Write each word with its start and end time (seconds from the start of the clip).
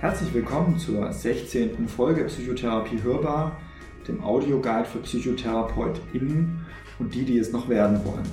Herzlich 0.00 0.32
willkommen 0.32 0.78
zur 0.78 1.12
16. 1.12 1.86
Folge 1.86 2.24
Psychotherapie 2.24 3.02
Hörbar, 3.02 3.60
dem 4.08 4.24
Audioguide 4.24 4.86
für 4.86 5.00
PsychotherapeutInnen 5.00 6.64
und 6.98 7.14
die, 7.14 7.22
die 7.22 7.36
es 7.36 7.52
noch 7.52 7.68
werden 7.68 8.02
wollen. 8.06 8.24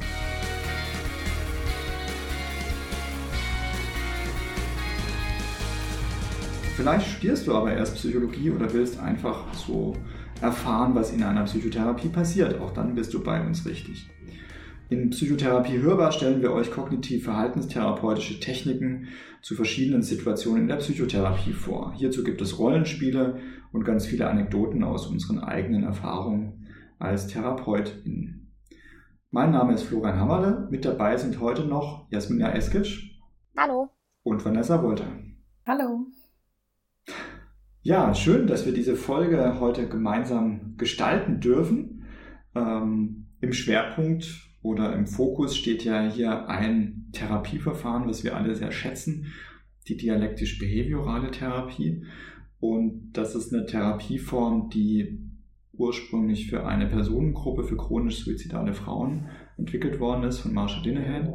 Vielleicht 6.77 7.05
studierst 7.05 7.47
du 7.47 7.53
aber 7.53 7.73
erst 7.73 7.95
Psychologie 7.95 8.49
oder 8.51 8.71
willst 8.71 8.97
einfach 9.01 9.53
so 9.53 9.93
erfahren, 10.39 10.95
was 10.95 11.11
in 11.11 11.21
einer 11.21 11.43
Psychotherapie 11.43 12.07
passiert. 12.07 12.61
Auch 12.61 12.71
dann 12.71 12.95
bist 12.95 13.13
du 13.13 13.21
bei 13.21 13.45
uns 13.45 13.65
richtig. 13.65 14.09
In 14.89 15.09
Psychotherapie 15.09 15.79
hörbar 15.79 16.13
stellen 16.13 16.41
wir 16.41 16.53
euch 16.53 16.71
kognitiv-verhaltenstherapeutische 16.71 18.39
Techniken 18.39 19.09
zu 19.41 19.53
verschiedenen 19.53 20.01
Situationen 20.01 20.61
in 20.61 20.67
der 20.69 20.77
Psychotherapie 20.77 21.51
vor. 21.51 21.93
Hierzu 21.97 22.23
gibt 22.23 22.41
es 22.41 22.57
Rollenspiele 22.57 23.37
und 23.73 23.83
ganz 23.83 24.05
viele 24.05 24.29
Anekdoten 24.29 24.85
aus 24.85 25.07
unseren 25.07 25.39
eigenen 25.39 25.83
Erfahrungen 25.83 26.69
als 26.99 27.27
Therapeutin. 27.27 28.53
Mein 29.29 29.51
Name 29.51 29.73
ist 29.73 29.83
Florian 29.83 30.21
Hammerle. 30.21 30.69
Mit 30.71 30.85
dabei 30.85 31.17
sind 31.17 31.41
heute 31.41 31.65
noch 31.65 32.09
Jasmina 32.09 32.53
Eskic. 32.53 33.11
Hallo. 33.57 33.89
Und 34.23 34.45
Vanessa 34.45 34.81
Wolter. 34.81 35.07
Hallo. 35.65 36.07
Ja, 37.81 38.13
schön, 38.13 38.47
dass 38.47 38.65
wir 38.65 38.73
diese 38.73 38.95
Folge 38.95 39.59
heute 39.59 39.89
gemeinsam 39.89 40.75
gestalten 40.77 41.41
dürfen. 41.41 42.05
Ähm, 42.55 43.27
Im 43.41 43.51
Schwerpunkt 43.51 44.46
oder 44.67 44.93
im 44.93 45.07
Fokus 45.07 45.55
steht 45.55 45.85
ja 45.85 46.03
hier 46.09 46.49
ein 46.49 47.05
Therapieverfahren, 47.13 48.05
was 48.05 48.25
wir 48.25 48.35
alle 48.35 48.53
sehr 48.53 48.73
schätzen, 48.73 49.27
die 49.87 49.95
dialektisch-behaviorale 49.95 51.31
Therapie. 51.31 52.03
Und 52.59 53.13
das 53.13 53.33
ist 53.33 53.53
eine 53.53 53.65
Therapieform, 53.65 54.69
die 54.69 55.19
ursprünglich 55.71 56.49
für 56.49 56.65
eine 56.65 56.87
Personengruppe 56.87 57.63
für 57.63 57.77
chronisch 57.77 58.25
suizidale 58.25 58.73
Frauen 58.73 59.27
entwickelt 59.57 60.01
worden 60.01 60.23
ist 60.23 60.39
von 60.39 60.53
Marsha 60.53 60.81
Linehan. 60.81 61.29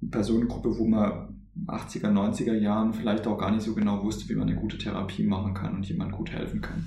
Eine 0.00 0.10
Personengruppe, 0.10 0.78
wo 0.78 0.86
man 0.86 1.40
80er, 1.66 2.12
90er 2.12 2.54
Jahren 2.54 2.92
vielleicht 2.92 3.26
auch 3.26 3.38
gar 3.38 3.50
nicht 3.50 3.62
so 3.62 3.74
genau 3.74 4.04
wusste, 4.04 4.28
wie 4.28 4.36
man 4.36 4.48
eine 4.48 4.60
gute 4.60 4.78
Therapie 4.78 5.24
machen 5.24 5.54
kann 5.54 5.74
und 5.74 5.88
jemand 5.88 6.12
gut 6.12 6.30
helfen 6.30 6.60
kann. 6.60 6.84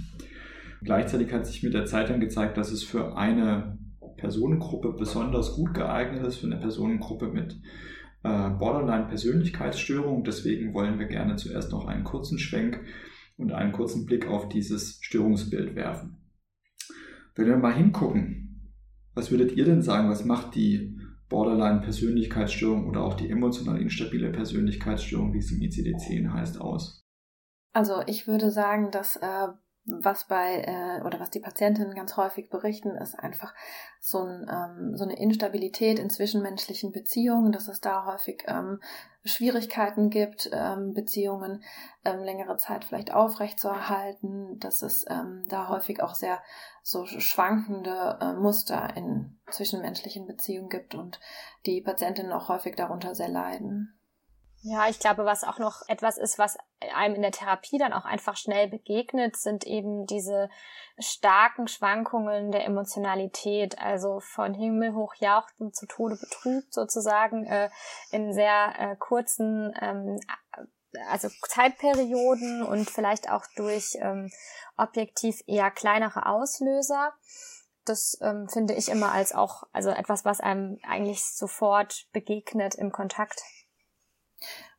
Gleichzeitig 0.82 1.34
hat 1.34 1.46
sich 1.46 1.62
mit 1.62 1.74
der 1.74 1.86
Zeit 1.86 2.10
dann 2.10 2.22
gezeigt, 2.22 2.56
dass 2.56 2.72
es 2.72 2.84
für 2.84 3.18
eine 3.18 3.78
Personengruppe 4.18 4.94
besonders 4.94 5.56
gut 5.56 5.74
geeignet 5.74 6.26
ist, 6.26 6.38
für 6.38 6.48
eine 6.48 6.58
Personengruppe 6.58 7.28
mit 7.28 7.60
äh, 8.24 8.50
Borderline-Persönlichkeitsstörung. 8.50 10.24
Deswegen 10.24 10.74
wollen 10.74 11.00
wir 11.00 11.08
gerne 11.08 11.36
zuerst 11.36 11.72
noch 11.72 11.86
einen 11.86 12.04
kurzen 12.04 12.40
Schwenk 12.40 12.80
und 13.38 13.52
einen 13.52 13.72
kurzen 13.72 14.06
Blick 14.06 14.28
auf 14.28 14.50
dieses 14.50 15.00
Störungsbild 15.02 15.76
werfen. 15.76 16.18
Wenn 17.36 17.48
wir 17.48 17.58
mal 17.58 17.74
hingucken, 17.74 18.74
was 19.16 19.32
würdet 19.32 19.54
ihr 19.54 19.66
denn 19.66 19.82
sagen, 19.82 20.10
was 20.10 20.26
macht 20.26 20.56
die 20.56 20.98
Borderline-Persönlichkeitsstörung 21.30 22.88
oder 22.88 23.02
auch 23.02 23.16
die 23.16 23.30
emotional 23.30 23.82
instabile 23.82 24.32
Persönlichkeitsstörung, 24.32 25.34
wie 25.34 25.40
es 25.40 25.52
im 25.52 25.60
ICD-10 25.60 26.32
heißt, 26.32 26.62
aus? 26.62 27.04
Also 27.74 28.04
ich 28.06 28.28
würde 28.28 28.52
sagen, 28.52 28.92
dass 28.92 29.16
äh, 29.16 29.48
was 29.86 30.28
bei 30.28 30.62
äh, 30.62 31.02
oder 31.06 31.20
was 31.20 31.30
die 31.30 31.40
Patientinnen 31.40 31.94
ganz 31.94 32.16
häufig 32.16 32.50
berichten, 32.50 32.92
ist 32.96 33.20
einfach 33.20 33.54
so, 34.00 34.20
ein, 34.20 34.50
ähm, 34.50 34.98
so 34.98 35.04
eine 35.04 35.18
Instabilität 35.18 36.00
in 36.00 36.10
zwischenmenschlichen 36.10 36.92
Beziehungen, 36.92 37.52
dass 37.52 37.68
es 37.68 37.82
da 37.82 38.06
häufig 38.06 38.44
ähm, 38.48 38.80
Schwierigkeiten 39.26 40.10
gibt, 40.10 40.50
ähm, 40.54 40.94
Beziehungen 40.94 41.64
ähm, 42.06 42.24
längere 42.24 42.58
Zeit 42.58 42.86
vielleicht 42.86 43.14
aufrechtzuerhalten, 43.14 44.60
dass 44.60 44.82
es 44.82 45.06
ähm, 45.10 45.46
da 45.50 45.68
häufig 45.70 46.02
auch 46.02 46.16
sehr 46.16 46.42
so 46.82 47.06
schwankende 47.06 48.20
äh, 48.22 48.34
Muster 48.34 48.96
in 48.96 49.38
zwischenmenschlichen 49.50 50.28
Beziehungen 50.28 50.70
gibt 50.70 50.96
und 50.96 51.20
die 51.66 51.82
Patientinnen 51.82 52.32
auch 52.32 52.50
häufig 52.50 52.76
darunter 52.76 53.16
sehr 53.16 53.30
leiden. 53.30 53.98
Ja, 54.66 54.88
ich 54.88 54.98
glaube, 55.00 55.26
was 55.26 55.44
auch 55.44 55.60
noch 55.60 55.82
etwas 55.90 56.18
ist, 56.18 56.40
was 56.40 56.58
einem 56.96 57.16
in 57.16 57.22
der 57.22 57.34
Therapie 57.34 57.78
dann 57.78 57.92
auch 57.92 58.06
einfach 58.06 58.38
schnell 58.38 58.70
begegnet, 58.70 59.36
sind 59.36 59.66
eben 59.66 60.06
diese 60.06 60.50
starken 60.98 61.68
Schwankungen 61.68 62.50
der 62.54 62.64
Emotionalität, 62.64 63.78
also 63.78 64.22
von 64.22 64.54
Himmel 64.54 64.94
hoch 64.94 65.16
jauchzen 65.16 65.74
zu 65.74 65.86
Tode 65.86 66.16
betrübt 66.16 66.74
sozusagen 66.74 67.46
äh, 67.46 67.70
in 68.12 68.32
sehr 68.32 68.74
äh, 68.78 68.96
kurzen 68.96 69.74
ähm, 69.82 70.18
also 71.10 71.28
Zeitperioden 71.50 72.64
und 72.64 72.90
vielleicht 72.90 73.30
auch 73.30 73.44
durch 73.58 73.98
ähm, 74.00 74.32
objektiv 74.78 75.42
eher 75.46 75.72
kleinere 75.72 76.26
Auslöser. 76.26 77.12
Das 77.84 78.18
ähm, 78.22 78.48
finde 78.48 78.76
ich 78.76 78.88
immer 78.88 79.12
als 79.12 79.34
auch 79.34 79.64
also 79.74 79.90
etwas, 79.90 80.24
was 80.24 80.40
einem 80.40 80.80
eigentlich 80.88 81.26
sofort 81.26 82.08
begegnet 82.14 82.76
im 82.76 82.94
Kontakt. 82.94 83.42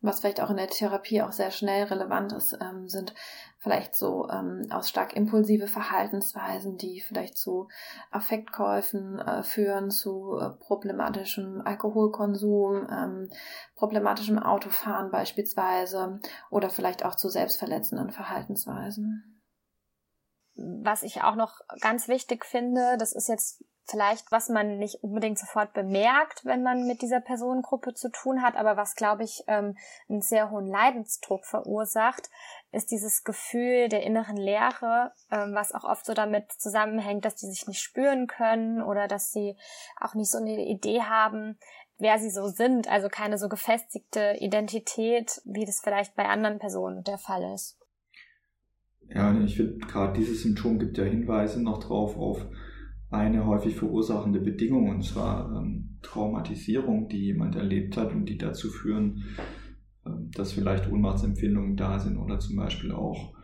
Was 0.01 0.21
vielleicht 0.21 0.41
auch 0.41 0.51
in 0.51 0.57
der 0.57 0.69
Therapie 0.69 1.23
auch 1.23 1.33
sehr 1.33 1.51
schnell 1.51 1.85
relevant 1.85 2.33
ist, 2.33 2.59
ähm, 2.61 2.89
sind 2.89 3.15
vielleicht 3.59 3.97
so 3.97 4.29
ähm, 4.29 4.67
aus 4.71 4.91
stark 4.91 5.17
impulsive 5.17 5.67
Verhaltensweisen, 5.67 6.77
die 6.77 7.01
vielleicht 7.01 7.39
zu 7.39 7.69
Affektkäufen 8.11 9.19
äh, 9.19 9.43
führen, 9.43 9.91
zu 9.91 10.39
äh, 10.39 10.51
problematischem 10.51 11.63
Alkoholkonsum, 11.65 12.87
ähm, 12.91 13.31
problematischem 13.77 14.39
Autofahren 14.39 15.11
beispielsweise 15.11 16.21
oder 16.51 16.69
vielleicht 16.69 17.05
auch 17.05 17.15
zu 17.15 17.31
selbstverletzenden 17.31 18.11
Verhaltensweisen. 18.11 19.41
Was 20.57 21.03
ich 21.03 21.23
auch 21.23 21.35
noch 21.35 21.61
ganz 21.81 22.07
wichtig 22.09 22.45
finde, 22.45 22.97
das 22.99 23.13
ist 23.13 23.29
jetzt 23.29 23.65
vielleicht, 23.87 24.33
was 24.33 24.49
man 24.49 24.79
nicht 24.79 25.03
unbedingt 25.03 25.39
sofort 25.39 25.73
bemerkt, 25.73 26.45
wenn 26.45 26.63
man 26.63 26.87
mit 26.87 27.03
dieser 27.03 27.21
Personengruppe 27.21 27.95
zu 27.95 28.11
tun 28.11 28.43
hat, 28.43 28.57
aber 28.57 28.77
was, 28.77 28.95
glaube 28.95 29.25
ich, 29.25 29.45
ähm, 29.47 29.77
einen 30.09 30.23
sehr 30.23 30.51
hohen 30.51 30.67
Leidensdruck 30.67 31.45
verursacht, 31.45 32.31
ist 32.73 32.91
dieses 32.91 33.25
Gefühl 33.25 33.89
der 33.89 34.03
inneren 34.03 34.37
Leere, 34.37 35.13
ähm, 35.31 35.55
was 35.55 35.73
auch 35.73 35.85
oft 35.85 36.07
so 36.07 36.15
damit 36.15 36.51
zusammenhängt, 36.53 37.25
dass 37.25 37.37
die 37.37 37.47
sich 37.47 37.67
nicht 37.67 37.81
spüren 37.81 38.27
können 38.27 38.83
oder 38.83 39.07
dass 39.07 39.33
sie 39.33 39.57
auch 40.01 40.15
nicht 40.15 40.31
so 40.31 40.39
eine 40.39 40.67
Idee 40.67 41.03
haben, 41.03 41.59
wer 41.99 42.19
sie 42.19 42.31
so 42.31 42.49
sind, 42.49 42.89
also 42.89 43.09
keine 43.09 43.39
so 43.39 43.49
gefestigte 43.49 44.37
Identität, 44.41 45.41
wie 45.45 45.65
das 45.65 45.81
vielleicht 45.83 46.17
bei 46.17 46.27
anderen 46.27 46.59
Personen 46.59 47.05
der 47.05 47.19
Fall 47.19 47.55
ist. 47.55 47.79
Ja, 49.09 49.39
ich 49.45 49.57
finde, 49.57 49.87
gerade 49.87 50.19
dieses 50.19 50.43
Symptom 50.43 50.79
gibt 50.79 50.97
ja 50.97 51.05
Hinweise 51.05 51.63
noch 51.63 51.79
drauf 51.79 52.17
auf 52.17 52.47
eine 53.15 53.47
häufig 53.47 53.77
verursachende 53.77 54.41
Bedingung, 54.41 54.89
und 54.89 55.05
zwar 55.05 55.51
ähm, 55.57 55.99
Traumatisierung, 56.03 57.09
die 57.09 57.25
jemand 57.25 57.57
erlebt 57.57 57.97
hat 57.97 58.13
und 58.13 58.27
die 58.27 58.39
dazu 58.39 58.69
führen, 58.69 59.25
ähm, 60.07 60.31
dass 60.33 60.53
vielleicht 60.53 60.91
Ohnmachtsempfindungen 60.91 61.77
da 61.77 61.99
sind 61.99 62.19
oder 62.19 62.39
zum 62.39 62.57
Beispiel 62.57 62.93
auch 62.93 63.35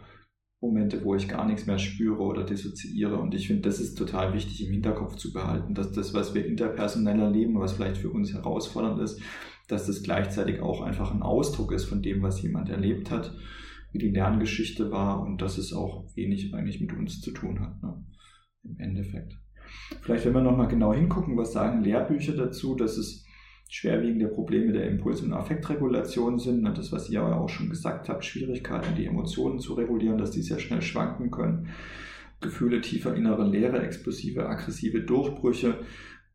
Momente, 0.60 1.02
wo 1.04 1.14
ich 1.14 1.28
gar 1.28 1.46
nichts 1.46 1.66
mehr 1.66 1.78
spüre 1.78 2.20
oder 2.20 2.44
dissoziiere. 2.44 3.18
Und 3.18 3.34
ich 3.34 3.46
finde, 3.46 3.62
das 3.62 3.80
ist 3.80 3.96
total 3.96 4.34
wichtig 4.34 4.66
im 4.66 4.72
Hinterkopf 4.72 5.16
zu 5.16 5.32
behalten, 5.32 5.74
dass 5.74 5.92
das, 5.92 6.12
was 6.12 6.34
wir 6.34 6.44
interpersonell 6.44 7.18
erleben, 7.18 7.58
was 7.58 7.72
vielleicht 7.72 7.96
für 7.96 8.10
uns 8.10 8.34
herausfordernd 8.34 9.00
ist, 9.00 9.22
dass 9.68 9.86
das 9.86 10.02
gleichzeitig 10.02 10.60
auch 10.60 10.82
einfach 10.82 11.14
ein 11.14 11.22
Ausdruck 11.22 11.72
ist 11.72 11.84
von 11.84 12.02
dem, 12.02 12.22
was 12.22 12.42
jemand 12.42 12.68
erlebt 12.68 13.10
hat, 13.10 13.34
wie 13.92 13.98
die 13.98 14.10
Lerngeschichte 14.10 14.90
war 14.90 15.22
und 15.22 15.40
dass 15.40 15.56
es 15.58 15.72
auch 15.72 16.04
wenig 16.14 16.54
eigentlich 16.54 16.80
mit 16.80 16.92
uns 16.92 17.20
zu 17.20 17.30
tun 17.32 17.60
hat, 17.60 17.82
ne? 17.82 18.04
im 18.64 18.78
Endeffekt. 18.78 19.38
Vielleicht, 20.02 20.24
wenn 20.24 20.34
wir 20.34 20.40
nochmal 20.40 20.68
genau 20.68 20.94
hingucken, 20.94 21.36
was 21.36 21.52
sagen 21.52 21.82
Lehrbücher 21.82 22.32
dazu, 22.36 22.74
dass 22.74 22.96
es 22.96 23.26
schwerwiegende 23.68 24.26
Probleme 24.26 24.72
der 24.72 24.88
Impuls- 24.88 25.22
und 25.22 25.32
Affektregulation 25.32 26.38
sind. 26.38 26.64
Das, 26.76 26.90
was 26.90 27.08
ihr 27.08 27.22
auch 27.22 27.48
schon 27.48 27.70
gesagt 27.70 28.08
habt, 28.08 28.24
Schwierigkeiten, 28.24 28.96
die 28.96 29.06
Emotionen 29.06 29.60
zu 29.60 29.74
regulieren, 29.74 30.18
dass 30.18 30.32
die 30.32 30.42
sehr 30.42 30.58
schnell 30.58 30.82
schwanken 30.82 31.30
können. 31.30 31.68
Gefühle 32.40 32.80
tiefer 32.80 33.14
innere 33.14 33.46
Leere, 33.46 33.82
explosive, 33.82 34.48
aggressive 34.48 35.00
Durchbrüche 35.00 35.78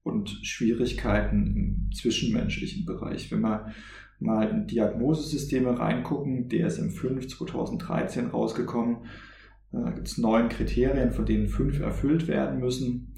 und 0.03 0.29
Schwierigkeiten 0.43 1.55
im 1.57 1.91
zwischenmenschlichen 1.93 2.85
Bereich. 2.85 3.31
Wenn 3.31 3.41
wir 3.41 3.73
mal 4.19 4.49
in 4.49 4.67
Diagnosesysteme 4.67 5.77
reingucken, 5.77 6.47
DSM-5 6.47 7.27
2013 7.27 8.27
rausgekommen, 8.27 8.99
da 9.83 9.91
gibt 9.91 10.07
es 10.07 10.17
neun 10.17 10.49
Kriterien, 10.49 11.11
von 11.11 11.25
denen 11.25 11.47
fünf 11.47 11.79
erfüllt 11.79 12.27
werden 12.27 12.59
müssen. 12.59 13.13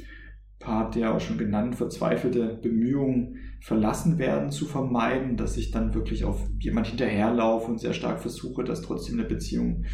Part 0.60 0.96
der 0.96 1.14
auch 1.14 1.20
schon 1.20 1.38
genannt, 1.38 1.76
verzweifelte 1.76 2.60
Bemühungen 2.62 3.38
verlassen 3.62 4.18
werden 4.18 4.50
zu 4.50 4.66
vermeiden, 4.66 5.38
dass 5.38 5.58
ich 5.58 5.72
dann 5.72 5.94
wirklich 5.94 6.24
auf 6.24 6.48
jemand 6.60 6.88
hinterherlaufe 6.88 7.70
und 7.72 7.80
sehr 7.80 7.94
stark 7.94 8.20
versuche, 8.20 8.64
dass 8.64 8.82
trotzdem 8.82 9.20
eine 9.20 9.28
Beziehung 9.28 9.86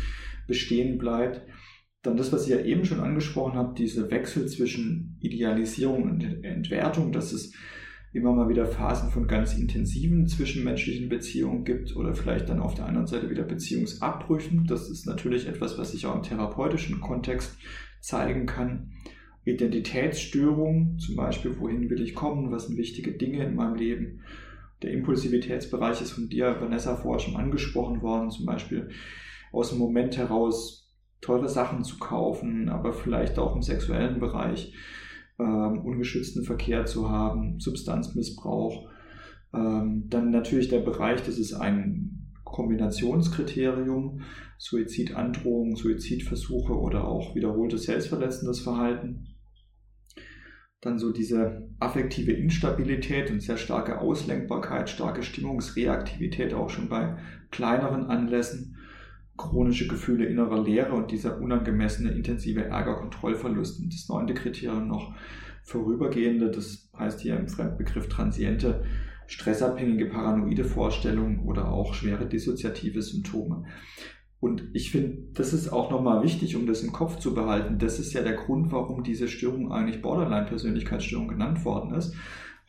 bestehen 0.48 0.98
bleibt. 0.98 1.42
Dann 2.01 2.18
das, 2.18 2.31
was 2.33 2.44
ich 2.44 2.50
ja 2.50 2.60
eben 2.60 2.86
schon 2.86 3.00
angesprochen 3.00 3.54
habe, 3.54 3.75
diese 3.77 4.12
Wechsel 4.12 4.48
zwischen 4.48 5.18
Idealisierung 5.21 6.04
und 6.04 6.44
Entwertung, 6.44 7.12
dass 7.12 7.31
es 7.31 7.54
immer 8.13 8.31
mal 8.31 8.48
wieder 8.48 8.68
Phasen 8.68 9.10
von 9.10 9.27
ganz 9.27 9.56
intensiven 9.56 10.27
zwischenmenschlichen 10.27 11.10
Beziehungen 11.10 11.65
gibt 11.65 11.95
oder 11.95 12.13
vielleicht 12.13 12.48
dann 12.48 12.60
auf 12.60 12.75
der 12.75 12.86
anderen 12.86 13.07
Seite 13.07 13.30
wieder 13.30 13.44
Beziehungsabbrüchen. 13.44 14.68
Das 14.68 14.89
ist 14.89 15.07
natürlich 15.07 15.48
etwas, 15.48 15.80
was 15.80 15.92
sich 15.92 16.06
auch 16.06 16.15
im 16.15 16.21
therapeutischen 16.21 17.01
Kontext 17.01 17.57
zeigen 18.01 18.45
kann. 18.45 18.92
Identitätsstörungen, 19.45 21.00
zum 21.00 21.15
Beispiel, 21.15 21.60
wohin 21.60 21.89
will 21.89 22.01
ich 22.01 22.13
kommen, 22.13 22.51
was 22.51 22.68
sind 22.68 22.77
wichtige 22.77 23.13
Dinge 23.13 23.44
in 23.44 23.56
meinem 23.56 23.75
Leben. 23.75 24.21
Der 24.83 24.92
Impulsivitätsbereich 24.92 26.01
ist 26.01 26.12
von 26.12 26.30
dir, 26.30 26.62
Vanessa, 26.62 26.95
vorher 26.95 27.19
schon 27.19 27.36
angesprochen 27.36 28.01
worden, 28.01 28.30
zum 28.30 28.45
Beispiel 28.45 28.89
aus 29.51 29.69
dem 29.69 29.80
Moment 29.80 30.18
heraus 30.18 30.94
teure 31.19 31.50
Sachen 31.50 31.83
zu 31.83 31.98
kaufen, 31.98 32.69
aber 32.69 32.94
vielleicht 32.94 33.39
auch 33.39 33.56
im 33.56 33.62
sexuellen 33.62 34.19
Bereich 34.19 34.74
ähm, 35.44 35.80
ungeschützten 35.80 36.44
Verkehr 36.44 36.86
zu 36.86 37.10
haben, 37.10 37.60
Substanzmissbrauch. 37.60 38.90
Ähm, 39.54 40.06
dann 40.10 40.31
natürlich 40.31 40.69
der 40.69 40.80
Bereich, 40.80 41.22
das 41.24 41.38
ist 41.38 41.54
ein 41.54 42.31
Kombinationskriterium, 42.44 44.22
Suizidandrohung, 44.57 45.75
Suizidversuche 45.75 46.74
oder 46.74 47.06
auch 47.06 47.36
wiederholtes 47.36 47.84
selbstverletzendes 47.84 48.62
Verhalten. 48.62 49.28
Dann 50.81 51.00
so 51.00 51.12
diese 51.12 51.69
affektive 51.80 52.31
Instabilität 52.31 53.31
und 53.31 53.42
sehr 53.42 53.57
starke 53.57 54.00
Auslenkbarkeit, 54.00 54.89
starke 54.89 55.24
Stimmungsreaktivität 55.24 56.54
auch 56.54 56.69
schon 56.69 56.89
bei 56.89 57.18
kleineren 57.51 58.06
Anlässen, 58.06 58.73
chronische 59.38 59.88
Gefühle 59.88 60.26
innerer 60.26 60.64
Leere 60.64 60.94
und 60.94 61.12
dieser 61.12 61.40
unangemessene 61.40 62.12
intensive 62.12 62.66
Ärger-Kontrollverlust. 62.66 63.80
Und 63.80 63.94
das 63.94 64.08
neunte 64.10 64.34
Kriterium 64.34 64.88
noch 64.88 65.16
vorübergehende, 65.64 66.52
das 66.52 66.90
heißt 66.98 67.22
hier 67.22 67.38
im 67.38 67.48
Fremdbegriff 67.48 68.08
transiente, 68.10 68.84
stressabhängige 69.28 70.08
paranoide 70.08 70.66
Vorstellungen 70.66 71.40
oder 71.40 71.72
auch 71.72 71.94
schwere 71.94 72.28
dissoziative 72.28 73.02
Symptome. 73.02 73.66
Und 74.40 74.70
ich 74.74 74.92
finde, 74.92 75.20
das 75.34 75.54
ist 75.54 75.72
auch 75.72 75.90
nochmal 75.90 76.22
wichtig, 76.22 76.58
um 76.58 76.68
das 76.68 76.84
im 76.84 76.92
Kopf 76.92 77.18
zu 77.18 77.34
behalten. 77.34 77.80
Das 77.80 77.98
ist 77.98 78.12
ja 78.12 78.22
der 78.22 78.34
Grund, 78.34 78.74
warum 78.74 79.02
diese 79.02 79.30
Störung 79.30 79.72
eigentlich 79.72 80.02
Borderline-Persönlichkeitsstörung 80.02 81.30
genannt 81.30 81.64
worden 81.64 81.94
ist. 81.94 82.14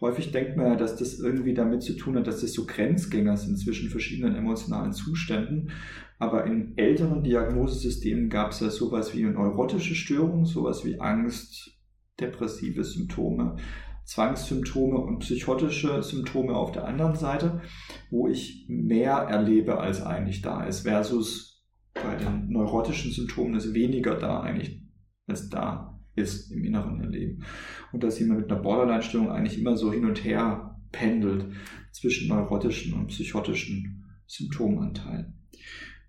Häufig 0.00 0.32
denkt 0.32 0.56
man 0.56 0.66
ja, 0.66 0.76
dass 0.76 0.96
das 0.96 1.18
irgendwie 1.18 1.54
damit 1.54 1.82
zu 1.82 1.94
tun 1.94 2.16
hat, 2.16 2.26
dass 2.26 2.40
das 2.40 2.52
so 2.52 2.66
Grenzgänger 2.66 3.36
sind 3.36 3.58
zwischen 3.58 3.90
verschiedenen 3.90 4.34
emotionalen 4.34 4.92
Zuständen. 4.92 5.70
Aber 6.18 6.46
in 6.46 6.76
älteren 6.76 7.22
Diagnosesystemen 7.22 8.28
gab 8.28 8.50
es 8.50 8.60
ja 8.60 8.70
sowas 8.70 9.14
wie 9.14 9.22
neurotische 9.22 9.94
Störungen, 9.94 10.44
sowas 10.44 10.84
wie 10.84 11.00
Angst, 11.00 11.78
depressive 12.20 12.84
Symptome, 12.84 13.56
Zwangssymptome 14.04 14.98
und 14.98 15.20
psychotische 15.20 16.02
Symptome 16.02 16.54
auf 16.54 16.72
der 16.72 16.86
anderen 16.86 17.16
Seite, 17.16 17.62
wo 18.10 18.28
ich 18.28 18.66
mehr 18.68 19.14
erlebe, 19.14 19.78
als 19.78 20.02
eigentlich 20.02 20.42
da 20.42 20.64
ist, 20.64 20.80
versus 20.86 21.64
bei 21.94 22.16
den 22.16 22.50
neurotischen 22.50 23.12
Symptomen 23.12 23.54
ist 23.54 23.72
weniger 23.72 24.16
da 24.16 24.40
eigentlich, 24.40 24.82
als 25.26 25.48
da 25.48 25.98
ist 26.14 26.50
im 26.50 26.64
inneren 26.64 27.00
Erleben. 27.00 27.44
Und 27.92 28.02
dass 28.02 28.18
jemand 28.18 28.40
mit 28.40 28.50
einer 28.50 28.60
Borderline-Störung 28.60 29.30
eigentlich 29.30 29.58
immer 29.58 29.76
so 29.76 29.92
hin 29.92 30.04
und 30.04 30.24
her 30.24 30.78
pendelt 30.92 31.46
zwischen 31.92 32.28
neurotischen 32.28 32.94
und 32.94 33.08
psychotischen 33.08 34.04
Symptomanteilen. 34.26 35.34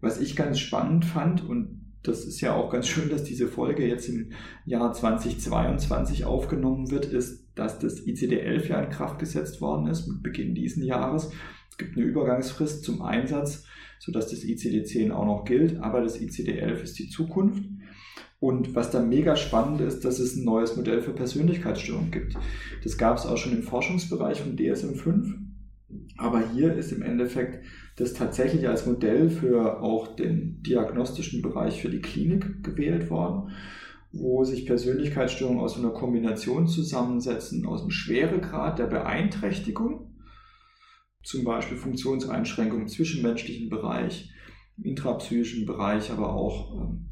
Was 0.02 0.20
ich 0.20 0.36
ganz 0.36 0.60
spannend 0.60 1.06
fand, 1.06 1.44
und 1.48 1.94
das 2.04 2.26
ist 2.26 2.42
ja 2.42 2.54
auch 2.54 2.72
ganz 2.72 2.88
schön, 2.88 3.10
dass 3.10 3.24
diese 3.24 3.48
Folge 3.48 3.88
jetzt 3.88 4.08
im 4.08 4.32
Jahr 4.66 4.94
2022 4.94 6.26
aufgenommen 6.26 6.92
wird, 6.92 7.06
ist, 7.06 7.48
dass 7.56 7.80
das 7.80 8.06
ICD-11 8.06 8.68
ja 8.68 8.82
in 8.82 8.90
Kraft 8.92 9.20
gesetzt 9.20 9.62
worden 9.62 9.88
ist 9.88 10.08
mit 10.08 10.22
Beginn 10.22 10.54
diesen 10.54 10.84
Jahres. 10.84 11.32
Es 11.72 11.78
gibt 11.78 11.98
eine 11.98 12.06
Übergangsfrist 12.06 12.84
zum 12.84 13.02
Einsatz 13.02 13.66
sodass 14.00 14.30
das 14.30 14.44
ICD-10 14.44 15.12
auch 15.12 15.26
noch 15.26 15.46
gilt, 15.46 15.78
aber 15.78 16.02
das 16.02 16.20
ICD-11 16.20 16.82
ist 16.82 17.00
die 17.00 17.10
Zukunft. 17.10 17.64
Und 18.40 18.76
was 18.76 18.92
da 18.92 19.02
mega 19.02 19.36
spannend 19.36 19.82
ist, 19.82 20.06
dass 20.06 20.20
es 20.20 20.36
ein 20.36 20.44
neues 20.44 20.76
Modell 20.76 21.02
für 21.02 21.14
Persönlichkeitsstörungen 21.14 22.12
gibt. 22.12 22.36
Das 22.84 22.98
gab 22.98 23.18
es 23.18 23.26
auch 23.26 23.38
schon 23.38 23.54
im 23.54 23.64
Forschungsbereich 23.64 24.42
von 24.42 24.58
DSM-5. 24.58 25.34
Aber 26.18 26.52
hier 26.52 26.74
ist 26.74 26.92
im 26.92 27.02
Endeffekt 27.02 27.66
das 27.96 28.14
tatsächlich 28.14 28.68
als 28.68 28.86
Modell 28.86 29.30
für 29.30 29.82
auch 29.82 30.16
den 30.16 30.62
diagnostischen 30.64 31.42
Bereich 31.42 31.82
für 31.82 31.90
die 31.90 32.02
Klinik 32.02 32.64
gewählt 32.64 33.10
worden, 33.10 33.52
wo 34.12 34.44
sich 34.44 34.66
Persönlichkeitsstörungen 34.66 35.62
aus 35.62 35.78
einer 35.78 35.92
Kombination 35.92 36.68
zusammensetzen, 36.68 37.66
aus 37.66 37.82
dem 37.82 37.92
Schweregrad 37.92 38.80
der 38.80 38.88
Beeinträchtigung 38.88 40.16
zum 41.26 41.44
Beispiel 41.44 41.78
Funktionseinschränkungen 41.78 42.84
im 42.84 42.88
zwischenmenschlichen 42.88 43.70
Bereich, 43.70 44.30
intrapsychischen 44.82 45.66
Bereich, 45.66 46.12
aber 46.12 46.34
auch 46.34 46.76
ähm, 46.80 47.10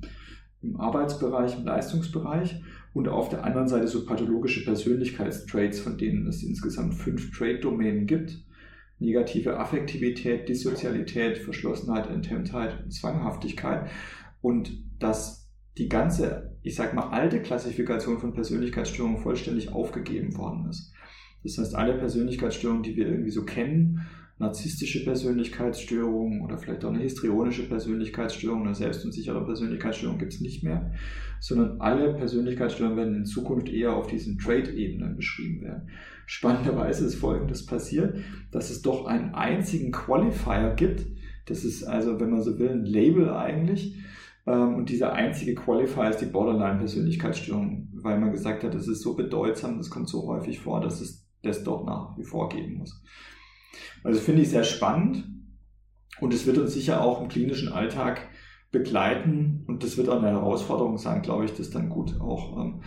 im 0.64 0.80
Arbeitsbereich, 0.80 1.58
im 1.58 1.66
Leistungsbereich 1.66 2.62
und 2.94 3.08
auf 3.08 3.30
der 3.30 3.44
anderen 3.44 3.68
Seite 3.68 3.88
so 3.88 4.06
pathologische 4.06 4.64
Persönlichkeitstraits, 4.64 5.80
von 5.80 5.98
denen 5.98 6.28
es 6.28 6.44
insgesamt 6.44 6.96
fünf 6.96 7.32
Trait-Domänen 7.38 8.08
gibt. 8.08 8.44
Negative 9.00 9.60
Affektivität, 9.60 10.48
Dissozialität, 10.48 11.38
Verschlossenheit, 11.38 12.10
Enthemmtheit 12.10 12.84
und 12.84 12.92
Zwanghaftigkeit. 12.92 13.90
Und 14.42 14.72
dass 15.00 15.52
die 15.78 15.90
ganze, 15.90 16.56
ich 16.62 16.76
sag 16.76 16.94
mal, 16.94 17.10
alte 17.10 17.42
Klassifikation 17.42 18.20
von 18.20 18.34
Persönlichkeitsstörungen 18.34 19.18
vollständig 19.18 19.74
aufgegeben 19.74 20.38
worden 20.38 20.70
ist. 20.70 20.94
Das 21.44 21.58
heißt, 21.58 21.76
alle 21.76 21.98
Persönlichkeitsstörungen, 21.98 22.84
die 22.84 22.96
wir 22.96 23.08
irgendwie 23.08 23.32
so 23.32 23.44
kennen, 23.44 24.06
narzisstische 24.40 25.04
Persönlichkeitsstörungen 25.04 26.42
oder 26.42 26.58
vielleicht 26.58 26.84
auch 26.84 26.90
eine 26.90 27.04
histrionische 27.04 27.68
Persönlichkeitsstörung, 27.68 28.64
eine 28.64 28.76
selbstunsichere 28.76 29.46
Persönlichkeitsstörung 29.46 30.18
gibt 30.18 30.34
es 30.34 30.42
nicht 30.42 30.64
mehr, 30.64 30.92
sondern 31.40 31.80
alle 31.80 32.14
Persönlichkeitsstörungen 32.16 32.98
werden 32.98 33.16
in 33.16 33.26
Zukunft 33.26 33.70
eher 33.70 33.94
auf 33.94 34.08
diesen 34.08 34.40
Trait-Ebenen 34.40 35.16
beschrieben 35.16 35.62
werden. 35.62 35.90
Spannenderweise 36.26 37.06
ist 37.06 37.16
Folgendes 37.16 37.66
passiert, 37.66 38.18
dass 38.52 38.70
es 38.70 38.82
doch 38.82 39.06
einen 39.06 39.36
einzigen 39.36 39.92
Qualifier 39.92 40.74
gibt. 40.76 41.06
Das 41.46 41.64
ist 41.64 41.84
also, 41.84 42.20
wenn 42.20 42.32
man 42.32 42.42
so 42.42 42.58
will, 42.58 42.70
ein 42.70 42.86
Label 42.86 43.30
eigentlich. 43.30 43.98
Ähm, 44.48 44.76
und 44.76 44.90
dieser 44.90 45.14
einzige 45.14 45.56
Qualifier 45.56 46.10
ist 46.10 46.22
die 46.22 46.26
Borderline-Persönlichkeitsstörung, 46.26 47.90
weil 47.94 48.20
man 48.20 48.32
gesagt 48.32 48.64
hat, 48.64 48.74
das 48.74 48.88
ist 48.88 49.02
so 49.02 49.16
bedeutsam, 49.16 49.78
das 49.78 49.90
kommt 49.90 50.10
so 50.10 50.26
häufig 50.28 50.60
vor, 50.60 50.82
dass 50.82 51.02
es 51.02 51.28
das 51.44 51.64
dort 51.64 51.86
nach 51.86 52.18
wie 52.18 52.24
vor 52.24 52.50
geben 52.50 52.78
muss. 52.78 53.04
Also 54.04 54.20
finde 54.20 54.42
ich 54.42 54.50
sehr 54.50 54.64
spannend 54.64 55.26
und 56.20 56.34
es 56.34 56.46
wird 56.46 56.58
uns 56.58 56.74
sicher 56.74 57.02
auch 57.02 57.22
im 57.22 57.28
klinischen 57.28 57.70
Alltag 57.70 58.30
begleiten 58.72 59.64
und 59.68 59.84
das 59.84 59.98
wird 59.98 60.10
auch 60.10 60.18
eine 60.18 60.32
Herausforderung 60.32 60.98
sein, 60.98 61.22
glaube 61.22 61.46
ich, 61.46 61.54
das 61.54 61.70
dann 61.70 61.90
gut 61.90 62.20
auch 62.20 62.58
ähm, 62.60 62.82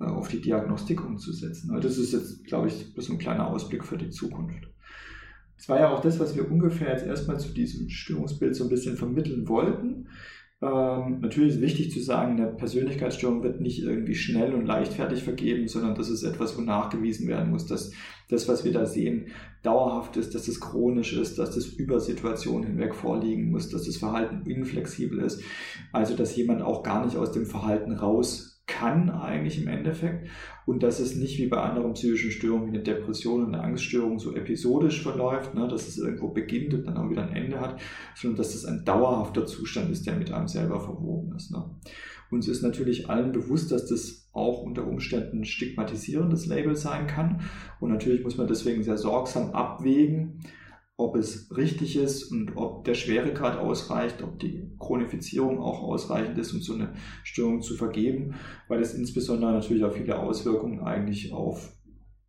äh, 0.00 0.04
auf 0.04 0.28
die 0.28 0.40
Diagnostik 0.40 1.04
umzusetzen. 1.04 1.70
Also 1.70 1.88
das 1.88 1.98
ist 1.98 2.12
jetzt, 2.12 2.44
glaube 2.44 2.68
ich, 2.68 2.92
so 2.96 3.12
ein 3.12 3.18
kleiner 3.18 3.48
Ausblick 3.48 3.84
für 3.84 3.98
die 3.98 4.10
Zukunft. 4.10 4.68
Das 5.56 5.68
war 5.68 5.78
ja 5.78 5.90
auch 5.90 6.00
das, 6.00 6.18
was 6.18 6.36
wir 6.36 6.50
ungefähr 6.50 6.90
jetzt 6.90 7.06
erstmal 7.06 7.38
zu 7.38 7.52
diesem 7.52 7.88
Störungsbild 7.88 8.54
so 8.54 8.64
ein 8.64 8.70
bisschen 8.70 8.96
vermitteln 8.96 9.48
wollten. 9.48 10.08
Ähm, 10.64 11.20
natürlich 11.20 11.56
ist 11.56 11.60
wichtig 11.60 11.92
zu 11.92 12.00
sagen, 12.00 12.40
eine 12.40 12.50
Persönlichkeitsstörung 12.50 13.42
wird 13.42 13.60
nicht 13.60 13.82
irgendwie 13.82 14.14
schnell 14.14 14.54
und 14.54 14.64
leichtfertig 14.64 15.22
vergeben, 15.22 15.68
sondern 15.68 15.94
das 15.94 16.08
ist 16.08 16.22
etwas, 16.22 16.56
wo 16.56 16.62
nachgewiesen 16.62 17.28
werden 17.28 17.50
muss, 17.50 17.66
dass 17.66 17.92
das, 18.30 18.48
was 18.48 18.64
wir 18.64 18.72
da 18.72 18.86
sehen, 18.86 19.26
dauerhaft 19.62 20.16
ist, 20.16 20.34
dass 20.34 20.48
es 20.48 20.60
chronisch 20.60 21.12
ist, 21.12 21.38
dass 21.38 21.54
das 21.54 21.66
über 21.66 22.00
Situationen 22.00 22.66
hinweg 22.66 22.94
vorliegen 22.94 23.50
muss, 23.50 23.68
dass 23.68 23.84
das 23.84 23.98
Verhalten 23.98 24.48
inflexibel 24.48 25.18
ist. 25.18 25.42
Also, 25.92 26.16
dass 26.16 26.34
jemand 26.34 26.62
auch 26.62 26.82
gar 26.82 27.04
nicht 27.04 27.18
aus 27.18 27.32
dem 27.32 27.44
Verhalten 27.44 27.92
raus 27.92 28.53
kann 28.66 29.10
eigentlich 29.10 29.60
im 29.60 29.68
Endeffekt 29.68 30.28
und 30.64 30.82
dass 30.82 30.98
es 30.98 31.16
nicht 31.16 31.38
wie 31.38 31.48
bei 31.48 31.58
anderen 31.58 31.92
psychischen 31.92 32.30
Störungen 32.30 32.66
wie 32.66 32.76
eine 32.76 32.82
Depression 32.82 33.44
und 33.44 33.54
eine 33.54 33.62
Angststörung 33.62 34.18
so 34.18 34.34
episodisch 34.34 35.02
verläuft, 35.02 35.54
ne, 35.54 35.68
dass 35.68 35.86
es 35.86 35.98
irgendwo 35.98 36.28
beginnt 36.28 36.72
und 36.72 36.86
dann 36.86 36.96
auch 36.96 37.10
wieder 37.10 37.28
ein 37.28 37.36
Ende 37.36 37.60
hat, 37.60 37.78
sondern 38.14 38.38
dass 38.38 38.54
es 38.54 38.64
ein 38.64 38.84
dauerhafter 38.84 39.44
Zustand 39.44 39.90
ist, 39.90 40.06
der 40.06 40.16
mit 40.16 40.32
einem 40.32 40.48
selber 40.48 40.80
verwoben 40.80 41.36
ist. 41.36 41.50
Ne. 41.50 41.62
Uns 42.30 42.48
ist 42.48 42.62
natürlich 42.62 43.10
allen 43.10 43.32
bewusst, 43.32 43.70
dass 43.70 43.86
das 43.86 44.28
auch 44.32 44.62
unter 44.62 44.86
Umständen 44.86 45.40
ein 45.40 45.44
stigmatisierendes 45.44 46.46
Label 46.46 46.74
sein 46.74 47.06
kann 47.06 47.42
und 47.80 47.90
natürlich 47.90 48.22
muss 48.24 48.38
man 48.38 48.48
deswegen 48.48 48.82
sehr 48.82 48.96
sorgsam 48.96 49.50
abwägen, 49.50 50.40
ob 50.96 51.16
es 51.16 51.50
richtig 51.56 51.96
ist 51.96 52.30
und 52.30 52.56
ob 52.56 52.84
der 52.84 52.94
Schweregrad 52.94 53.58
ausreicht, 53.58 54.22
ob 54.22 54.38
die 54.38 54.70
Chronifizierung 54.78 55.58
auch 55.60 55.82
ausreichend 55.82 56.38
ist, 56.38 56.52
um 56.52 56.60
so 56.60 56.74
eine 56.74 56.94
Störung 57.24 57.62
zu 57.62 57.74
vergeben, 57.74 58.34
weil 58.68 58.80
es 58.80 58.94
insbesondere 58.94 59.52
natürlich 59.52 59.84
auch 59.84 59.92
viele 59.92 60.18
Auswirkungen 60.18 60.80
eigentlich 60.80 61.32
auf 61.32 61.72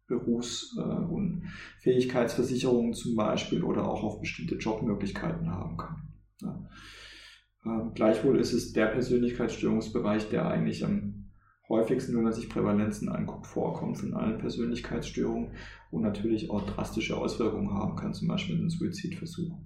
Berufs- 0.08 0.76
äh, 0.78 0.82
und 0.82 1.48
Fähigkeitsversicherungen 1.80 2.94
zum 2.94 3.16
Beispiel 3.16 3.64
oder 3.64 3.88
auch 3.88 4.04
auf 4.04 4.20
bestimmte 4.20 4.56
Jobmöglichkeiten 4.56 5.50
haben 5.50 5.78
kann. 5.78 6.14
Ähm, 7.66 7.92
gleichwohl 7.94 8.40
ist 8.40 8.54
es 8.54 8.74
der 8.74 8.88
Persönlichkeitsstörungsbereich, 8.88 10.30
der 10.30 10.48
eigentlich 10.48 10.86
am 10.86 11.25
häufigsten, 11.70 12.16
wenn 12.16 12.24
man 12.24 12.34
sich 12.34 12.50
Prävalenzen 12.50 13.10
anguckt, 13.10 13.48
vorkommt 13.48 13.98
von 13.98 14.14
allen 14.14 14.38
Persönlichkeitsstörungen 14.38 15.52
und 15.92 16.02
natürlich 16.02 16.50
auch 16.50 16.66
drastische 16.66 17.18
Auswirkungen 17.18 17.74
haben 17.74 17.96
kann, 17.96 18.14
zum 18.14 18.28
Beispiel 18.28 18.56
in 18.56 18.62
den 18.62 18.70
Suizidversuch. 18.70 19.58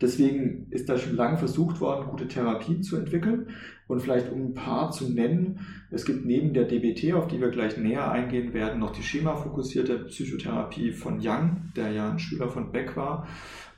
Deswegen 0.00 0.66
ist 0.70 0.88
da 0.88 0.98
schon 0.98 1.16
lange 1.16 1.38
versucht 1.38 1.80
worden, 1.80 2.08
gute 2.10 2.26
Therapien 2.26 2.82
zu 2.82 2.96
entwickeln. 2.96 3.48
Und 3.86 4.00
vielleicht 4.00 4.30
um 4.32 4.46
ein 4.46 4.54
paar 4.54 4.90
zu 4.90 5.12
nennen, 5.12 5.60
es 5.90 6.04
gibt 6.04 6.24
neben 6.24 6.52
der 6.52 6.64
DBT, 6.64 7.14
auf 7.14 7.28
die 7.28 7.40
wir 7.40 7.50
gleich 7.50 7.76
näher 7.76 8.10
eingehen 8.10 8.54
werden, 8.54 8.80
noch 8.80 8.92
die 8.92 9.02
schemafokussierte 9.02 9.98
Psychotherapie 10.06 10.92
von 10.92 11.20
Young, 11.22 11.70
der 11.76 11.92
ja 11.92 12.10
ein 12.10 12.18
Schüler 12.18 12.48
von 12.48 12.72
Beck 12.72 12.96
war. 12.96 13.28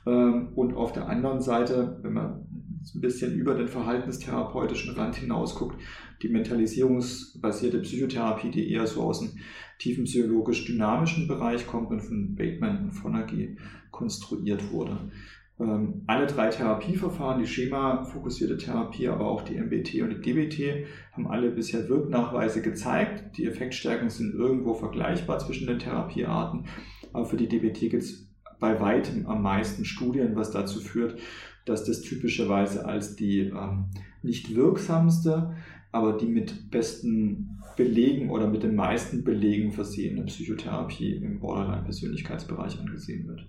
Ähm, 0.05 0.49
und 0.55 0.73
auf 0.73 0.93
der 0.93 1.07
anderen 1.07 1.41
Seite, 1.41 1.99
wenn 2.01 2.13
man 2.13 2.46
ein 2.95 3.01
bisschen 3.01 3.33
über 3.35 3.53
den 3.55 3.67
verhaltenstherapeutischen 3.67 4.95
Rand 4.95 5.15
hinaus 5.15 5.55
guckt, 5.55 5.79
die 6.21 6.29
mentalisierungsbasierte 6.29 7.79
Psychotherapie, 7.79 8.51
die 8.51 8.71
eher 8.71 8.87
so 8.87 9.03
aus 9.03 9.19
dem 9.19 9.31
tiefen 9.79 10.05
psychologisch-dynamischen 10.05 11.27
Bereich 11.27 11.67
kommt 11.67 11.91
und 11.91 12.01
von 12.01 12.35
Bateman 12.35 12.85
und 12.85 12.91
Fonagy 12.91 13.57
konstruiert 13.91 14.71
wurde. 14.71 15.11
Ähm, 15.59 16.03
alle 16.05 16.27
drei 16.27 16.49
Therapieverfahren, 16.49 17.39
die 17.41 17.47
Schema-fokussierte 17.47 18.57
Therapie, 18.57 19.07
aber 19.07 19.25
auch 19.25 19.41
die 19.41 19.57
MBT 19.57 20.01
und 20.01 20.09
die 20.11 20.21
DBT, 20.21 20.87
haben 21.13 21.27
alle 21.27 21.49
bisher 21.49 21.89
Wirknachweise 21.89 22.61
gezeigt. 22.61 23.37
Die 23.37 23.45
Effektstärken 23.45 24.09
sind 24.09 24.35
irgendwo 24.35 24.75
vergleichbar 24.75 25.39
zwischen 25.39 25.67
den 25.67 25.79
Therapiearten, 25.79 26.65
aber 27.11 27.25
für 27.25 27.37
die 27.37 27.47
DBT 27.47 27.89
gibt 27.89 28.03
es 28.03 28.27
bei 28.59 28.79
weitem 28.79 29.25
am 29.27 29.41
meisten 29.41 29.85
Studien, 29.85 30.35
was 30.35 30.51
dazu 30.51 30.79
führt, 30.79 31.19
dass 31.69 31.83
das 31.83 32.01
typischerweise 32.01 32.85
als 32.85 33.15
die 33.15 33.39
ähm, 33.39 33.91
nicht 34.21 34.55
wirksamste, 34.55 35.55
aber 35.91 36.13
die 36.13 36.27
mit 36.27 36.69
besten 36.69 37.61
Belegen 37.75 38.29
oder 38.29 38.47
mit 38.47 38.63
den 38.63 38.75
meisten 38.75 39.23
Belegen 39.23 39.71
versehene 39.71 40.23
Psychotherapie 40.25 41.15
im 41.15 41.39
Borderline-Persönlichkeitsbereich 41.39 42.79
angesehen 42.79 43.27
wird. 43.27 43.47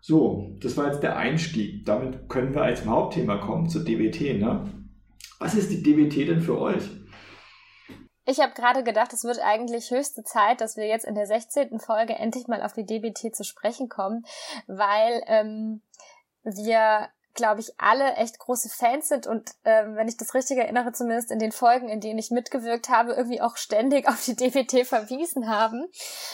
So, 0.00 0.56
das 0.60 0.76
war 0.76 0.86
jetzt 0.86 1.02
der 1.02 1.16
Einstieg. 1.16 1.84
Damit 1.84 2.28
können 2.28 2.54
wir 2.54 2.62
als 2.62 2.86
Hauptthema 2.86 3.38
kommen 3.38 3.68
zur 3.68 3.84
DWT. 3.84 4.38
Ne? 4.38 4.64
Was 5.38 5.54
ist 5.54 5.70
die 5.70 5.82
DWT 5.82 6.28
denn 6.28 6.40
für 6.40 6.58
euch? 6.58 6.82
Ich 8.30 8.40
habe 8.40 8.52
gerade 8.52 8.84
gedacht, 8.84 9.14
es 9.14 9.24
wird 9.24 9.40
eigentlich 9.42 9.90
höchste 9.90 10.22
Zeit, 10.22 10.60
dass 10.60 10.76
wir 10.76 10.86
jetzt 10.86 11.06
in 11.06 11.14
der 11.14 11.26
16. 11.26 11.80
Folge 11.80 12.14
endlich 12.14 12.46
mal 12.46 12.62
auf 12.62 12.74
die 12.74 12.84
DBT 12.84 13.34
zu 13.34 13.42
sprechen 13.42 13.88
kommen, 13.88 14.22
weil 14.66 15.22
ähm, 15.26 15.80
wir 16.44 17.08
glaube 17.38 17.60
ich, 17.60 17.72
alle 17.78 18.14
echt 18.16 18.38
große 18.40 18.68
Fans 18.68 19.08
sind 19.08 19.26
und 19.28 19.50
ähm, 19.64 19.94
wenn 19.94 20.08
ich 20.08 20.16
das 20.16 20.34
richtig 20.34 20.58
erinnere, 20.58 20.92
zumindest 20.92 21.30
in 21.30 21.38
den 21.38 21.52
Folgen, 21.52 21.88
in 21.88 22.00
denen 22.00 22.18
ich 22.18 22.32
mitgewirkt 22.32 22.88
habe, 22.88 23.12
irgendwie 23.12 23.40
auch 23.40 23.56
ständig 23.56 24.08
auf 24.08 24.24
die 24.24 24.34
DVT 24.34 24.84
verwiesen 24.84 25.48
haben. 25.48 25.86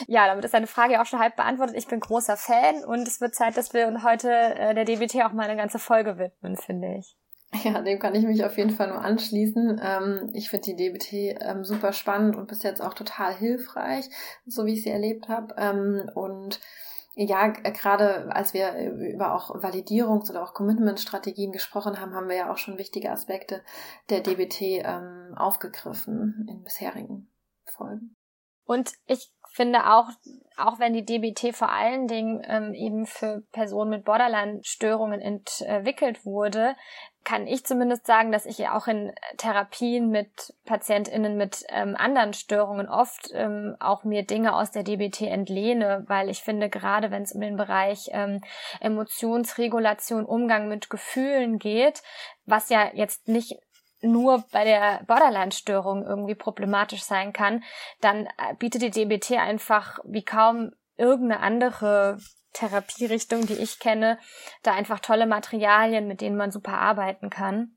Ja, 0.07 0.27
damit 0.27 0.45
ist 0.47 0.55
deine 0.55 0.67
Frage 0.67 1.01
auch 1.01 1.07
schon 1.07 1.21
halb 1.21 1.37
beantwortet. 1.37 1.77
Ich 1.77 1.87
bin 1.87 2.01
großer 2.01 2.39
Fan 2.39 2.85
und 2.85 3.07
es 3.07 3.21
wird 3.21 3.35
Zeit, 3.35 3.57
dass 3.57 3.75
wir 3.75 4.03
heute 4.03 4.31
äh, 4.31 4.75
der 4.75 4.87
DVT 4.87 5.25
auch 5.25 5.33
mal 5.33 5.45
eine 5.45 5.57
ganze 5.57 5.79
Folge 5.79 6.19
widmen, 6.19 6.57
finde 6.57 6.97
ich. 6.99 7.17
Ja, 7.63 7.83
dem 7.83 8.01
kann 8.01 8.17
ich 8.17 8.25
mich 8.25 8.45
auf 8.45 8.57
jeden 8.57 8.71
Fall 8.71 8.89
nur 8.89 9.01
anschließen. 9.01 9.81
Ähm, 9.81 10.31
ich 10.33 10.51
finde 10.51 10.75
die 10.75 10.77
DBT 10.77 11.41
ähm, 11.41 11.65
super 11.65 11.93
spannend 11.93 12.35
und 12.35 12.49
bis 12.49 12.63
jetzt 12.63 12.81
auch 12.81 12.95
total 12.95 13.33
hilfreich, 13.33 14.09
so 14.47 14.65
wie 14.67 14.73
ich 14.73 14.83
sie 14.83 14.91
erlebt 14.91 15.29
habe. 15.29 15.55
Ähm, 15.57 16.11
und 16.15 16.61
ja, 17.17 17.47
gerade 17.49 18.35
als 18.35 18.55
wir 18.55 18.77
über 18.77 19.35
auch 19.35 19.55
Validierungs- 19.55 20.31
oder 20.31 20.43
auch 20.43 20.55
Commitment-Strategien 20.55 21.53
gesprochen 21.53 22.01
haben, 22.01 22.15
haben 22.15 22.29
wir 22.29 22.37
ja 22.37 22.53
auch 22.53 22.59
schon 22.59 22.79
wichtige 22.79 23.11
Aspekte 23.11 23.63
der 24.11 24.21
DBT 24.21 24.83
ähm, 24.85 25.35
aufgegriffen 25.37 26.47
in 26.51 26.63
bisherigen 26.65 27.33
Folgen. 27.65 28.17
Und 28.67 28.93
ich 29.07 29.33
finde 29.53 29.87
auch, 29.93 30.09
auch 30.57 30.81
wenn 30.81 30.95
die 30.95 31.05
DBT 31.05 31.55
vor 31.55 31.71
allen 31.71 32.09
Dingen 32.09 32.43
ähm, 32.47 32.75
eben 32.75 33.07
für 33.07 33.43
Personen 33.53 33.91
mit 33.91 34.05
Borderline-Störungen 34.05 35.21
entwickelt 35.21 36.25
wurde, 36.25 36.75
kann 37.25 37.47
ich 37.47 37.65
zumindest 37.65 38.07
sagen, 38.07 38.33
dass 38.33 38.47
ich 38.47 38.69
auch 38.69 38.87
in 38.87 39.13
Therapien 39.39 40.11
mit 40.11 40.55
PatientInnen 40.67 41.37
mit 41.37 41.65
ähm, 41.71 41.97
anderen 41.97 42.35
Störungen 42.35 42.89
oft 42.89 43.31
ähm, 43.33 43.77
auch 43.81 44.05
mir 44.05 44.25
Dinge 44.25 44.55
aus 44.55 44.71
der 44.71 44.83
DBT 44.83 45.23
entlehne, 45.23 46.05
weil 46.07 46.29
ich 46.29 46.43
finde, 46.43 46.69
gerade 46.69 47.11
wenn 47.11 47.23
es 47.23 47.33
um 47.33 47.41
den 47.41 47.57
Bereich 47.57 48.11
ähm, 48.13 48.43
Emotionsregulation, 48.81 50.25
Umgang 50.25 50.69
mit 50.69 50.91
Gefühlen 50.91 51.59
geht, 51.59 52.03
was 52.45 52.69
ja 52.69 52.91
jetzt 52.95 53.29
nicht 53.29 53.59
nur 54.03 54.45
bei 54.53 54.65
der 54.65 55.03
Borderline-Störung 55.07 56.05
irgendwie 56.05 56.35
problematisch 56.35 57.03
sein 57.03 57.33
kann, 57.33 57.65
dann 58.01 58.27
äh, 58.27 58.55
bietet 58.59 58.83
die 58.83 58.91
DBT 58.91 59.39
einfach 59.39 59.99
wie 60.05 60.25
kaum 60.25 60.73
irgendeine 60.97 61.41
andere 61.41 62.19
Therapierichtung, 62.55 63.47
die 63.47 63.55
ich 63.55 63.79
kenne, 63.79 64.19
da 64.63 64.73
einfach 64.73 65.01
tolle 65.01 65.27
Materialien, 65.27 66.09
mit 66.09 66.23
denen 66.23 66.37
man 66.37 66.51
super 66.51 66.79
arbeiten 66.79 67.29
kann. 67.29 67.77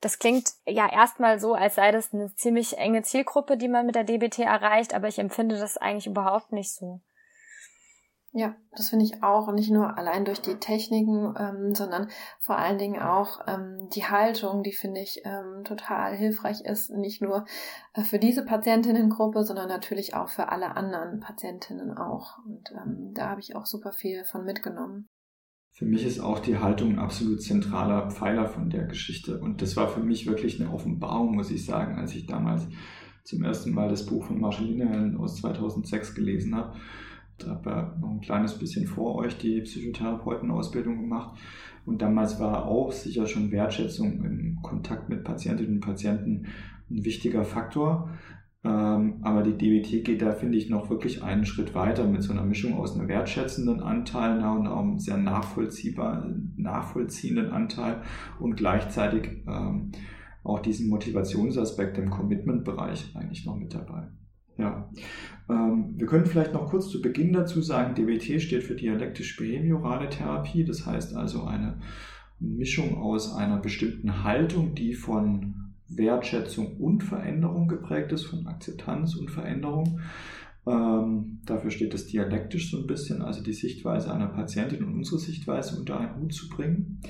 Das 0.00 0.18
klingt 0.18 0.52
ja 0.66 0.90
erstmal 0.90 1.38
so, 1.38 1.54
als 1.54 1.76
sei 1.76 1.92
das 1.92 2.12
eine 2.12 2.34
ziemlich 2.34 2.78
enge 2.78 3.02
Zielgruppe, 3.02 3.56
die 3.56 3.68
man 3.68 3.86
mit 3.86 3.94
der 3.94 4.04
DBT 4.04 4.40
erreicht, 4.40 4.94
aber 4.94 5.08
ich 5.08 5.18
empfinde 5.18 5.58
das 5.58 5.76
eigentlich 5.76 6.06
überhaupt 6.06 6.52
nicht 6.52 6.72
so. 6.72 7.00
Ja, 8.34 8.56
das 8.74 8.88
finde 8.88 9.04
ich 9.04 9.22
auch. 9.22 9.52
Nicht 9.52 9.70
nur 9.70 9.98
allein 9.98 10.24
durch 10.24 10.40
die 10.40 10.54
Techniken, 10.54 11.34
ähm, 11.38 11.74
sondern 11.74 12.08
vor 12.40 12.56
allen 12.56 12.78
Dingen 12.78 13.00
auch 13.00 13.40
ähm, 13.46 13.90
die 13.94 14.06
Haltung, 14.06 14.62
die 14.62 14.72
finde 14.72 15.02
ich 15.02 15.20
ähm, 15.24 15.64
total 15.64 16.16
hilfreich 16.16 16.62
ist. 16.62 16.90
Nicht 16.90 17.20
nur 17.20 17.44
äh, 17.92 18.02
für 18.02 18.18
diese 18.18 18.42
Patientinnengruppe, 18.42 19.44
sondern 19.44 19.68
natürlich 19.68 20.14
auch 20.14 20.30
für 20.30 20.48
alle 20.48 20.76
anderen 20.76 21.20
Patientinnen 21.20 21.92
auch. 21.98 22.38
Und 22.46 22.72
ähm, 22.72 23.12
da 23.12 23.28
habe 23.28 23.40
ich 23.40 23.54
auch 23.54 23.66
super 23.66 23.92
viel 23.92 24.24
von 24.24 24.46
mitgenommen. 24.46 25.08
Für 25.74 25.84
mich 25.84 26.06
ist 26.06 26.20
auch 26.20 26.38
die 26.38 26.58
Haltung 26.58 26.92
ein 26.92 26.98
absolut 26.98 27.42
zentraler 27.42 28.10
Pfeiler 28.10 28.46
von 28.46 28.70
der 28.70 28.84
Geschichte. 28.84 29.40
Und 29.40 29.60
das 29.60 29.76
war 29.76 29.88
für 29.88 30.00
mich 30.00 30.26
wirklich 30.26 30.58
eine 30.58 30.72
Offenbarung, 30.72 31.34
muss 31.34 31.50
ich 31.50 31.66
sagen, 31.66 31.98
als 31.98 32.14
ich 32.14 32.26
damals 32.26 32.66
zum 33.24 33.44
ersten 33.44 33.72
Mal 33.72 33.90
das 33.90 34.06
Buch 34.06 34.24
von 34.24 34.40
Marceline 34.40 35.18
aus 35.18 35.36
2006 35.36 36.14
gelesen 36.14 36.56
habe 36.56 36.78
habe 37.48 37.70
ja 37.70 37.96
noch 38.00 38.10
ein 38.10 38.20
kleines 38.20 38.58
bisschen 38.58 38.86
vor 38.86 39.16
euch 39.16 39.36
die 39.38 39.60
Psychotherapeutenausbildung 39.60 41.00
gemacht. 41.00 41.38
Und 41.84 42.00
damals 42.00 42.38
war 42.38 42.66
auch 42.66 42.92
sicher 42.92 43.26
schon 43.26 43.50
Wertschätzung 43.50 44.24
im 44.24 44.60
Kontakt 44.62 45.08
mit 45.08 45.24
Patientinnen 45.24 45.74
und 45.74 45.80
Patienten 45.80 46.46
ein 46.90 47.04
wichtiger 47.04 47.44
Faktor. 47.44 48.10
Ähm, 48.64 49.18
aber 49.22 49.42
die 49.42 49.58
DBT 49.58 50.04
geht 50.04 50.22
da, 50.22 50.30
finde 50.32 50.56
ich, 50.56 50.70
noch 50.70 50.88
wirklich 50.88 51.24
einen 51.24 51.44
Schritt 51.44 51.74
weiter 51.74 52.06
mit 52.06 52.22
so 52.22 52.32
einer 52.32 52.44
Mischung 52.44 52.74
aus 52.74 52.96
einem 52.96 53.08
wertschätzenden 53.08 53.80
Anteil 53.80 54.36
und 54.36 54.68
einem 54.68 55.00
sehr 55.00 55.16
nachvollziehenden 55.16 57.50
Anteil 57.50 58.02
und 58.38 58.56
gleichzeitig 58.56 59.42
ähm, 59.48 59.90
auch 60.44 60.60
diesen 60.60 60.88
Motivationsaspekt 60.90 61.98
im 61.98 62.10
Commitment-Bereich 62.10 63.16
eigentlich 63.16 63.44
noch 63.44 63.56
mit 63.56 63.74
dabei. 63.74 64.06
Ja. 64.58 64.88
Ähm, 65.48 65.94
wir 65.96 66.06
können 66.06 66.26
vielleicht 66.26 66.52
noch 66.52 66.70
kurz 66.70 66.88
zu 66.88 67.02
Beginn 67.02 67.32
dazu 67.32 67.60
sagen, 67.62 67.94
DBT 67.94 68.40
steht 68.40 68.62
für 68.64 68.74
dialektisch-behaviorale 68.74 70.08
Therapie, 70.08 70.64
das 70.64 70.86
heißt 70.86 71.16
also 71.16 71.44
eine 71.44 71.78
Mischung 72.38 72.96
aus 72.96 73.34
einer 73.34 73.58
bestimmten 73.58 74.24
Haltung, 74.24 74.74
die 74.74 74.94
von 74.94 75.72
Wertschätzung 75.88 76.76
und 76.78 77.02
Veränderung 77.02 77.68
geprägt 77.68 78.12
ist, 78.12 78.24
von 78.24 78.46
Akzeptanz 78.46 79.14
und 79.14 79.30
Veränderung. 79.30 80.00
Ähm, 80.66 81.40
dafür 81.44 81.70
steht 81.70 81.92
das 81.92 82.06
dialektisch 82.06 82.70
so 82.70 82.78
ein 82.78 82.86
bisschen, 82.86 83.20
also 83.20 83.42
die 83.42 83.52
Sichtweise 83.52 84.12
einer 84.12 84.28
Patientin 84.28 84.84
und 84.84 84.94
unsere 84.94 85.18
Sichtweise 85.18 85.78
unter 85.78 85.98
einen 85.98 86.20
Hut 86.20 86.32
zu 86.32 86.48
bringen 86.48 87.00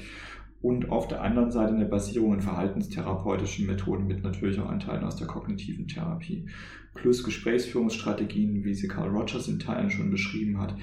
und 0.63 0.91
auf 0.91 1.09
der 1.09 1.23
anderen 1.23 1.51
Seite 1.51 1.75
eine 1.75 1.87
Basierung 1.87 2.35
in 2.35 2.41
verhaltenstherapeutischen 2.41 3.67
Methoden 3.67 4.07
mit 4.07 4.23
natürlich 4.23 4.61
auch 4.61 4.69
Anteilen 4.69 5.05
aus 5.05 5.17
der 5.17 5.27
kognitiven 5.27 5.89
Therapie, 5.89 6.49
plus 6.95 7.25
Gesprächsführungsstrategien, 7.25 8.63
wie 8.65 8.75
sie 8.75 8.87
Carl 8.87 9.11
Rogers 9.11 9.49
in 9.49 9.59
Teilen 9.59 9.91
schon 9.91 10.11
beschrieben 10.11 10.61
hat, 10.61 10.77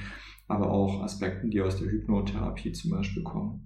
aber 0.49 0.69
auch 0.69 1.01
Aspekten, 1.01 1.49
die 1.49 1.61
aus 1.61 1.77
der 1.77 1.89
Hypnotherapie 1.89 2.73
zum 2.73 2.91
Beispiel 2.91 3.23
kommen. 3.23 3.61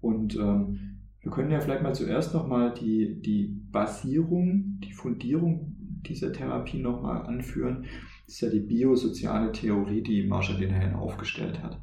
Und 0.00 0.36
ähm, 0.36 0.98
wir 1.22 1.30
können 1.30 1.50
ja 1.50 1.60
vielleicht 1.60 1.82
mal 1.82 1.94
zuerst 1.94 2.34
nochmal 2.34 2.74
die, 2.74 3.20
die 3.20 3.60
Basierung, 3.70 4.80
die 4.82 4.92
Fundierung 4.92 5.76
dieser 6.02 6.32
Therapie 6.32 6.78
nochmal 6.78 7.26
anführen. 7.26 7.84
Das 8.26 8.34
ist 8.34 8.40
ja 8.40 8.48
die 8.50 8.60
biosoziale 8.60 9.52
Theorie, 9.52 10.02
die 10.02 10.26
Marshall 10.26 10.58
Linehan 10.58 10.94
aufgestellt 10.94 11.62
hat. 11.62 11.80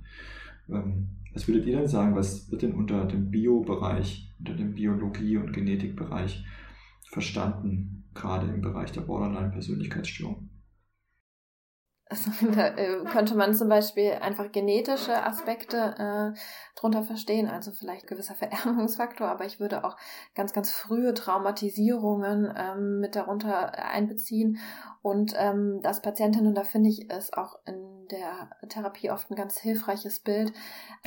Ähm, 0.69 1.07
was 1.35 1.47
würdet 1.49 1.65
ihr 1.65 1.77
denn 1.77 1.87
sagen, 1.87 2.15
was 2.15 2.49
wird 2.49 2.61
denn 2.61 2.73
unter 2.73 3.05
dem 3.05 3.29
Bio-Bereich, 3.29 4.33
unter 4.39 4.53
dem 4.53 4.73
Biologie- 4.73 5.37
und 5.37 5.51
Genetikbereich 5.51 6.45
verstanden, 7.11 8.05
gerade 8.13 8.47
im 8.47 8.61
Bereich 8.61 8.93
der 8.93 9.01
Borderline-Persönlichkeitsstörung? 9.01 10.44
Also, 12.07 12.31
da 12.55 12.67
äh, 12.67 13.03
könnte 13.05 13.35
man 13.35 13.53
zum 13.55 13.69
Beispiel 13.69 14.12
einfach 14.21 14.51
genetische 14.51 15.24
Aspekte 15.24 16.33
äh, 16.35 16.39
drunter 16.79 17.03
verstehen, 17.03 17.50
also 17.50 17.71
vielleicht 17.71 18.07
gewisser 18.07 18.35
Vererbungsfaktor, 18.35 19.27
aber 19.27 19.45
ich 19.45 19.59
würde 19.59 19.83
auch 19.83 19.97
ganz, 20.35 20.53
ganz 20.53 20.71
frühe 20.71 21.13
Traumatisierungen 21.13 22.53
ähm, 22.55 23.00
mit 23.00 23.15
darunter 23.15 23.74
einbeziehen 23.77 24.59
und 25.01 25.33
ähm, 25.38 25.81
dass 25.81 26.01
Patientinnen, 26.01 26.55
da 26.55 26.63
finde 26.63 26.89
ich 26.89 27.12
es 27.12 27.33
auch 27.33 27.59
in 27.65 27.95
der 28.09 28.50
Therapie 28.69 29.12
oft 29.12 29.29
ein 29.29 29.35
ganz 29.35 29.57
hilfreiches 29.57 30.19
Bild, 30.19 30.53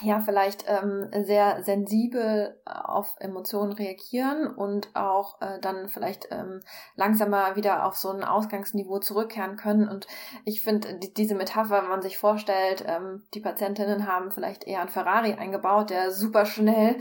ja, 0.03 0.21
vielleicht 0.21 0.65
ähm, 0.69 1.09
sehr 1.25 1.63
sensibel 1.65 2.61
auf 2.65 3.17
Emotionen 3.19 3.73
reagieren 3.73 4.55
und 4.55 4.95
auch 4.95 5.41
äh, 5.41 5.59
dann 5.61 5.89
vielleicht 5.89 6.29
ähm, 6.31 6.61
langsamer 6.97 7.57
wieder 7.57 7.87
auf 7.87 7.97
so 7.97 8.11
ein 8.11 8.25
Ausgangsniveau 8.25 8.99
zurückkehren 8.99 9.57
können. 9.57 9.89
Und 9.89 10.07
ich 10.45 10.63
finde 10.63 10.98
die, 10.99 11.13
diese 11.15 11.35
Metapher, 11.35 11.83
wenn 11.83 11.89
man 11.89 12.03
sich 12.03 12.19
vorstellt, 12.19 12.85
ähm, 12.87 13.23
die 13.35 13.41
Patientinnen 13.41 14.07
haben 14.07 14.31
vielleicht 14.31 14.65
eher 14.65 14.81
ein 14.83 14.89
Ferrari 14.89 15.35
eingebaut, 15.35 15.91
der 15.91 16.11
super 16.11 16.47
schnell 16.47 16.97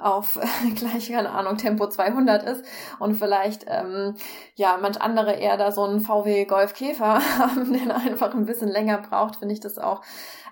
auf 0.00 0.36
äh, 0.36 0.70
gleich, 0.74 1.10
keine 1.10 1.30
Ahnung, 1.30 1.56
Tempo 1.56 1.86
200 1.88 2.42
ist 2.44 2.64
und 2.98 3.14
vielleicht, 3.14 3.66
ähm, 3.68 4.14
ja, 4.54 4.78
manch 4.80 5.00
andere 5.00 5.32
eher 5.32 5.56
da 5.56 5.72
so 5.72 5.84
einen 5.84 6.00
VW 6.00 6.44
Golf 6.44 6.74
Käfer 6.74 7.20
haben, 7.38 7.72
der 7.72 7.96
einfach 7.96 8.34
ein 8.34 8.46
bisschen 8.46 8.68
länger 8.68 8.98
braucht, 8.98 9.36
finde 9.36 9.54
ich 9.54 9.60
das 9.60 9.78
auch 9.78 10.02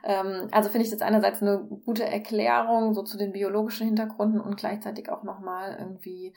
ähm, 0.06 0.48
also 0.52 0.68
finde 0.68 0.84
ich 0.84 0.92
das 0.92 1.02
einerseits 1.02 1.42
eine 1.42 1.58
gute 1.84 2.04
Erklärung 2.04 2.94
so 2.94 3.02
zu 3.02 3.18
den 3.18 3.32
biologischen 3.32 3.86
Hintergründen 3.86 4.40
und 4.40 4.56
gleichzeitig 4.56 5.10
auch 5.10 5.24
nochmal 5.24 5.76
irgendwie 5.80 6.32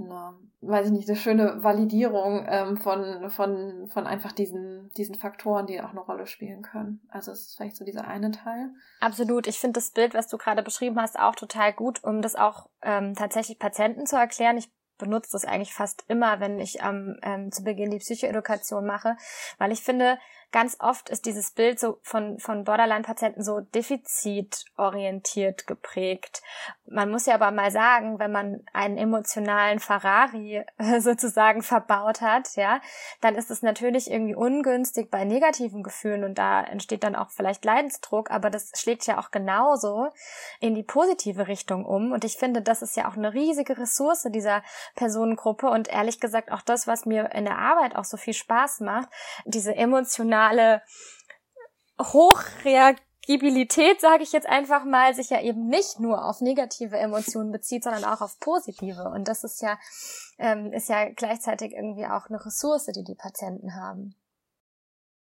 eine, 0.00 0.34
weiß 0.60 0.86
ich 0.86 0.92
nicht, 0.92 1.08
eine 1.08 1.18
schöne 1.18 1.62
Validierung 1.62 2.44
ähm, 2.48 2.76
von, 2.76 3.30
von, 3.30 3.88
von 3.88 4.06
einfach 4.06 4.32
diesen, 4.32 4.90
diesen 4.96 5.14
Faktoren, 5.14 5.66
die 5.66 5.80
auch 5.80 5.90
eine 5.90 6.00
Rolle 6.00 6.26
spielen 6.26 6.62
können. 6.62 7.00
Also 7.08 7.32
es 7.32 7.48
ist 7.48 7.56
vielleicht 7.56 7.76
so 7.76 7.84
dieser 7.84 8.06
eine 8.06 8.30
Teil. 8.30 8.70
Absolut. 9.00 9.46
Ich 9.46 9.58
finde 9.58 9.80
das 9.80 9.90
Bild, 9.90 10.14
was 10.14 10.28
du 10.28 10.38
gerade 10.38 10.62
beschrieben 10.62 11.00
hast, 11.00 11.18
auch 11.18 11.34
total 11.34 11.72
gut, 11.72 12.02
um 12.04 12.22
das 12.22 12.34
auch 12.34 12.68
ähm, 12.82 13.14
tatsächlich 13.14 13.58
Patienten 13.58 14.06
zu 14.06 14.16
erklären. 14.16 14.56
Ich 14.56 14.70
benutze 14.98 15.30
das 15.32 15.44
eigentlich 15.44 15.72
fast 15.72 16.04
immer, 16.08 16.40
wenn 16.40 16.58
ich 16.58 16.80
ähm, 16.82 17.18
ähm, 17.22 17.50
zu 17.52 17.62
Beginn 17.62 17.90
die 17.90 17.98
Psychoedukation 17.98 18.84
mache, 18.84 19.16
weil 19.58 19.72
ich 19.72 19.82
finde, 19.82 20.18
ganz 20.50 20.78
oft 20.80 21.10
ist 21.10 21.26
dieses 21.26 21.50
Bild 21.50 21.78
so 21.78 21.98
von, 22.02 22.38
von 22.38 22.64
Borderline-Patienten 22.64 23.42
so 23.42 23.60
defizitorientiert 23.60 25.66
geprägt. 25.66 26.42
Man 26.86 27.10
muss 27.10 27.26
ja 27.26 27.34
aber 27.34 27.50
mal 27.50 27.70
sagen, 27.70 28.18
wenn 28.18 28.32
man 28.32 28.64
einen 28.72 28.96
emotionalen 28.96 29.78
Ferrari 29.78 30.64
sozusagen 31.00 31.62
verbaut 31.62 32.22
hat, 32.22 32.56
ja, 32.56 32.80
dann 33.20 33.34
ist 33.34 33.50
es 33.50 33.62
natürlich 33.62 34.10
irgendwie 34.10 34.34
ungünstig 34.34 35.10
bei 35.10 35.24
negativen 35.24 35.82
Gefühlen 35.82 36.24
und 36.24 36.38
da 36.38 36.62
entsteht 36.62 37.04
dann 37.04 37.14
auch 37.14 37.30
vielleicht 37.30 37.64
Leidensdruck, 37.66 38.30
aber 38.30 38.48
das 38.48 38.72
schlägt 38.74 39.06
ja 39.06 39.18
auch 39.18 39.30
genauso 39.30 40.08
in 40.60 40.74
die 40.74 40.82
positive 40.82 41.46
Richtung 41.46 41.84
um 41.84 42.12
und 42.12 42.24
ich 42.24 42.38
finde, 42.38 42.62
das 42.62 42.80
ist 42.80 42.96
ja 42.96 43.08
auch 43.08 43.16
eine 43.16 43.34
riesige 43.34 43.76
Ressource 43.76 44.26
dieser 44.30 44.62
Personengruppe 44.94 45.68
und 45.68 45.88
ehrlich 45.88 46.20
gesagt 46.20 46.50
auch 46.50 46.62
das, 46.62 46.86
was 46.86 47.04
mir 47.04 47.32
in 47.32 47.44
der 47.44 47.58
Arbeit 47.58 47.96
auch 47.96 48.04
so 48.04 48.16
viel 48.16 48.34
Spaß 48.34 48.80
macht, 48.80 49.08
diese 49.44 49.76
emotionale 49.76 50.37
emotionale 50.38 50.82
Hochreagibilität, 52.00 54.00
sage 54.00 54.22
ich 54.22 54.32
jetzt 54.32 54.48
einfach 54.48 54.84
mal, 54.84 55.14
sich 55.14 55.30
ja 55.30 55.42
eben 55.42 55.68
nicht 55.68 56.00
nur 56.00 56.24
auf 56.24 56.40
negative 56.40 56.96
Emotionen 56.96 57.50
bezieht, 57.50 57.84
sondern 57.84 58.04
auch 58.04 58.20
auf 58.20 58.38
positive. 58.38 59.10
Und 59.10 59.28
das 59.28 59.44
ist 59.44 59.60
ja, 59.62 59.78
ähm, 60.38 60.72
ist 60.72 60.88
ja 60.88 61.10
gleichzeitig 61.10 61.72
irgendwie 61.72 62.06
auch 62.06 62.28
eine 62.28 62.44
Ressource, 62.44 62.86
die 62.86 63.04
die 63.04 63.16
Patienten 63.16 63.74
haben. 63.74 64.14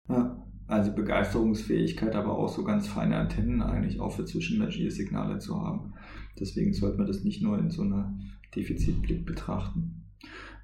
Ja, 0.08 0.42
also 0.66 0.92
Begeisterungsfähigkeit, 0.92 2.14
aber 2.14 2.38
auch 2.38 2.48
so 2.48 2.64
ganz 2.64 2.88
feine 2.88 3.16
Antennen 3.16 3.62
eigentlich 3.62 4.00
auch 4.00 4.12
für 4.12 4.24
zwischenmenschliche 4.24 4.90
Signale 4.90 5.38
zu 5.38 5.60
haben. 5.60 5.94
Deswegen 6.40 6.72
sollte 6.72 6.98
man 6.98 7.06
das 7.06 7.22
nicht 7.22 7.42
nur 7.42 7.58
in 7.58 7.70
so 7.70 7.82
einer 7.82 8.14
Defizitblick 8.54 9.26
betrachten 9.26 10.03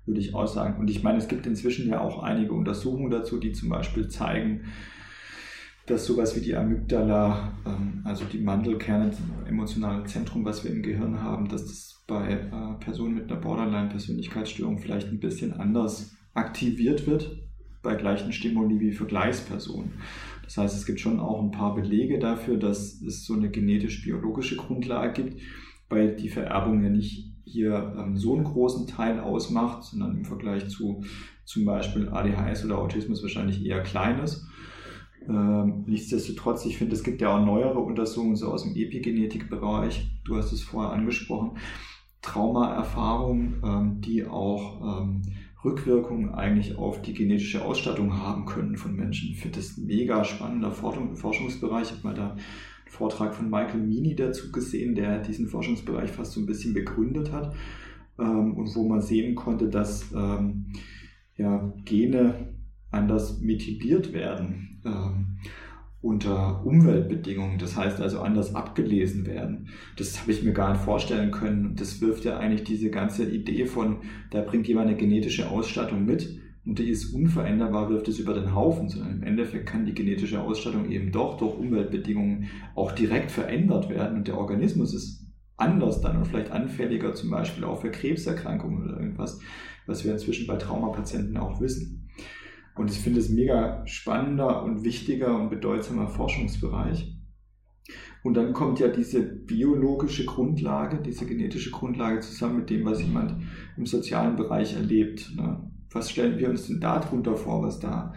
würde 0.07 0.21
ich 0.21 0.35
auch 0.35 0.47
sagen. 0.47 0.81
Und 0.81 0.91
ich 0.91 1.03
meine, 1.03 1.19
es 1.19 1.29
gibt 1.29 1.47
inzwischen 1.47 1.89
ja 1.89 2.01
auch 2.01 2.23
einige 2.23 2.53
Untersuchungen 2.53 3.11
dazu, 3.11 3.39
die 3.39 3.53
zum 3.53 3.69
Beispiel 3.69 4.09
zeigen, 4.09 4.65
dass 5.87 6.07
sowas 6.07 6.37
wie 6.37 6.41
die 6.41 6.57
Amygdala, 6.57 7.53
ähm, 7.67 8.03
also 8.05 8.25
die 8.25 8.39
Mandelkerne, 8.39 9.11
das 9.11 9.19
emotionale 9.49 10.05
Zentrum, 10.05 10.45
was 10.45 10.65
wir 10.65 10.71
im 10.71 10.83
Gehirn 10.83 11.23
haben, 11.23 11.49
dass 11.49 11.67
das 11.67 12.05
bei 12.07 12.33
äh, 12.33 12.85
Personen 12.85 13.15
mit 13.15 13.31
einer 13.31 13.41
Borderline-Persönlichkeitsstörung 13.41 14.79
vielleicht 14.79 15.09
ein 15.09 15.21
bisschen 15.21 15.53
anders 15.53 16.17
aktiviert 16.35 17.07
wird 17.07 17.37
bei 17.83 17.95
gleichen 17.95 18.33
Stimuli 18.33 18.79
wie 18.81 18.93
Vergleichspersonen. 18.93 19.93
Das 20.45 20.57
heißt, 20.57 20.77
es 20.77 20.87
gibt 20.87 21.01
schon 21.01 21.21
auch 21.21 21.43
ein 21.43 21.53
paar 21.53 21.75
Belege 21.75 22.19
dafür, 22.19 22.57
dass 22.57 23.01
es 23.01 23.25
so 23.25 23.35
eine 23.35 23.51
genetisch-biologische 23.51 24.57
Grundlage 24.57 25.23
gibt, 25.23 25.41
weil 25.89 26.17
die 26.17 26.29
Vererbung 26.29 26.83
ja 26.83 26.91
nicht 26.91 27.33
hier 27.51 27.95
ähm, 27.99 28.17
so 28.17 28.35
einen 28.35 28.45
großen 28.45 28.87
Teil 28.87 29.21
ausmacht, 29.21 29.85
sondern 29.85 30.17
im 30.17 30.25
Vergleich 30.25 30.69
zu 30.69 31.03
zum 31.45 31.65
Beispiel 31.65 32.09
ADHS 32.09 32.65
oder 32.65 32.79
Autismus 32.79 33.23
wahrscheinlich 33.23 33.65
eher 33.65 33.83
kleines. 33.83 34.47
Ähm, 35.29 35.85
nichtsdestotrotz, 35.87 36.65
ich 36.65 36.79
finde, 36.79 36.95
es 36.95 37.05
gibt 37.05 37.21
ja 37.21 37.37
auch 37.37 37.45
neuere 37.45 37.79
Untersuchungen 37.79 38.37
so 38.37 38.51
aus 38.51 38.63
dem 38.63 38.75
Epigenetikbereich. 38.75 40.11
Du 40.25 40.37
hast 40.37 40.53
es 40.53 40.63
vorher 40.63 40.93
angesprochen. 40.93 41.59
Traumaerfahrungen, 42.23 43.63
ähm, 43.65 44.01
die 44.01 44.27
auch 44.27 45.03
ähm, 45.03 45.23
Rückwirkungen 45.65 46.35
eigentlich 46.35 46.77
auf 46.77 47.03
die 47.03 47.13
genetische 47.13 47.65
Ausstattung 47.65 48.19
haben 48.19 48.47
können 48.47 48.77
von 48.77 48.95
Menschen. 48.95 49.31
Ich 49.31 49.41
finde 49.41 49.59
das 49.59 49.77
ein 49.77 49.87
mega 49.87 50.25
spannender 50.25 50.71
Forschungsbereich. 50.71 51.91
Ich 51.91 51.93
habe 51.93 52.03
mal 52.05 52.15
da 52.15 52.37
Vortrag 52.91 53.35
von 53.37 53.49
Michael 53.49 53.81
Meany 53.81 54.17
dazu 54.17 54.51
gesehen, 54.51 54.97
der 54.97 55.21
diesen 55.21 55.47
Forschungsbereich 55.47 56.11
fast 56.11 56.33
so 56.33 56.41
ein 56.41 56.47
bisschen 56.47 56.75
begründet 56.75 57.31
hat 57.31 57.55
ähm, 58.19 58.55
und 58.55 58.75
wo 58.75 58.87
man 58.87 59.01
sehen 59.01 59.37
konnte, 59.37 59.69
dass 59.69 60.13
ähm, 60.13 60.67
ja, 61.37 61.73
Gene 61.85 62.53
anders 62.91 63.41
mitigiert 63.41 64.13
werden 64.13 64.81
ähm, 64.85 65.39
unter 66.03 66.67
Umweltbedingungen, 66.67 67.59
das 67.59 67.77
heißt 67.77 68.01
also 68.01 68.21
anders 68.23 68.57
abgelesen 68.57 69.25
werden. 69.25 69.69
Das 69.97 70.21
habe 70.21 70.33
ich 70.33 70.43
mir 70.43 70.53
gar 70.53 70.73
nicht 70.73 70.83
vorstellen 70.83 71.31
können. 71.31 71.77
Das 71.77 72.01
wirft 72.01 72.25
ja 72.25 72.39
eigentlich 72.39 72.65
diese 72.65 72.91
ganze 72.91 73.25
Idee 73.31 73.67
von, 73.67 73.99
da 74.31 74.41
bringt 74.41 74.67
jemand 74.67 74.89
eine 74.89 74.97
genetische 74.97 75.49
Ausstattung 75.49 76.05
mit 76.05 76.40
und 76.67 76.79
die 76.79 76.91
ist 76.91 77.15
unveränderbar, 77.15 77.89
wirft 77.89 78.09
es 78.09 78.19
über 78.19 78.35
den 78.35 78.55
Haufen, 78.55 78.89
sondern 78.89 79.19
im 79.19 79.23
Endeffekt 79.23 79.67
kann 79.67 79.87
die 79.87 79.95
genetische 79.95 80.41
Ausstattung 80.41 80.91
eben 80.91 81.11
doch 81.11 81.37
durch 81.39 81.57
Umweltbedingungen 81.57 82.51
auch 82.75 82.93
direkt 82.93 83.31
verändert 83.31 83.89
werden 83.89 84.19
und 84.19 84.29
der 84.29 84.39
Organismus 84.39 84.95
ist 84.95 85.27
anders 85.57 86.01
dann 86.01 86.17
und 86.17 86.27
vielleicht 86.27 86.51
anfälliger 86.51 87.15
zum 87.15 87.31
Beispiel 87.31 87.65
auch 87.65 87.81
für 87.81 87.91
Krebserkrankungen 87.91 88.85
oder 88.85 89.01
irgendwas, 89.01 89.41
was 89.87 90.05
wir 90.05 90.13
inzwischen 90.13 90.47
bei 90.47 90.57
Traumapatienten 90.57 91.37
auch 91.37 91.61
wissen. 91.61 92.09
Und 92.77 92.91
ich 92.91 92.99
finde 92.99 93.21
es 93.21 93.29
mega 93.29 93.87
spannender 93.87 94.63
und 94.63 94.85
wichtiger 94.85 95.39
und 95.39 95.51
bedeutsamer 95.51 96.09
Forschungsbereich. 96.09 97.15
Und 98.23 98.35
dann 98.35 98.53
kommt 98.53 98.81
ja 98.81 98.89
diese 98.89 99.23
biologische 99.23 100.25
Grundlage, 100.25 101.01
diese 101.03 101.27
genetische 101.27 101.71
Grundlage 101.71 102.21
zusammen 102.21 102.59
mit 102.59 102.71
dem, 102.71 102.85
was 102.85 103.01
jemand 103.01 103.43
im 103.77 103.87
sozialen 103.87 104.37
Bereich 104.37 104.75
erlebt. 104.75 105.33
Ne? 105.37 105.71
Was 105.93 106.11
stellen 106.11 106.39
wir 106.39 106.51
uns 106.51 106.67
denn 106.67 106.81
darunter 106.81 107.37
vor, 107.37 107.63
was 107.63 107.81
da 107.81 108.15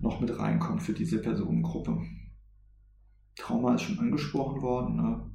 noch 0.00 0.20
mit 0.20 0.38
reinkommt 0.38 0.82
für 0.82 0.92
diese 0.92 1.20
Personengruppe? 1.20 2.02
Trauma 3.36 3.74
ist 3.74 3.82
schon 3.82 3.98
angesprochen 3.98 4.62
worden. 4.62 4.96
Ne? 4.96 5.30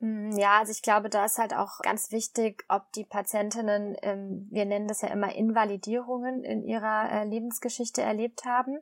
Mm, 0.00 0.36
ja, 0.36 0.58
also 0.58 0.72
ich 0.72 0.82
glaube, 0.82 1.08
da 1.08 1.24
ist 1.24 1.38
halt 1.38 1.54
auch 1.54 1.78
ganz 1.80 2.10
wichtig, 2.10 2.64
ob 2.68 2.92
die 2.92 3.04
Patientinnen, 3.04 3.96
ähm, 4.02 4.48
wir 4.50 4.64
nennen 4.64 4.88
das 4.88 5.02
ja 5.02 5.08
immer 5.08 5.34
Invalidierungen 5.34 6.44
in 6.44 6.62
ihrer 6.64 7.10
äh, 7.10 7.24
Lebensgeschichte 7.24 8.02
erlebt 8.02 8.44
haben. 8.44 8.78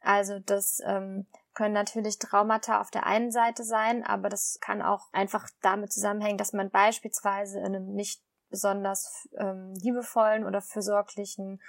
Also 0.00 0.38
das 0.38 0.80
ähm, 0.86 1.26
können 1.52 1.74
natürlich 1.74 2.18
Traumata 2.18 2.80
auf 2.80 2.90
der 2.90 3.06
einen 3.06 3.32
Seite 3.32 3.64
sein, 3.64 4.04
aber 4.04 4.28
das 4.28 4.58
kann 4.60 4.82
auch 4.82 5.12
einfach 5.12 5.48
damit 5.62 5.92
zusammenhängen, 5.92 6.38
dass 6.38 6.52
man 6.52 6.70
beispielsweise 6.70 7.58
in 7.58 7.74
einem 7.74 7.92
nicht 7.92 8.22
besonders 8.50 9.28
ähm, 9.38 9.74
liebevollen 9.74 10.44
oder 10.44 10.60
fürsorglichen 10.60 11.60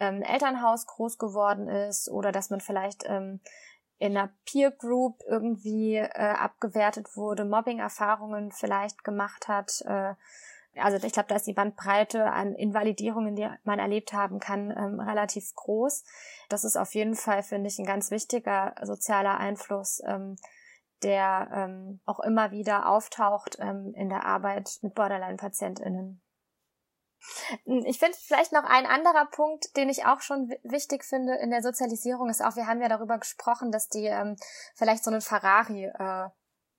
ähm, 0.00 0.22
Elternhaus 0.22 0.86
groß 0.86 1.18
geworden 1.18 1.68
ist 1.68 2.08
oder 2.08 2.32
dass 2.32 2.50
man 2.50 2.60
vielleicht 2.60 3.04
ähm, 3.06 3.40
in 3.98 4.16
einer 4.16 4.32
Peer 4.44 4.72
Group 4.72 5.20
irgendwie 5.28 5.96
äh, 5.96 6.08
abgewertet 6.08 7.16
wurde, 7.16 7.44
Mobbing-Erfahrungen 7.44 8.50
vielleicht 8.50 9.04
gemacht 9.04 9.46
hat. 9.46 9.80
Äh, 9.82 10.14
also 10.76 11.06
ich 11.06 11.12
glaube, 11.12 11.28
da 11.28 11.36
ist 11.36 11.46
die 11.46 11.52
Bandbreite 11.52 12.24
an 12.24 12.54
Invalidierungen, 12.54 13.36
die 13.36 13.48
man 13.62 13.78
erlebt 13.78 14.12
haben 14.12 14.40
kann, 14.40 14.70
ähm, 14.76 14.98
relativ 14.98 15.54
groß. 15.54 16.04
Das 16.48 16.64
ist 16.64 16.76
auf 16.76 16.94
jeden 16.94 17.14
Fall, 17.14 17.44
finde 17.44 17.68
ich, 17.68 17.78
ein 17.78 17.86
ganz 17.86 18.10
wichtiger 18.10 18.74
sozialer 18.82 19.38
Einfluss, 19.38 20.02
ähm, 20.04 20.36
der 21.02 21.50
ähm, 21.52 22.00
auch 22.04 22.20
immer 22.20 22.50
wieder 22.50 22.88
auftaucht 22.88 23.56
ähm, 23.60 23.92
in 23.94 24.08
der 24.08 24.24
Arbeit 24.24 24.78
mit 24.82 24.94
Borderline-PatientInnen. 24.94 26.22
Ich 27.64 27.98
finde 28.00 28.18
vielleicht 28.18 28.52
noch 28.52 28.64
ein 28.64 28.84
anderer 28.84 29.26
Punkt, 29.26 29.76
den 29.76 29.88
ich 29.88 30.06
auch 30.06 30.20
schon 30.20 30.52
wichtig 30.64 31.04
finde 31.04 31.34
in 31.36 31.50
der 31.50 31.62
Sozialisierung, 31.62 32.28
ist 32.28 32.44
auch, 32.44 32.56
wir 32.56 32.66
haben 32.66 32.82
ja 32.82 32.88
darüber 32.88 33.18
gesprochen, 33.18 33.70
dass 33.70 33.88
die 33.88 34.06
ähm, 34.06 34.36
vielleicht 34.74 35.04
so 35.04 35.10
einen 35.10 35.20
Ferrari 35.20 35.84
äh, 35.84 36.28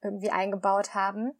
irgendwie 0.01 0.31
eingebaut 0.31 0.93
haben. 0.93 1.31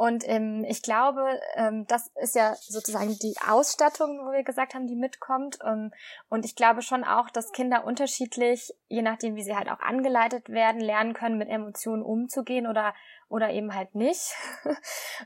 Und 0.00 0.26
ähm, 0.26 0.64
ich 0.66 0.80
glaube, 0.80 1.38
ähm, 1.56 1.86
das 1.86 2.10
ist 2.22 2.34
ja 2.34 2.54
sozusagen 2.54 3.18
die 3.18 3.34
Ausstattung, 3.46 4.20
wo 4.24 4.32
wir 4.32 4.44
gesagt 4.44 4.72
haben, 4.72 4.86
die 4.86 4.96
mitkommt. 4.96 5.58
Ähm, 5.62 5.92
und 6.30 6.46
ich 6.46 6.56
glaube 6.56 6.80
schon 6.80 7.04
auch, 7.04 7.28
dass 7.28 7.52
Kinder 7.52 7.84
unterschiedlich, 7.84 8.72
je 8.88 9.02
nachdem, 9.02 9.36
wie 9.36 9.42
sie 9.42 9.54
halt 9.54 9.68
auch 9.68 9.80
angeleitet 9.80 10.48
werden, 10.48 10.80
lernen 10.80 11.12
können, 11.12 11.36
mit 11.36 11.50
Emotionen 11.50 12.02
umzugehen 12.02 12.66
oder 12.66 12.94
oder 13.30 13.50
eben 13.50 13.74
halt 13.74 13.94
nicht. 13.94 14.34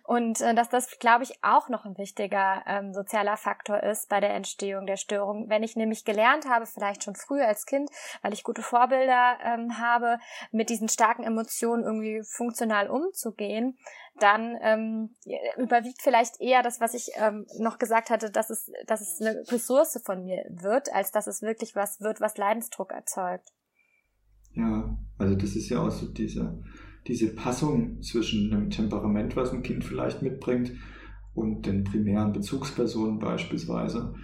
Und 0.05 0.41
äh, 0.43 0.55
dass 0.55 0.69
das, 0.69 0.99
glaube 0.99 1.25
ich, 1.25 1.43
auch 1.43 1.71
noch 1.71 1.87
ein 1.87 1.97
wichtiger 1.97 2.63
ähm, 2.67 2.93
sozialer 2.93 3.39
Faktor 3.39 3.83
ist 3.83 4.11
bei 4.11 4.21
der 4.21 4.35
Entstehung 4.35 4.87
der 4.87 4.99
Störung. 4.99 5.49
Wenn 5.49 5.63
ich 5.63 5.75
nämlich 5.75 6.05
gelernt 6.05 6.47
habe, 6.47 6.67
vielleicht 6.67 7.03
schon 7.03 7.17
früh 7.17 7.41
als 7.41 7.65
Kind, 7.65 7.91
weil 8.21 8.35
ich 8.35 8.45
gute 8.45 8.63
Vorbilder 8.63 9.39
ähm, 9.43 9.79
habe, 9.79 10.19
mit 10.53 10.69
diesen 10.69 10.91
starken 10.91 11.25
Emotionen 11.25 11.83
irgendwie 11.83 12.23
funktional 12.23 12.91
umzugehen, 12.91 13.79
dann 14.21 14.57
ähm, 14.63 15.11
überwiegt 15.57 16.03
vielleicht 16.03 16.41
eher 16.41 16.63
das, 16.63 16.81
was 16.81 16.95
ich 16.95 17.11
ähm, 17.17 17.47
noch 17.59 17.79
gesagt 17.79 18.11
hatte, 18.11 18.31
dass 18.31 18.51
es, 18.51 18.71
dass 18.87 19.01
es 19.01 19.21
eine 19.21 19.43
Ressource 19.51 20.01
von 20.05 20.25
mir 20.25 20.45
wird, 20.51 20.93
als 20.95 21.11
dass 21.11 21.27
es 21.27 21.43
wirklich 21.43 21.75
was 21.75 22.01
wird, 22.01 22.21
was 22.21 22.37
Leidensdruck 22.37 22.93
erzeugt. 22.93 23.53
Ja, 24.53 24.97
also 25.19 25.35
das 25.35 25.57
ist 25.57 25.69
ja 25.69 25.81
auch 25.81 25.91
so 25.91 26.07
diese 26.07 26.63
diese 27.07 27.35
Passung 27.35 28.03
zwischen 28.03 28.53
einem 28.53 28.71
Temperament, 28.71 29.37
was 29.37 29.53
ein 29.53 29.63
Kind 29.63 29.85
vielleicht 29.85 30.23
mitbringt, 30.23 30.73
und 31.35 31.67
den 31.67 31.85
primären 31.85 32.33
Bezugspersonen 32.33 33.19
beispielsweise. 33.19 34.15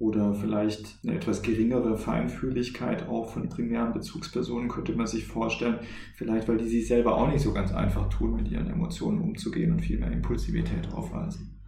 Oder 0.00 0.32
vielleicht 0.34 0.98
eine 1.04 1.14
etwas 1.14 1.42
geringere 1.42 1.98
Feinfühligkeit 1.98 3.06
auch 3.06 3.34
von 3.34 3.50
primären 3.50 3.92
Bezugspersonen 3.92 4.70
könnte 4.70 4.94
man 4.94 5.06
sich 5.06 5.26
vorstellen. 5.26 5.80
Vielleicht, 6.14 6.48
weil 6.48 6.56
die 6.56 6.68
sich 6.68 6.88
selber 6.88 7.16
auch 7.18 7.30
nicht 7.30 7.42
so 7.42 7.52
ganz 7.52 7.70
einfach 7.70 8.08
tun, 8.08 8.34
mit 8.34 8.50
ihren 8.50 8.70
Emotionen 8.70 9.20
umzugehen 9.20 9.72
und 9.72 9.82
viel 9.82 9.98
mehr 9.98 10.10
Impulsivität 10.10 10.90
aufweisen. 10.94 11.60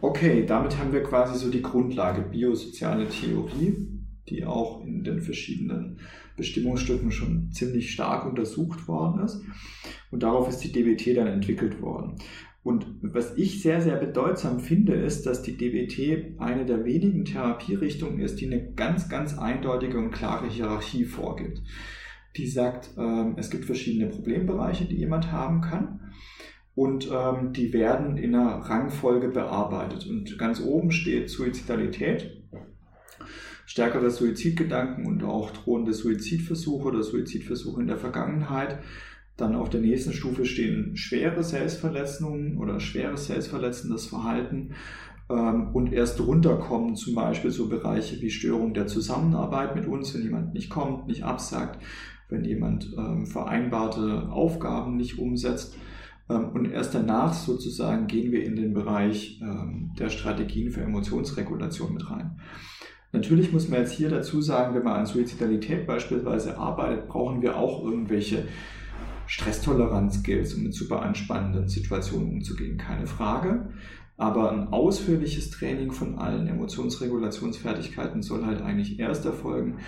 Okay, 0.00 0.46
damit 0.46 0.78
haben 0.78 0.94
wir 0.94 1.02
quasi 1.02 1.38
so 1.38 1.50
die 1.50 1.60
Grundlage 1.60 2.22
biosoziale 2.22 3.06
Theorie, 3.08 3.76
die 4.30 4.46
auch 4.46 4.82
in 4.82 5.04
den 5.04 5.20
verschiedenen 5.20 5.98
Bestimmungsstücken 6.38 7.12
schon 7.12 7.50
ziemlich 7.52 7.92
stark 7.92 8.24
untersucht 8.24 8.88
worden 8.88 9.22
ist. 9.24 9.42
Und 10.10 10.22
darauf 10.22 10.48
ist 10.48 10.60
die 10.60 10.72
DBT 10.72 11.14
dann 11.14 11.26
entwickelt 11.26 11.82
worden. 11.82 12.16
Und 12.68 12.98
was 13.00 13.34
ich 13.38 13.62
sehr, 13.62 13.80
sehr 13.80 13.96
bedeutsam 13.96 14.60
finde, 14.60 14.92
ist, 14.92 15.24
dass 15.24 15.40
die 15.40 15.56
DBT 15.56 16.38
eine 16.38 16.66
der 16.66 16.84
wenigen 16.84 17.24
Therapierichtungen 17.24 18.20
ist, 18.20 18.42
die 18.42 18.46
eine 18.46 18.74
ganz, 18.74 19.08
ganz 19.08 19.38
eindeutige 19.38 19.96
und 19.96 20.10
klare 20.10 20.50
Hierarchie 20.50 21.06
vorgibt. 21.06 21.62
Die 22.36 22.46
sagt, 22.46 22.90
ähm, 22.98 23.36
es 23.38 23.48
gibt 23.48 23.64
verschiedene 23.64 24.10
Problembereiche, 24.10 24.84
die 24.84 24.96
jemand 24.96 25.32
haben 25.32 25.62
kann. 25.62 26.12
Und 26.74 27.10
ähm, 27.10 27.54
die 27.54 27.72
werden 27.72 28.18
in 28.18 28.34
einer 28.34 28.56
Rangfolge 28.56 29.28
bearbeitet. 29.28 30.06
Und 30.06 30.38
ganz 30.38 30.60
oben 30.60 30.90
steht 30.90 31.30
Suizidalität 31.30 32.38
stärkere 33.64 34.10
Suizidgedanken 34.10 35.06
und 35.06 35.22
auch 35.24 35.50
drohende 35.52 35.94
Suizidversuche 35.94 36.88
oder 36.88 37.02
Suizidversuche 37.02 37.80
in 37.80 37.86
der 37.86 37.98
Vergangenheit. 37.98 38.78
Dann 39.38 39.54
auf 39.54 39.70
der 39.70 39.80
nächsten 39.80 40.12
Stufe 40.12 40.44
stehen 40.44 40.96
schwere 40.96 41.44
Selbstverletzungen 41.44 42.58
oder 42.58 42.80
schweres 42.80 43.26
selbstverletzendes 43.28 44.06
Verhalten. 44.06 44.72
Ähm, 45.30 45.68
und 45.72 45.92
erst 45.92 46.18
drunter 46.18 46.56
kommen 46.56 46.96
zum 46.96 47.14
Beispiel 47.14 47.52
so 47.52 47.68
Bereiche 47.68 48.20
wie 48.20 48.30
Störung 48.30 48.74
der 48.74 48.88
Zusammenarbeit 48.88 49.76
mit 49.76 49.86
uns, 49.86 50.12
wenn 50.12 50.22
jemand 50.22 50.54
nicht 50.54 50.70
kommt, 50.70 51.06
nicht 51.06 51.22
absagt, 51.22 51.80
wenn 52.28 52.44
jemand 52.44 52.92
ähm, 52.98 53.26
vereinbarte 53.26 54.28
Aufgaben 54.28 54.96
nicht 54.96 55.20
umsetzt. 55.20 55.76
Ähm, 56.28 56.48
und 56.48 56.72
erst 56.72 56.96
danach 56.96 57.32
sozusagen 57.32 58.08
gehen 58.08 58.32
wir 58.32 58.44
in 58.44 58.56
den 58.56 58.74
Bereich 58.74 59.40
der 59.98 60.10
Strategien 60.10 60.70
für 60.70 60.82
Emotionsregulation 60.82 61.94
mit 61.94 62.10
rein. 62.10 62.40
Natürlich 63.12 63.52
muss 63.52 63.68
man 63.68 63.80
jetzt 63.80 63.92
hier 63.92 64.10
dazu 64.10 64.42
sagen, 64.42 64.74
wenn 64.74 64.84
man 64.84 65.00
an 65.00 65.06
Suizidalität 65.06 65.86
beispielsweise 65.86 66.58
arbeitet, 66.58 67.08
brauchen 67.08 67.40
wir 67.40 67.56
auch 67.56 67.82
irgendwelche 67.84 68.44
Stresstoleranz-Skills, 69.28 70.54
um 70.54 70.64
mit 70.64 70.74
super 70.74 71.02
anspannenden 71.02 71.68
Situationen 71.68 72.28
umzugehen, 72.28 72.78
keine 72.78 73.06
Frage. 73.06 73.70
Aber 74.16 74.50
ein 74.50 74.68
ausführliches 74.68 75.50
Training 75.50 75.92
von 75.92 76.18
allen 76.18 76.48
Emotionsregulationsfertigkeiten 76.48 78.22
soll 78.22 78.44
halt 78.44 78.62
eigentlich 78.62 78.98
erst 78.98 79.24
erfolgen, 79.24 79.78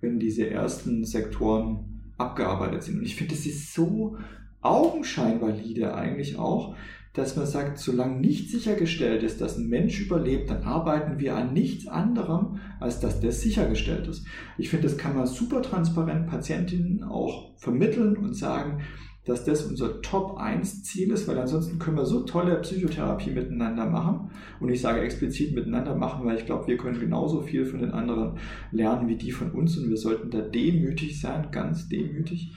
wenn 0.00 0.20
diese 0.20 0.48
ersten 0.48 1.04
Sektoren 1.04 2.12
abgearbeitet 2.16 2.84
sind. 2.84 2.98
Und 2.98 3.04
ich 3.04 3.16
finde, 3.16 3.34
das 3.34 3.46
ist 3.46 3.74
so 3.74 4.16
augenscheinvalide 4.60 5.94
eigentlich 5.94 6.38
auch, 6.38 6.76
dass 7.12 7.34
man 7.34 7.46
sagt, 7.46 7.78
solange 7.78 8.20
nicht 8.20 8.50
sichergestellt 8.50 9.22
ist, 9.22 9.40
dass 9.40 9.56
ein 9.56 9.68
Mensch 9.68 10.00
überlebt, 10.00 10.48
dann 10.48 10.62
arbeiten 10.62 11.18
wir 11.18 11.34
an 11.36 11.52
nichts 11.52 11.88
anderem, 11.88 12.60
als 12.78 13.00
dass 13.00 13.20
das 13.20 13.40
sichergestellt 13.40 14.06
ist. 14.06 14.24
Ich 14.58 14.68
finde, 14.68 14.86
das 14.86 14.96
kann 14.96 15.16
man 15.16 15.26
super 15.26 15.60
transparent 15.60 16.28
Patientinnen 16.28 17.02
auch 17.02 17.58
vermitteln 17.58 18.16
und 18.16 18.34
sagen, 18.34 18.82
dass 19.24 19.44
das 19.44 19.64
unser 19.64 20.00
Top 20.02 20.38
1 20.38 20.84
Ziel 20.84 21.10
ist, 21.10 21.28
weil 21.28 21.38
ansonsten 21.38 21.78
können 21.78 21.96
wir 21.96 22.06
so 22.06 22.22
tolle 22.22 22.56
Psychotherapie 22.60 23.30
miteinander 23.30 23.86
machen. 23.86 24.30
Und 24.60 24.70
ich 24.70 24.80
sage 24.80 25.00
explizit 25.00 25.54
miteinander 25.54 25.94
machen, 25.94 26.24
weil 26.24 26.38
ich 26.38 26.46
glaube, 26.46 26.68
wir 26.68 26.76
können 26.76 27.00
genauso 27.00 27.42
viel 27.42 27.66
von 27.66 27.80
den 27.80 27.90
anderen 27.90 28.38
lernen 28.70 29.08
wie 29.08 29.16
die 29.16 29.32
von 29.32 29.50
uns 29.50 29.76
und 29.76 29.90
wir 29.90 29.98
sollten 29.98 30.30
da 30.30 30.40
demütig 30.40 31.20
sein, 31.20 31.48
ganz 31.50 31.88
demütig 31.88 32.52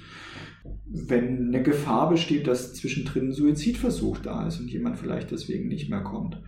wenn 0.86 1.48
eine 1.48 1.64
Gefahr 1.64 2.10
besteht, 2.10 2.48
dass 2.48 2.74
zwischendrin 2.74 3.28
ein 3.28 3.34
Suizidversuch 3.34 4.20
da 4.20 4.48
ist 4.48 4.60
und 4.60 4.70
jemand 4.70 4.98
vielleicht 4.98 5.32
deswegen 5.32 5.68
nicht 5.68 5.90
mehr 5.90 6.02
kommt. 6.02 6.42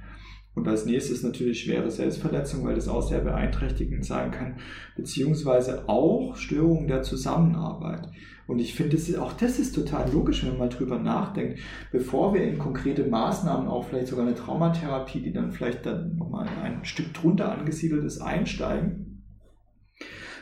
Und 0.54 0.68
als 0.70 0.86
nächstes 0.86 1.22
natürlich 1.22 1.62
schwere 1.62 1.92
Selbstverletzung, 1.92 2.64
weil 2.64 2.76
das 2.76 2.88
auch 2.88 3.02
sehr 3.02 3.20
beeinträchtigend 3.20 4.06
sein 4.06 4.32
kann, 4.32 4.56
beziehungsweise 4.96 5.90
auch 5.90 6.38
Störungen 6.38 6.88
der 6.88 7.02
Zusammenarbeit. 7.02 8.10
Und 8.48 8.60
ich 8.60 8.74
finde, 8.74 8.98
auch 9.22 9.34
das 9.34 9.60
ist 9.60 9.76
total 9.76 10.10
logisch, 10.12 10.44
wenn 10.44 10.52
man 10.52 10.60
mal 10.60 10.70
drüber 10.70 11.00
nachdenkt, 11.00 11.60
bevor 11.92 12.34
wir 12.34 12.44
in 12.44 12.58
konkrete 12.58 13.04
Maßnahmen, 13.04 13.68
auch 13.68 13.86
vielleicht 13.86 14.08
sogar 14.08 14.26
eine 14.26 14.36
Traumatherapie, 14.36 15.20
die 15.20 15.34
dann 15.34 15.52
vielleicht 15.52 15.86
dann 15.86 16.16
nochmal 16.16 16.48
ein 16.64 16.86
Stück 16.86 17.14
drunter 17.14 17.52
angesiedelt 17.52 18.06
ist, 18.06 18.22
einsteigen, 18.22 19.15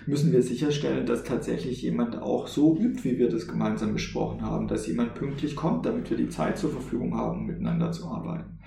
müssen 0.05 0.31
wir 0.31 0.41
sicherstellen, 0.41 1.05
dass 1.05 1.23
tatsächlich 1.23 1.81
jemand 1.81 2.21
auch 2.21 2.47
so 2.47 2.77
übt, 2.77 3.03
wie 3.03 3.17
wir 3.17 3.29
das 3.29 3.47
gemeinsam 3.47 3.93
besprochen 3.93 4.41
haben, 4.41 4.67
dass 4.67 4.87
jemand 4.87 5.15
pünktlich 5.15 5.55
kommt, 5.55 5.85
damit 5.85 6.09
wir 6.09 6.17
die 6.17 6.29
Zeit 6.29 6.57
zur 6.57 6.71
Verfügung 6.71 7.17
haben, 7.17 7.41
um 7.41 7.45
miteinander 7.45 7.91
zu 7.91 8.07
arbeiten. 8.07 8.59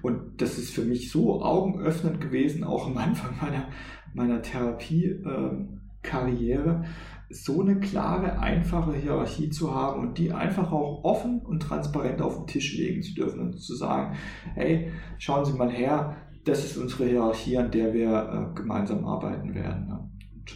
Und 0.00 0.40
das 0.40 0.56
ist 0.58 0.72
für 0.72 0.82
mich 0.82 1.10
so 1.10 1.42
augenöffnend 1.42 2.20
gewesen, 2.20 2.62
auch 2.64 2.86
am 2.86 2.96
Anfang 2.96 3.36
meiner, 3.40 3.68
meiner 4.14 4.40
Therapie-Karriere, 4.42 6.84
so 7.30 7.62
eine 7.62 7.80
klare, 7.80 8.40
einfache 8.40 8.94
Hierarchie 8.94 9.50
zu 9.50 9.74
haben 9.74 10.00
und 10.00 10.18
die 10.18 10.32
einfach 10.32 10.72
auch 10.72 11.04
offen 11.04 11.40
und 11.40 11.60
transparent 11.60 12.20
auf 12.20 12.36
den 12.36 12.46
Tisch 12.46 12.76
legen 12.76 13.02
zu 13.02 13.14
dürfen 13.14 13.40
und 13.40 13.58
zu 13.58 13.74
sagen, 13.74 14.16
hey, 14.54 14.90
schauen 15.18 15.44
Sie 15.44 15.54
mal 15.54 15.70
her, 15.70 16.16
das 16.44 16.64
ist 16.64 16.76
unsere 16.76 17.06
Hierarchie, 17.06 17.56
an 17.56 17.70
der 17.70 17.94
wir 17.94 18.10
äh, 18.10 18.54
gemeinsam 18.54 19.04
arbeiten 19.04 19.54
werden. 19.54 20.11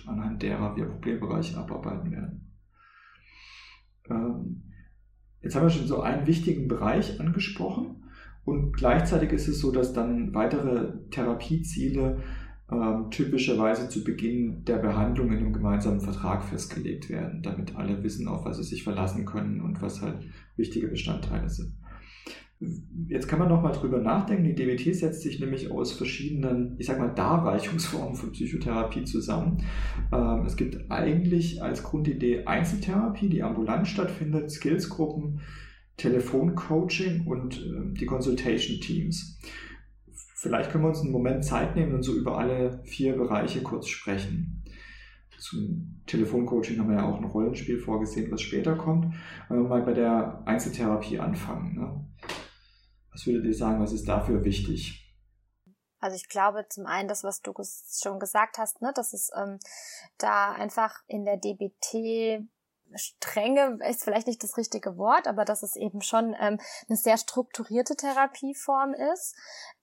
Anhand 0.06 0.42
derer 0.42 0.76
wir 0.76 0.86
Problembereiche 0.86 1.56
abarbeiten 1.58 2.10
werden. 2.10 2.52
Ähm, 4.08 4.62
jetzt 5.42 5.54
haben 5.54 5.64
wir 5.64 5.70
schon 5.70 5.86
so 5.86 6.00
einen 6.00 6.26
wichtigen 6.26 6.68
Bereich 6.68 7.20
angesprochen 7.20 8.04
und 8.44 8.72
gleichzeitig 8.72 9.32
ist 9.32 9.48
es 9.48 9.60
so, 9.60 9.72
dass 9.72 9.92
dann 9.92 10.34
weitere 10.34 10.92
Therapieziele 11.10 12.22
ähm, 12.70 13.10
typischerweise 13.10 13.88
zu 13.88 14.02
Beginn 14.02 14.64
der 14.64 14.76
Behandlung 14.78 15.32
in 15.32 15.38
einem 15.38 15.52
gemeinsamen 15.52 16.00
Vertrag 16.00 16.44
festgelegt 16.44 17.08
werden, 17.08 17.42
damit 17.42 17.76
alle 17.76 18.02
wissen, 18.02 18.26
auf 18.28 18.44
was 18.44 18.56
sie 18.56 18.64
sich 18.64 18.82
verlassen 18.82 19.24
können 19.24 19.60
und 19.60 19.82
was 19.82 20.02
halt 20.02 20.26
wichtige 20.56 20.88
Bestandteile 20.88 21.48
sind. 21.48 21.74
Jetzt 23.08 23.28
kann 23.28 23.38
man 23.38 23.48
noch 23.48 23.62
mal 23.62 23.72
drüber 23.72 23.98
nachdenken. 23.98 24.44
Die 24.44 24.54
DBT 24.54 24.94
setzt 24.94 25.22
sich 25.22 25.40
nämlich 25.40 25.70
aus 25.70 25.92
verschiedenen, 25.92 26.74
ich 26.78 26.86
sag 26.86 26.98
mal, 26.98 27.14
Darreichungsformen 27.14 28.16
von 28.16 28.32
Psychotherapie 28.32 29.04
zusammen. 29.04 29.62
Ähm, 30.10 30.44
es 30.46 30.56
gibt 30.56 30.90
eigentlich 30.90 31.62
als 31.62 31.82
Grundidee 31.82 32.46
Einzeltherapie, 32.46 33.28
die 33.28 33.42
ambulant 33.42 33.86
stattfindet, 33.86 34.50
Skillsgruppen, 34.50 35.40
Telefoncoaching 35.98 37.26
und 37.26 37.60
ähm, 37.62 37.94
die 37.94 38.06
Consultation 38.06 38.80
Teams. 38.80 39.38
Vielleicht 40.34 40.70
können 40.70 40.84
wir 40.84 40.88
uns 40.88 41.00
einen 41.00 41.12
Moment 41.12 41.44
Zeit 41.44 41.76
nehmen 41.76 41.94
und 41.94 42.02
so 42.02 42.14
über 42.14 42.38
alle 42.38 42.80
vier 42.84 43.16
Bereiche 43.16 43.62
kurz 43.62 43.88
sprechen. 43.88 44.62
Zum 45.38 46.00
Telefoncoaching 46.06 46.78
haben 46.78 46.88
wir 46.88 46.96
ja 46.96 47.08
auch 47.08 47.18
ein 47.18 47.24
Rollenspiel 47.24 47.78
vorgesehen, 47.78 48.30
was 48.32 48.40
später 48.40 48.76
kommt. 48.76 49.14
Wenn 49.48 49.62
wir 49.62 49.68
mal 49.68 49.82
bei 49.82 49.92
der 49.92 50.42
Einzeltherapie 50.46 51.18
anfangen. 51.18 51.74
Ne? 51.74 52.05
Was 53.16 53.26
würdet 53.26 53.46
ihr 53.46 53.54
sagen, 53.54 53.80
was 53.80 53.92
ist 53.92 54.06
dafür 54.06 54.44
wichtig? 54.44 55.02
Also 56.00 56.16
ich 56.16 56.28
glaube 56.28 56.66
zum 56.68 56.84
einen 56.84 57.08
das, 57.08 57.24
was 57.24 57.40
du 57.40 57.54
schon 57.98 58.20
gesagt 58.20 58.58
hast, 58.58 58.82
ne, 58.82 58.92
dass 58.94 59.14
es 59.14 59.30
ähm, 59.34 59.58
da 60.18 60.52
einfach 60.52 61.02
in 61.06 61.24
der 61.24 61.38
DBT 61.38 62.46
strenge 62.94 63.78
ist 63.88 64.04
vielleicht 64.04 64.26
nicht 64.26 64.42
das 64.42 64.58
richtige 64.58 64.98
Wort, 64.98 65.26
aber 65.28 65.46
dass 65.46 65.62
es 65.62 65.76
eben 65.76 66.02
schon 66.02 66.36
ähm, 66.38 66.60
eine 66.88 66.96
sehr 66.98 67.16
strukturierte 67.16 67.96
Therapieform 67.96 68.92
ist, 68.92 69.34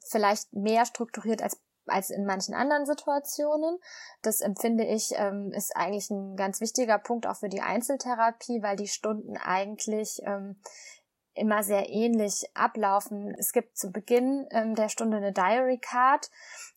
vielleicht 0.08 0.54
mehr 0.54 0.86
strukturiert 0.86 1.41
als 1.41 1.60
als 1.86 2.12
in 2.12 2.26
manchen 2.26 2.54
anderen 2.54 2.86
Situationen. 2.86 3.78
Das 4.22 4.39
empfinde 4.39 4.86
ich, 4.86 5.12
ähm, 5.15 5.52
ist 5.52 5.76
eigentlich 5.76 6.10
ein 6.12 6.38
ganz 6.38 6.62
wichtiger 6.62 6.98
Punkt 6.98 7.28
auch 7.28 7.36
für 7.36 7.50
die 7.50 7.62
Einzeltherapie, 7.62 8.62
weil 8.62 8.78
die 8.78 8.88
Stunden 8.88 9.36
eigentlich 9.36 10.22
ähm, 10.24 10.62
immer 11.36 11.63
sehr 11.63 11.89
ähnlich 11.89 12.46
ablaufen. 12.54 13.34
Es 13.38 13.52
gibt 13.52 13.78
zu 13.78 13.91
Beginn 13.91 14.48
ähm, 14.52 14.76
der 14.76 14.89
Stunde 14.89 15.17
eine 15.17 15.34
Diary 15.34 15.80
Card. 15.80 16.30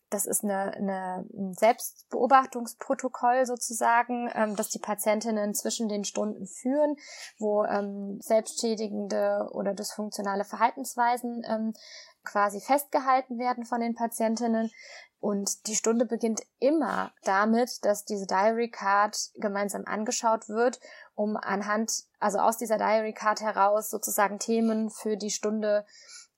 Das 0.09 0.25
ist 0.25 0.43
eine, 0.43 0.73
eine, 0.73 1.25
ein 1.33 1.53
Selbstbeobachtungsprotokoll 1.53 3.45
sozusagen, 3.45 4.29
ähm, 4.33 4.55
das 4.55 4.69
die 4.69 4.79
Patientinnen 4.79 5.53
zwischen 5.53 5.89
den 5.89 6.05
Stunden 6.05 6.47
führen, 6.47 6.95
wo 7.39 7.65
ähm, 7.65 8.19
selbstschädigende 8.21 9.49
oder 9.51 9.73
dysfunktionale 9.73 10.45
Verhaltensweisen 10.45 11.43
ähm, 11.47 11.73
quasi 12.27 12.59
festgehalten 12.59 13.39
werden 13.39 13.65
von 13.65 13.79
den 13.79 13.95
Patientinnen. 13.95 14.71
Und 15.19 15.65
die 15.67 15.75
Stunde 15.75 16.05
beginnt 16.05 16.41
immer 16.59 17.11
damit, 17.23 17.83
dass 17.83 18.05
diese 18.05 18.27
Diary 18.27 18.69
Card 18.69 19.17
gemeinsam 19.35 19.83
angeschaut 19.85 20.47
wird, 20.47 20.79
um 21.15 21.37
anhand, 21.37 22.03
also 22.19 22.37
aus 22.37 22.57
dieser 22.57 22.77
Diary 22.77 23.13
Card 23.13 23.41
heraus 23.41 23.89
sozusagen 23.89 24.37
Themen 24.37 24.91
für 24.91 25.17
die 25.17 25.31
Stunde 25.31 25.85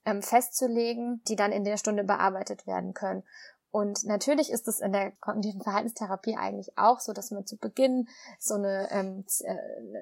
ähm, 0.06 0.22
festzulegen, 0.22 1.22
die 1.28 1.36
dann 1.36 1.52
in 1.52 1.66
der 1.66 1.78
Stunde 1.78 2.06
bearbeitet 2.06 2.66
werden 2.68 2.94
können. 2.94 3.24
Und 3.72 4.04
natürlich 4.06 4.52
ist 4.52 4.68
es 4.68 4.80
in 4.80 4.92
der 4.92 5.12
kognitiven 5.20 5.62
Verhaltenstherapie 5.62 6.36
eigentlich 6.36 6.76
auch 6.78 7.00
so, 7.00 7.14
dass 7.14 7.30
man 7.30 7.46
zu 7.46 7.58
Beginn 7.58 8.08
so 8.40 8.56
eine, 8.56 8.88
ähm, 8.92 9.26
äh, 9.42 9.54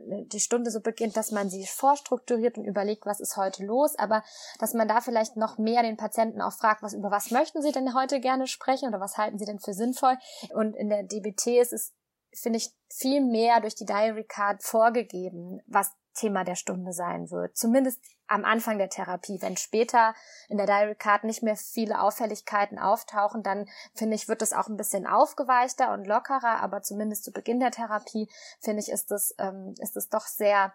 ne, 0.08 0.26
die 0.26 0.40
Stunde 0.40 0.72
so 0.72 0.80
beginnt, 0.80 1.18
dass 1.18 1.32
man 1.32 1.50
sie 1.50 1.66
vorstrukturiert 1.66 2.58
und 2.58 2.64
überlegt, 2.66 3.06
was 3.06 3.20
ist 3.20 3.36
heute 3.36 3.66
los, 3.66 3.96
aber 3.98 4.24
dass 4.60 4.74
man 4.74 4.88
da 4.88 5.02
vielleicht 5.02 5.36
noch 5.36 5.58
mehr 5.58 5.84
den 5.84 5.98
Patienten 5.98 6.42
auch 6.42 6.54
fragt, 6.54 6.82
was, 6.82 6.94
über 6.94 7.12
was 7.12 7.32
möchten 7.32 7.62
sie 7.62 7.74
denn 7.74 7.94
heute 7.94 8.22
gerne 8.22 8.48
sprechen 8.48 8.88
oder 8.88 9.02
was 9.02 9.18
halten 9.18 9.38
sie 9.38 9.46
denn 9.46 9.60
für 9.60 9.74
sinnvoll? 9.74 10.18
Und 10.54 10.74
in 10.74 10.90
der 10.90 11.04
DBT 11.04 11.60
ist 11.60 11.74
es, 11.74 11.94
finde 12.34 12.58
ich, 12.58 12.74
viel 12.90 13.22
mehr 13.22 13.60
durch 13.60 13.76
die 13.76 13.86
Diary 13.86 14.24
Card 14.24 14.64
vorgegeben, 14.64 15.62
was 15.68 15.92
Thema 16.18 16.44
der 16.44 16.56
Stunde 16.56 16.94
sein 16.94 17.32
wird. 17.32 17.56
Zumindest 17.56 18.02
am 18.28 18.44
Anfang 18.46 18.78
der 18.78 18.90
Therapie. 18.90 19.42
Wenn 19.42 19.58
später 19.58 20.14
in 20.50 20.58
der 20.58 20.66
Diary 20.66 20.96
Card 20.96 21.24
nicht 21.24 21.44
mehr 21.44 21.56
viele 21.56 22.02
Auffälligkeiten 22.02 22.78
auftauchen, 22.78 23.44
dann 23.44 23.68
finde 23.96 24.16
ich, 24.16 24.28
wird 24.28 24.42
es 24.42 24.54
auch 24.54 24.68
ein 24.68 24.78
bisschen 24.78 25.08
aufgeweichter 25.08 25.94
und 25.94 26.06
lockerer, 26.06 26.62
aber 26.62 26.82
zumindest 26.82 27.24
zu 27.24 27.32
Beginn 27.32 27.60
der 27.60 27.72
Therapie, 27.72 28.30
finde 28.60 28.82
ich, 28.82 28.90
ist 28.90 29.12
es, 29.12 29.34
ähm, 29.38 29.74
ist 29.80 29.96
es 29.96 30.10
doch 30.10 30.26
sehr, 30.26 30.74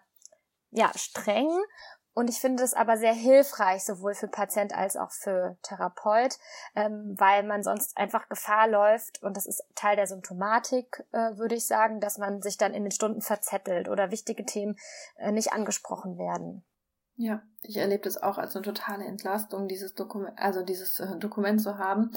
ja, 0.71 0.91
streng 0.95 1.49
und 2.13 2.29
ich 2.29 2.39
finde 2.39 2.63
es 2.63 2.73
aber 2.73 2.97
sehr 2.97 3.13
hilfreich, 3.13 3.83
sowohl 3.83 4.13
für 4.13 4.27
Patient 4.27 4.75
als 4.75 4.95
auch 4.97 5.11
für 5.11 5.57
Therapeut, 5.63 6.37
ähm, 6.75 7.15
weil 7.17 7.43
man 7.43 7.63
sonst 7.63 7.97
einfach 7.97 8.29
Gefahr 8.29 8.67
läuft, 8.67 9.21
und 9.23 9.35
das 9.35 9.45
ist 9.45 9.63
Teil 9.75 9.95
der 9.95 10.07
Symptomatik, 10.07 11.03
äh, 11.11 11.37
würde 11.37 11.55
ich 11.55 11.65
sagen, 11.65 11.99
dass 11.99 12.17
man 12.17 12.41
sich 12.41 12.57
dann 12.57 12.73
in 12.73 12.83
den 12.83 12.91
Stunden 12.91 13.21
verzettelt 13.21 13.89
oder 13.89 14.11
wichtige 14.11 14.45
Themen 14.45 14.75
äh, 15.17 15.31
nicht 15.31 15.53
angesprochen 15.53 16.17
werden. 16.17 16.63
Ja, 17.15 17.43
ich 17.61 17.77
erlebe 17.77 18.03
das 18.03 18.21
auch 18.21 18.39
als 18.39 18.55
eine 18.55 18.65
totale 18.65 19.05
Entlastung, 19.05 19.67
dieses 19.67 19.93
Dokument, 19.93 20.33
also 20.37 20.63
dieses 20.63 20.99
äh, 20.99 21.17
Dokument 21.17 21.61
zu 21.61 21.77
haben. 21.77 22.11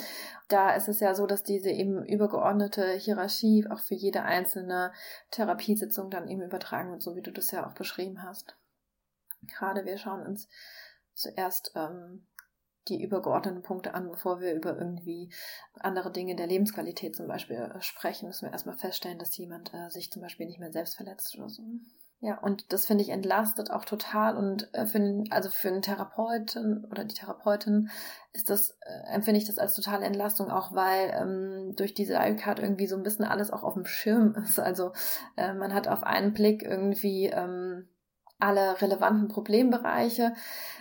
Da 0.49 0.75
ist 0.75 0.89
es 0.89 1.01
ja 1.01 1.15
so, 1.15 1.27
dass 1.27 1.43
diese 1.43 1.69
eben 1.69 2.03
übergeordnete 2.05 2.93
Hierarchie 2.93 3.67
auch 3.71 3.81
für 3.81 3.95
jede 3.95 4.23
einzelne 4.23 4.93
Therapiesitzung 5.31 6.11
dann 6.11 6.29
eben 6.29 6.43
übertragen 6.43 6.93
wird, 6.93 7.03
so 7.03 7.15
wie 7.15 7.21
du 7.23 7.31
das 7.31 7.51
ja 7.51 7.67
auch 7.67 7.75
beschrieben 7.75 8.23
hast. 8.23 8.57
Gerade 9.43 9.85
wir 9.85 9.99
schauen 9.99 10.27
uns 10.27 10.49
zuerst 11.15 11.73
ähm, 11.75 12.27
die 12.89 13.03
übergeordneten 13.03 13.63
Punkte 13.63 13.95
an, 13.95 14.11
bevor 14.11 14.41
wir 14.41 14.55
über 14.55 14.77
irgendwie 14.77 15.33
andere 15.81 16.13
Dinge 16.13 16.37
der 16.37 16.47
Lebensqualität 16.47 17.17
zum 17.17 17.27
Beispiel 17.27 17.57
äh, 17.57 17.81
sprechen, 17.81 18.29
müssen 18.29 18.47
wir 18.47 18.53
erstmal 18.53 18.77
feststellen, 18.77 19.19
dass 19.19 19.37
jemand 19.37 19.73
äh, 19.75 19.91
sich 19.91 20.11
zum 20.11 20.23
Beispiel 20.23 20.47
nicht 20.47 20.61
mehr 20.61 20.73
selbst 20.73 20.97
verletzt 20.97 21.37
oder 21.37 21.49
so. 21.49 21.63
Ja, 22.21 22.39
und 22.39 22.73
das 22.73 22.87
finde 22.87 23.05
ich 23.05 23.11
entlastet 23.11 23.71
auch 23.71 23.85
total 23.85 24.39
und 24.39 24.73
äh, 24.73 24.87
für 24.87 25.25
also 25.31 25.51
für 25.51 25.69
einen 25.69 25.83
Therapeuten 25.83 26.87
oder 26.91 27.05
die 27.05 27.15
Therapeutin 27.15 27.91
ist 28.33 28.49
das, 28.49 28.71
äh, 28.81 29.15
empfinde 29.15 29.39
ich 29.39 29.47
das 29.47 29.59
als 29.59 29.75
totale 29.75 30.07
Entlastung, 30.07 30.51
auch 30.51 30.73
weil 30.75 31.11
ähm, 31.15 31.75
durch 31.77 31.93
diese 31.93 32.15
iCard 32.15 32.59
irgendwie 32.59 32.87
so 32.87 32.97
ein 32.97 33.03
bisschen 33.03 33.27
alles 33.27 33.51
auch 33.51 33.65
auf 33.65 33.75
dem 33.75 33.85
Schirm 33.85 34.35
ist. 34.43 34.59
Also 34.59 34.93
äh, 35.37 35.53
man 35.53 35.75
hat 35.75 35.89
auf 35.89 36.05
einen 36.05 36.33
Blick 36.33 36.63
irgendwie 36.63 37.27
ähm, 37.27 37.87
alle 38.39 38.81
relevanten 38.81 39.29
Problembereiche. 39.29 40.33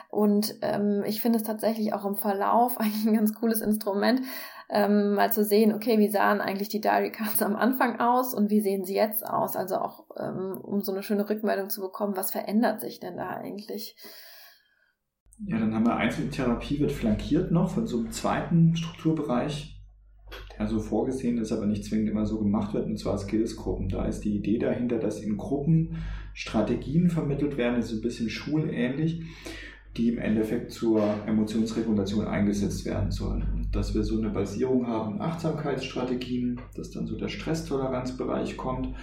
Und 0.09 0.55
ähm, 0.61 1.03
ich 1.05 1.21
finde 1.21 1.37
es 1.37 1.43
tatsächlich 1.43 1.93
auch 1.93 2.05
im 2.05 2.15
Verlauf 2.15 2.77
eigentlich 2.79 3.05
ein 3.05 3.15
ganz 3.15 3.33
cooles 3.33 3.61
Instrument, 3.61 4.21
ähm, 4.69 5.13
mal 5.13 5.31
zu 5.31 5.43
sehen, 5.43 5.73
okay, 5.73 5.99
wie 5.99 6.09
sahen 6.09 6.41
eigentlich 6.41 6.69
die 6.69 6.81
Diary 6.81 7.11
Cards 7.11 7.41
am 7.43 7.55
Anfang 7.55 7.99
aus 7.99 8.33
und 8.33 8.49
wie 8.49 8.61
sehen 8.61 8.83
sie 8.83 8.95
jetzt 8.95 9.25
aus? 9.25 9.55
Also 9.55 9.75
auch, 9.75 10.05
ähm, 10.17 10.59
um 10.61 10.81
so 10.81 10.91
eine 10.91 11.03
schöne 11.03 11.29
Rückmeldung 11.29 11.69
zu 11.69 11.81
bekommen, 11.81 12.17
was 12.17 12.31
verändert 12.31 12.81
sich 12.81 12.99
denn 12.99 13.17
da 13.17 13.29
eigentlich? 13.29 13.95
Ja, 15.45 15.59
dann 15.59 15.75
haben 15.75 15.85
wir 15.85 15.97
Einzeltherapie 15.97 16.79
wird 16.79 16.93
flankiert 16.93 17.51
noch 17.51 17.69
von 17.69 17.85
so 17.85 17.99
einem 17.99 18.11
zweiten 18.11 18.75
Strukturbereich, 18.75 19.83
der 20.57 20.67
so 20.67 20.79
vorgesehen 20.79 21.37
ist, 21.37 21.51
aber 21.51 21.65
nicht 21.65 21.83
zwingend 21.83 22.09
immer 22.09 22.25
so 22.25 22.39
gemacht 22.39 22.73
wird, 22.73 22.85
und 22.85 22.97
zwar 22.97 23.17
Skillsgruppen. 23.17 23.89
Da 23.89 24.05
ist 24.05 24.21
die 24.21 24.35
Idee 24.35 24.57
dahinter, 24.57 24.97
dass 24.97 25.21
in 25.21 25.37
Gruppen 25.37 25.97
Strategien 26.35 27.09
vermittelt 27.09 27.55
werden, 27.57 27.77
das 27.77 27.91
ist 27.91 27.99
ein 27.99 28.01
bisschen 28.01 28.29
schulähnlich, 28.29 29.23
die 29.95 30.09
im 30.09 30.17
Endeffekt 30.17 30.71
zur 30.71 31.01
Emotionsregulation 31.25 32.25
eingesetzt 32.27 32.85
werden 32.85 33.09
sollen. 33.09 33.67
Dass 33.71 33.95
wir 33.95 34.03
so 34.03 34.17
eine 34.17 34.29
Basierung 34.29 34.85
haben 34.85 35.15
in 35.15 35.21
Achtsamkeitsstrategien, 35.21 36.59
dass 36.75 36.91
dann 36.91 37.07
so 37.07 37.17
der 37.17 37.29
Stresstoleranzbereich 37.29 38.57
kommt. 38.57 38.93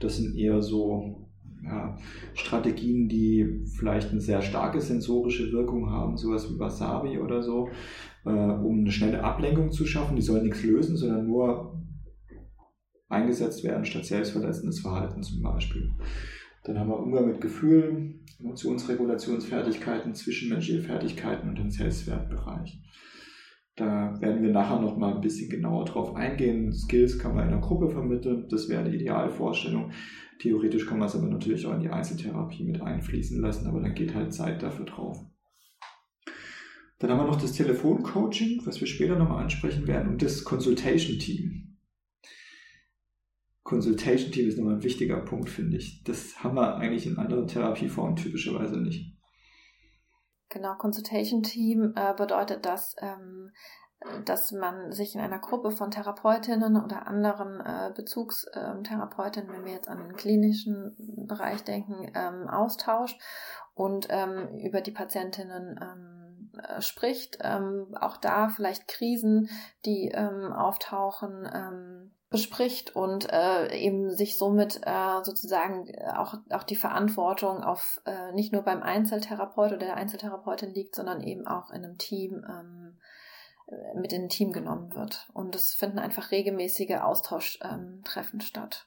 Das 0.00 0.16
sind 0.16 0.34
eher 0.34 0.62
so 0.62 1.28
ja, 1.62 1.98
Strategien, 2.32 3.10
die 3.10 3.66
vielleicht 3.76 4.10
eine 4.10 4.22
sehr 4.22 4.40
starke 4.40 4.80
sensorische 4.80 5.52
Wirkung 5.52 5.90
haben, 5.90 6.16
sowas 6.16 6.50
wie 6.50 6.58
Wasabi 6.58 7.18
oder 7.18 7.42
so, 7.42 7.68
äh, 8.24 8.30
um 8.30 8.78
eine 8.78 8.90
schnelle 8.90 9.22
Ablenkung 9.22 9.70
zu 9.70 9.84
schaffen. 9.84 10.16
Die 10.16 10.22
sollen 10.22 10.44
nichts 10.44 10.62
lösen, 10.62 10.96
sondern 10.96 11.26
nur 11.26 11.78
eingesetzt 13.10 13.64
werden 13.64 13.84
statt 13.84 14.06
selbstverletzendes 14.06 14.80
Verhalten 14.80 15.22
zum 15.22 15.42
Beispiel. 15.42 15.90
Dann 16.64 16.78
haben 16.78 16.90
wir 16.90 16.98
Umgang 16.98 17.26
mit 17.26 17.40
Gefühlen, 17.40 18.26
Emotionsregulationsfertigkeiten, 18.38 20.14
zwischenmenschliche 20.14 20.82
Fertigkeiten 20.82 21.48
und 21.48 21.58
den 21.58 21.70
Selbstwertbereich. 21.70 22.82
Da 23.76 24.20
werden 24.20 24.42
wir 24.42 24.50
nachher 24.50 24.78
noch 24.78 24.98
mal 24.98 25.14
ein 25.14 25.22
bisschen 25.22 25.48
genauer 25.48 25.86
drauf 25.86 26.14
eingehen. 26.14 26.72
Skills 26.72 27.18
kann 27.18 27.34
man 27.34 27.48
in 27.48 27.54
einer 27.54 27.62
Gruppe 27.62 27.88
vermitteln, 27.88 28.46
das 28.50 28.68
wäre 28.68 28.84
die 28.84 28.96
Idealvorstellung. 28.96 29.92
Theoretisch 30.38 30.86
kann 30.86 30.98
man 30.98 31.08
es 31.08 31.16
aber 31.16 31.28
natürlich 31.28 31.66
auch 31.66 31.74
in 31.74 31.80
die 31.80 31.88
Einzeltherapie 31.88 32.64
mit 32.64 32.82
einfließen 32.82 33.40
lassen, 33.40 33.66
aber 33.66 33.80
dann 33.80 33.94
geht 33.94 34.14
halt 34.14 34.34
Zeit 34.34 34.62
dafür 34.62 34.84
drauf. 34.84 35.18
Dann 36.98 37.10
haben 37.10 37.20
wir 37.20 37.26
noch 37.26 37.40
das 37.40 37.52
Telefoncoaching, 37.52 38.60
was 38.66 38.80
wir 38.80 38.86
später 38.86 39.16
nochmal 39.16 39.42
ansprechen 39.42 39.86
werden, 39.86 40.08
und 40.10 40.22
das 40.22 40.44
Consultation 40.44 41.18
Team. 41.18 41.69
Consultation 43.70 44.32
Team 44.32 44.48
ist 44.48 44.58
nochmal 44.58 44.74
ein 44.74 44.82
wichtiger 44.82 45.18
Punkt, 45.18 45.48
finde 45.48 45.76
ich. 45.76 46.02
Das 46.02 46.42
haben 46.42 46.56
wir 46.56 46.74
eigentlich 46.74 47.06
in 47.06 47.18
anderen 47.18 47.46
Therapieformen 47.46 48.16
typischerweise 48.16 48.76
nicht. 48.80 49.16
Genau, 50.48 50.74
Consultation 50.74 51.44
Team 51.44 51.92
äh, 51.94 52.12
bedeutet, 52.14 52.66
dass, 52.66 52.96
ähm, 52.98 53.52
dass 54.24 54.50
man 54.50 54.90
sich 54.90 55.14
in 55.14 55.20
einer 55.20 55.38
Gruppe 55.38 55.70
von 55.70 55.92
Therapeutinnen 55.92 56.82
oder 56.82 57.06
anderen 57.06 57.60
äh, 57.60 57.92
Bezugstherapeutinnen, 57.94 59.50
ähm, 59.50 59.56
wenn 59.56 59.64
wir 59.64 59.74
jetzt 59.74 59.88
an 59.88 59.98
den 59.98 60.16
klinischen 60.16 60.96
Bereich 61.28 61.62
denken, 61.62 62.10
ähm, 62.16 62.48
austauscht 62.48 63.20
und 63.74 64.08
ähm, 64.10 64.48
über 64.58 64.80
die 64.80 64.90
Patientinnen 64.90 65.78
ähm, 65.80 66.16
äh, 66.16 66.19
spricht. 66.80 67.38
Ähm, 67.42 67.94
auch 68.00 68.16
da 68.16 68.48
vielleicht 68.48 68.88
Krisen, 68.88 69.50
die 69.84 70.08
ähm, 70.08 70.52
auftauchen, 70.52 71.48
ähm, 71.52 72.12
bespricht 72.30 72.94
und 72.94 73.30
äh, 73.32 73.74
eben 73.76 74.14
sich 74.14 74.38
somit 74.38 74.80
äh, 74.86 75.22
sozusagen 75.24 75.88
äh, 75.88 76.12
auch, 76.16 76.34
auch 76.50 76.62
die 76.62 76.76
Verantwortung 76.76 77.64
auf 77.64 78.00
äh, 78.06 78.32
nicht 78.32 78.52
nur 78.52 78.62
beim 78.62 78.82
Einzeltherapeut 78.82 79.72
oder 79.72 79.86
der 79.86 79.96
Einzeltherapeutin 79.96 80.72
liegt, 80.72 80.94
sondern 80.94 81.22
eben 81.22 81.48
auch 81.48 81.70
in 81.70 81.84
einem 81.84 81.98
Team 81.98 82.44
ähm, 82.48 83.00
äh, 83.66 83.98
mit 83.98 84.12
in 84.12 84.22
ein 84.22 84.28
Team 84.28 84.52
genommen 84.52 84.94
wird. 84.94 85.28
Und 85.34 85.56
es 85.56 85.74
finden 85.74 85.98
einfach 85.98 86.30
regelmäßige 86.30 87.00
Austauschtreffen 87.00 88.40
ähm, 88.40 88.40
statt. 88.40 88.86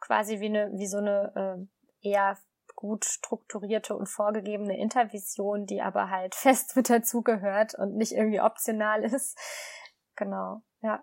Quasi 0.00 0.40
wie 0.40 0.46
eine, 0.46 0.72
wie 0.74 0.88
so 0.88 0.98
eine 0.98 1.68
äh, 2.02 2.08
eher 2.08 2.36
gut 2.82 3.04
strukturierte 3.04 3.96
und 3.96 4.08
vorgegebene 4.08 4.76
Intervision, 4.76 5.66
die 5.66 5.80
aber 5.80 6.10
halt 6.10 6.34
fest 6.34 6.76
mit 6.76 6.90
dazugehört 6.90 7.74
und 7.76 7.96
nicht 7.96 8.12
irgendwie 8.12 8.40
optional 8.40 9.04
ist. 9.04 9.38
genau, 10.16 10.62
ja. 10.80 11.02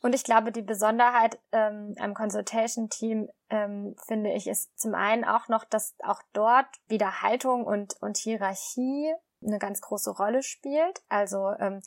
Und 0.00 0.14
ich 0.14 0.24
glaube, 0.24 0.52
die 0.52 0.62
Besonderheit 0.62 1.40
ähm, 1.52 1.94
am 1.98 2.14
Consultation-Team, 2.14 3.28
ähm, 3.50 3.96
finde 4.06 4.32
ich, 4.32 4.46
ist 4.46 4.78
zum 4.78 4.94
einen 4.94 5.24
auch 5.24 5.48
noch, 5.48 5.64
dass 5.64 5.96
auch 6.04 6.22
dort 6.32 6.66
wieder 6.86 7.22
Haltung 7.22 7.64
und, 7.64 7.96
und 8.00 8.16
Hierarchie 8.16 9.12
eine 9.44 9.58
ganz 9.58 9.80
große 9.80 10.10
Rolle 10.10 10.42
spielt. 10.42 11.02
Also 11.08 11.50
ähm, 11.58 11.82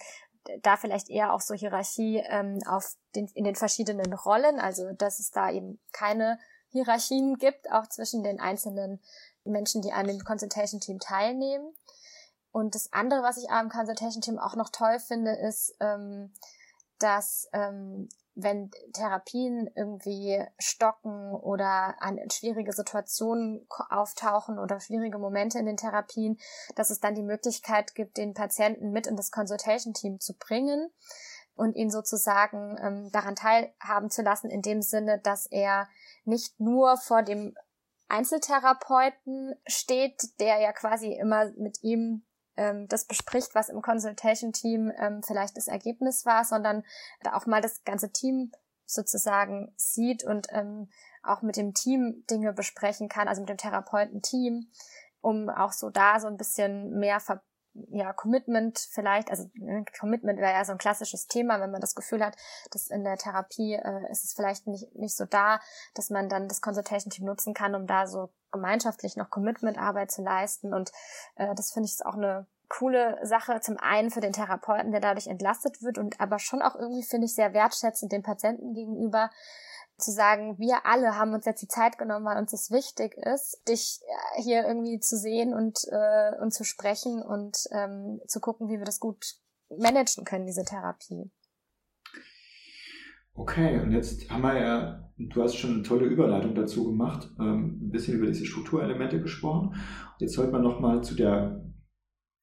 da 0.64 0.76
vielleicht 0.76 1.10
eher 1.10 1.34
auch 1.34 1.42
so 1.42 1.54
Hierarchie 1.54 2.22
ähm, 2.28 2.60
auf 2.68 2.94
den, 3.16 3.28
in 3.36 3.44
den 3.44 3.56
verschiedenen 3.56 4.14
Rollen, 4.14 4.60
also 4.60 4.92
dass 4.94 5.20
es 5.20 5.32
da 5.32 5.52
eben 5.52 5.80
keine 5.94 6.40
Hierarchien 6.72 7.38
gibt, 7.38 7.72
auch 7.72 7.88
zwischen 7.88 8.24
den 8.24 8.40
einzelnen 8.40 9.02
Menschen, 9.44 9.82
die 9.82 9.92
an 9.92 10.08
dem 10.08 10.24
Consultation 10.24 10.80
Team 10.80 11.00
teilnehmen. 11.00 11.74
Und 12.52 12.76
das 12.76 12.92
andere, 12.92 13.22
was 13.22 13.38
ich 13.38 13.50
am 13.50 13.70
Consultation 13.70 14.22
Team 14.22 14.40
auch 14.40 14.56
noch 14.56 14.70
toll 14.70 15.00
finde, 15.00 15.32
ist, 15.32 15.76
ähm, 15.80 16.34
dass 17.00 17.48
ähm, 17.54 18.10
wenn 18.36 18.72
Therapien 18.94 19.70
irgendwie 19.76 20.44
stocken 20.58 21.34
oder 21.34 21.96
an 22.00 22.20
schwierige 22.32 22.72
Situationen 22.72 23.68
auftauchen 23.90 24.60
oder 24.60 24.80
schwierige 24.80 25.18
Momente 25.18 25.60
in 25.60 25.66
den 25.66 25.78
Therapien, 25.78 26.40
dass 26.76 26.90
es 26.90 27.00
dann 27.00 27.16
die 27.16 27.24
Möglichkeit 27.24 27.96
gibt, 27.96 28.18
den 28.18 28.34
Patienten 28.34 28.92
mit 28.92 29.08
in 29.08 29.18
das 29.18 29.32
Consultation 29.32 29.94
Team 29.94 30.20
zu 30.20 30.34
bringen 30.38 30.90
und 31.60 31.76
ihn 31.76 31.92
sozusagen 31.92 32.78
ähm, 32.82 33.12
daran 33.12 33.36
teilhaben 33.36 34.10
zu 34.10 34.22
lassen, 34.22 34.50
in 34.50 34.62
dem 34.62 34.82
Sinne, 34.82 35.20
dass 35.20 35.46
er 35.46 35.90
nicht 36.24 36.60
nur 36.60 36.96
vor 36.98 37.22
dem 37.22 37.54
Einzeltherapeuten 38.08 39.56
steht, 39.68 40.40
der 40.40 40.60
ja 40.60 40.72
quasi 40.72 41.12
immer 41.12 41.52
mit 41.58 41.84
ihm 41.84 42.24
ähm, 42.56 42.88
das 42.88 43.06
bespricht, 43.06 43.56
was 43.56 43.68
im 43.68 43.82
Consultation 43.82 44.54
Team 44.54 44.92
ähm, 44.98 45.22
vielleicht 45.22 45.58
das 45.58 45.68
Ergebnis 45.68 46.26
war, 46.26 46.46
sondern 46.46 46.84
auch 47.32 47.46
mal 47.46 47.62
das 47.62 47.84
ganze 47.84 48.10
Team 48.12 48.52
sozusagen 48.86 49.74
sieht 49.76 50.24
und 50.24 50.48
ähm, 50.52 50.90
auch 51.24 51.42
mit 51.42 51.58
dem 51.58 51.74
Team 51.74 52.24
Dinge 52.30 52.54
besprechen 52.54 53.10
kann, 53.10 53.28
also 53.28 53.42
mit 53.42 53.50
dem 53.50 53.58
Therapeuten-Team, 53.58 54.72
um 55.22 55.50
auch 55.50 55.74
so 55.74 55.90
da 55.90 56.20
so 56.22 56.28
ein 56.28 56.38
bisschen 56.38 56.98
mehr 56.98 57.20
Ver 57.20 57.44
ja, 57.90 58.14
Commitment 58.14 58.80
vielleicht, 58.80 59.30
also 59.30 59.50
ne, 59.56 59.86
Commitment 60.00 60.40
wäre 60.40 60.54
ja 60.54 60.66
so 60.66 60.72
ein 60.72 60.78
klassisches 60.78 61.28
Thema, 61.28 61.60
wenn 61.60 61.72
man 61.72 61.82
das 61.82 61.96
Gefühl 61.96 62.24
hat, 62.24 62.36
dass 62.72 62.90
in 62.90 63.04
der 63.04 63.18
Therapie 63.18 63.74
äh, 63.74 64.12
ist 64.12 64.24
es 64.24 64.34
vielleicht 64.34 64.68
nicht, 64.68 64.96
nicht 64.96 65.16
so 65.16 65.26
da, 65.26 65.60
dass 65.94 66.10
man 66.10 66.30
dann 66.30 66.48
das 66.48 66.62
Consultation 66.62 67.12
Team 67.12 67.26
nutzen 67.26 67.54
kann, 67.54 67.76
um 67.76 67.88
da 67.88 68.08
so 68.08 68.30
gemeinschaftlich 68.52 69.16
noch 69.16 69.30
Commitment-Arbeit 69.30 70.12
zu 70.12 70.22
leisten. 70.22 70.74
Und 70.74 70.92
äh, 71.36 71.54
das 71.56 71.72
finde 71.72 71.88
ich 71.88 71.94
ist 71.94 72.06
auch 72.06 72.16
eine 72.16 72.48
coole 72.70 73.18
Sache, 73.24 73.60
zum 73.62 73.78
einen 73.78 74.12
für 74.12 74.22
den 74.22 74.34
Therapeuten, 74.34 74.92
der 74.92 75.02
dadurch 75.02 75.28
entlastet 75.28 75.82
wird 75.82 75.98
und 75.98 76.20
aber 76.22 76.40
schon 76.40 76.62
auch 76.62 76.76
irgendwie, 76.76 77.04
finde 77.04 77.26
ich, 77.26 77.34
sehr 77.34 77.54
wertschätzend 77.54 78.12
dem 78.12 78.22
Patienten 78.22 78.74
gegenüber, 78.74 79.32
zu 80.00 80.12
sagen, 80.12 80.58
wir 80.58 80.86
alle 80.86 81.18
haben 81.18 81.34
uns 81.34 81.46
jetzt 81.46 81.62
die 81.62 81.68
Zeit 81.68 81.98
genommen, 81.98 82.26
weil 82.26 82.38
uns 82.38 82.52
das 82.52 82.72
wichtig 82.72 83.18
ist, 83.18 83.62
dich 83.68 84.00
äh, 84.38 84.42
hier 84.42 84.66
irgendwie 84.66 85.00
zu 85.00 85.18
sehen 85.18 85.54
und, 85.54 85.80
äh, 85.92 86.38
und 86.42 86.54
zu 86.54 86.64
sprechen 86.64 87.22
und 87.22 87.68
ähm, 87.72 88.22
zu 88.28 88.40
gucken, 88.40 88.70
wie 88.70 88.78
wir 88.78 88.86
das 88.86 89.00
gut 89.00 89.36
managen 89.70 90.26
können, 90.26 90.48
diese 90.48 90.66
Therapie. 90.66 91.32
Okay, 93.34 93.80
und 93.80 93.92
jetzt 93.92 94.30
haben 94.30 94.42
wir 94.42 94.60
ja, 94.60 95.12
du 95.18 95.42
hast 95.42 95.56
schon 95.56 95.76
eine 95.76 95.84
tolle 95.84 96.06
Überleitung 96.06 96.56
dazu 96.56 96.84
gemacht, 96.84 97.30
ähm, 97.40 97.80
ein 97.84 97.92
bisschen 97.92 98.18
über 98.18 98.28
diese 98.28 98.46
Strukturelemente 98.46 99.22
gesprochen. 99.22 99.76
Jetzt 100.20 100.34
sollte 100.34 100.52
man 100.52 100.62
nochmal 100.62 101.04
zu 101.04 101.16
der 101.16 101.64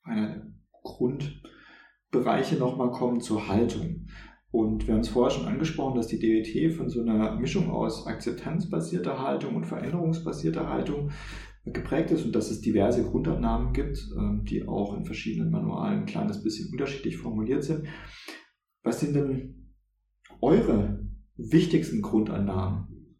einer 0.05 0.47
Grundbereiche 0.83 2.57
nochmal 2.57 2.93
kommen 2.93 3.21
zur 3.21 3.47
Haltung. 3.47 4.07
Und 4.57 4.87
wir 4.87 4.95
haben 4.95 5.03
es 5.03 5.11
vorher 5.11 5.37
schon 5.37 5.47
angesprochen, 5.47 5.97
dass 5.97 6.07
die 6.07 6.19
DWT 6.19 6.75
von 6.75 6.89
so 6.89 7.03
einer 7.03 7.37
Mischung 7.37 7.69
aus 7.69 8.07
akzeptanzbasierter 8.07 9.21
Haltung 9.21 9.55
und 9.55 9.67
veränderungsbasierter 9.67 10.67
Haltung 10.71 11.11
geprägt 11.67 12.11
ist 12.11 12.25
und 12.25 12.35
dass 12.35 12.51
es 12.51 12.63
diverse 12.63 13.05
Grundannahmen 13.05 13.75
gibt, 13.75 13.99
ähm, 14.17 14.47
die 14.49 14.67
auch 14.67 14.97
in 14.97 15.05
verschiedenen 15.05 15.51
Manualen 15.51 16.01
ein 16.01 16.07
kleines 16.07 16.43
bisschen 16.43 16.73
unterschiedlich 16.73 17.19
formuliert 17.19 17.65
sind. 17.65 17.87
Was 18.83 19.01
sind 19.01 19.15
denn 19.15 19.75
eure 20.41 21.07
wichtigsten 21.37 22.01
Grundannahmen? 22.01 23.19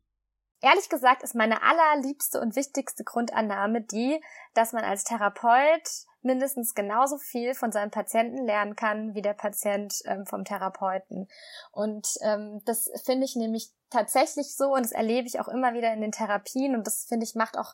Ehrlich 0.63 0.89
gesagt 0.89 1.23
ist 1.23 1.35
meine 1.35 1.63
allerliebste 1.63 2.41
und 2.41 2.57
wichtigste 2.57 3.05
Grundannahme 3.05 3.83
die, 3.83 4.19
dass 4.55 4.73
man 4.73 4.85
als 4.85 5.05
Therapeut 5.05 5.87
mindestens 6.27 6.75
genauso 6.75 7.17
viel 7.17 7.55
von 7.55 7.73
seinem 7.73 7.91
Patienten 7.91 8.45
lernen 8.45 8.77
kann 8.77 9.15
wie 9.15 9.23
der 9.23 9.33
Patient 9.33 9.95
ähm, 10.05 10.27
vom 10.27 10.45
Therapeuten. 10.45 11.29
Und 11.73 12.09
ähm, 12.23 12.61
das 12.65 12.91
finde 13.05 13.25
ich 13.25 13.37
nämlich 13.37 13.71
tatsächlich 13.89 14.55
so 14.57 14.75
und 14.75 14.83
das 14.83 14.93
erlebe 14.93 15.29
ich 15.29 15.41
auch 15.41 15.49
immer 15.49 15.73
wieder 15.73 15.93
in 15.93 16.01
den 16.01 16.13
Therapien 16.13 16.75
und 16.75 16.87
das 16.87 17.05
finde 17.09 17.25
ich 17.25 17.37
macht 17.37 17.57
auch 17.57 17.73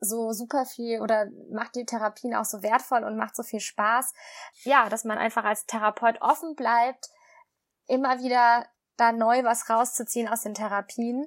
so 0.00 0.32
super 0.32 0.66
viel 0.66 1.00
oder 1.00 1.28
macht 1.50 1.76
die 1.76 1.86
Therapien 1.86 2.34
auch 2.34 2.44
so 2.44 2.62
wertvoll 2.62 3.04
und 3.04 3.16
macht 3.16 3.36
so 3.36 3.44
viel 3.44 3.60
Spaß. 3.60 4.12
Ja, 4.64 4.88
dass 4.88 5.04
man 5.04 5.18
einfach 5.18 5.44
als 5.44 5.64
Therapeut 5.66 6.20
offen 6.20 6.56
bleibt, 6.56 7.08
immer 7.86 8.18
wieder 8.18 8.66
da 8.96 9.12
neu 9.12 9.44
was 9.44 9.70
rauszuziehen 9.70 10.28
aus 10.28 10.42
den 10.42 10.54
Therapien 10.54 11.26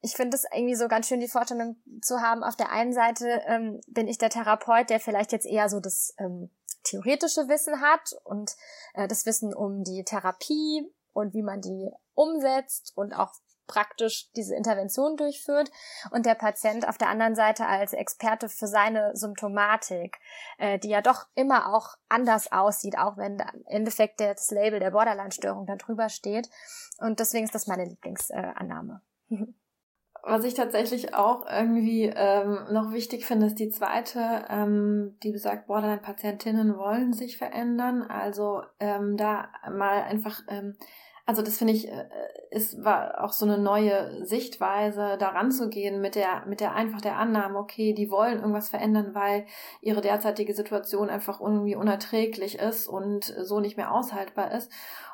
ich 0.00 0.14
finde 0.14 0.36
es 0.36 0.44
irgendwie 0.52 0.74
so 0.74 0.88
ganz 0.88 1.08
schön, 1.08 1.20
die 1.20 1.28
Vorstellung 1.28 1.76
zu 2.02 2.20
haben, 2.20 2.44
auf 2.44 2.56
der 2.56 2.70
einen 2.70 2.92
Seite 2.92 3.42
ähm, 3.46 3.80
bin 3.88 4.06
ich 4.06 4.18
der 4.18 4.30
Therapeut, 4.30 4.90
der 4.90 5.00
vielleicht 5.00 5.32
jetzt 5.32 5.46
eher 5.46 5.68
so 5.68 5.80
das 5.80 6.14
ähm, 6.18 6.50
theoretische 6.84 7.48
Wissen 7.48 7.80
hat 7.80 8.12
und 8.24 8.54
äh, 8.94 9.08
das 9.08 9.26
Wissen 9.26 9.54
um 9.54 9.82
die 9.82 10.04
Therapie 10.04 10.86
und 11.12 11.34
wie 11.34 11.42
man 11.42 11.60
die 11.60 11.90
umsetzt 12.14 12.92
und 12.96 13.12
auch 13.12 13.32
praktisch 13.66 14.30
diese 14.32 14.54
Intervention 14.54 15.16
durchführt 15.16 15.70
und 16.10 16.26
der 16.26 16.34
Patient 16.34 16.88
auf 16.88 16.96
der 16.96 17.10
anderen 17.10 17.34
Seite 17.34 17.66
als 17.66 17.92
Experte 17.92 18.48
für 18.48 18.66
seine 18.66 19.14
Symptomatik, 19.14 20.18
äh, 20.58 20.78
die 20.78 20.88
ja 20.88 21.02
doch 21.02 21.26
immer 21.34 21.74
auch 21.74 21.96
anders 22.08 22.50
aussieht, 22.50 22.96
auch 22.96 23.16
wenn 23.16 23.38
im 23.38 23.64
Endeffekt 23.66 24.20
das 24.20 24.50
Label 24.50 24.80
der 24.80 24.92
Borderline-Störung 24.92 25.66
da 25.66 25.76
drüber 25.76 26.08
steht. 26.08 26.48
Und 26.98 27.20
deswegen 27.20 27.44
ist 27.44 27.54
das 27.54 27.66
meine 27.66 27.84
Lieblingsannahme. 27.84 29.02
Äh, 29.30 29.36
Was 30.22 30.44
ich 30.44 30.54
tatsächlich 30.54 31.14
auch 31.14 31.46
irgendwie 31.46 32.12
ähm, 32.14 32.66
noch 32.70 32.92
wichtig 32.92 33.24
finde, 33.24 33.46
ist 33.46 33.58
die 33.58 33.70
zweite, 33.70 34.44
ähm, 34.48 35.16
die 35.22 35.30
besagt, 35.30 35.66
Borderline-Patientinnen 35.68 36.76
wollen 36.76 37.12
sich 37.12 37.38
verändern. 37.38 38.02
Also 38.02 38.62
ähm, 38.80 39.16
da 39.16 39.48
mal 39.70 40.02
einfach, 40.02 40.40
ähm, 40.48 40.76
also 41.24 41.42
das 41.42 41.58
finde 41.58 41.74
ich, 41.74 41.88
äh, 41.88 42.08
ist 42.50 42.82
war 42.82 43.22
auch 43.22 43.32
so 43.32 43.46
eine 43.46 43.58
neue 43.58 44.24
Sichtweise, 44.24 45.16
daran 45.18 45.52
zu 45.52 45.68
gehen 45.68 46.00
mit 46.00 46.14
der, 46.14 46.44
mit 46.46 46.60
der 46.60 46.74
einfach 46.74 47.00
der 47.00 47.16
Annahme, 47.16 47.58
okay, 47.58 47.92
die 47.92 48.10
wollen 48.10 48.38
irgendwas 48.38 48.68
verändern, 48.68 49.14
weil 49.14 49.46
ihre 49.80 50.00
derzeitige 50.00 50.54
Situation 50.54 51.10
einfach 51.10 51.40
irgendwie 51.40 51.76
unerträglich 51.76 52.58
ist 52.58 52.88
und 52.88 53.24
so 53.24 53.60
nicht 53.60 53.76
mehr 53.76 53.92
aushaltbar 53.92 54.52
ist. 54.52 54.70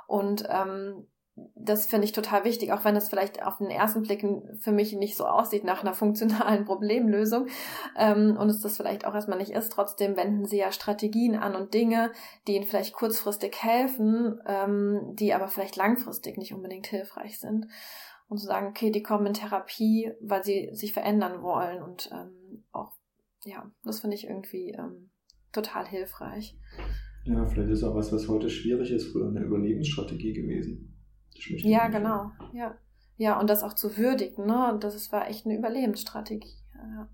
Und 0.06 0.44
ähm, 0.48 1.06
das 1.36 1.86
finde 1.86 2.04
ich 2.04 2.12
total 2.12 2.44
wichtig, 2.44 2.72
auch 2.72 2.84
wenn 2.84 2.94
es 2.94 3.08
vielleicht 3.08 3.44
auf 3.44 3.58
den 3.58 3.70
ersten 3.70 4.02
Blick 4.02 4.24
für 4.60 4.70
mich 4.70 4.92
nicht 4.92 5.16
so 5.16 5.26
aussieht 5.26 5.64
nach 5.64 5.82
einer 5.82 5.94
funktionalen 5.94 6.64
Problemlösung 6.66 7.48
ähm, 7.96 8.36
und 8.38 8.48
es 8.48 8.60
das 8.60 8.76
vielleicht 8.76 9.04
auch 9.04 9.14
erstmal 9.14 9.38
nicht 9.38 9.50
ist. 9.50 9.72
Trotzdem 9.72 10.16
wenden 10.16 10.44
sie 10.46 10.58
ja 10.58 10.70
Strategien 10.70 11.34
an 11.34 11.56
und 11.56 11.74
Dinge, 11.74 12.12
die 12.46 12.54
ihnen 12.54 12.66
vielleicht 12.66 12.94
kurzfristig 12.94 13.56
helfen, 13.60 14.40
ähm, 14.46 15.14
die 15.14 15.34
aber 15.34 15.48
vielleicht 15.48 15.74
langfristig 15.76 16.38
nicht 16.38 16.54
unbedingt 16.54 16.86
hilfreich 16.86 17.40
sind. 17.40 17.66
Und 18.28 18.38
zu 18.38 18.46
sagen, 18.46 18.68
okay, 18.68 18.90
die 18.90 19.02
kommen 19.02 19.26
in 19.26 19.34
Therapie, 19.34 20.12
weil 20.20 20.44
sie 20.44 20.70
sich 20.72 20.92
verändern 20.92 21.42
wollen 21.42 21.82
und 21.82 22.10
ähm, 22.12 22.64
auch, 22.72 22.92
ja, 23.44 23.70
das 23.84 24.00
finde 24.00 24.16
ich 24.16 24.24
irgendwie 24.26 24.70
ähm, 24.70 25.10
total 25.52 25.86
hilfreich. 25.86 26.56
Ja, 27.24 27.44
vielleicht 27.46 27.70
ist 27.70 27.82
auch 27.82 27.94
was, 27.94 28.12
was 28.12 28.28
heute 28.28 28.48
schwierig 28.48 28.90
ist, 28.90 29.12
früher 29.12 29.28
eine 29.28 29.40
Überlebensstrategie 29.40 30.32
gewesen. 30.32 30.93
Ja, 31.34 31.88
genau. 31.88 32.30
Ja. 32.52 32.76
ja, 33.16 33.40
und 33.40 33.50
das 33.50 33.62
auch 33.62 33.74
zu 33.74 33.96
würdigen, 33.96 34.46
ne? 34.46 34.72
Und 34.72 34.84
das 34.84 35.12
war 35.12 35.28
echt 35.28 35.46
eine 35.46 35.56
Überlebensstrategie. 35.56 36.56
Ja. 36.74 37.08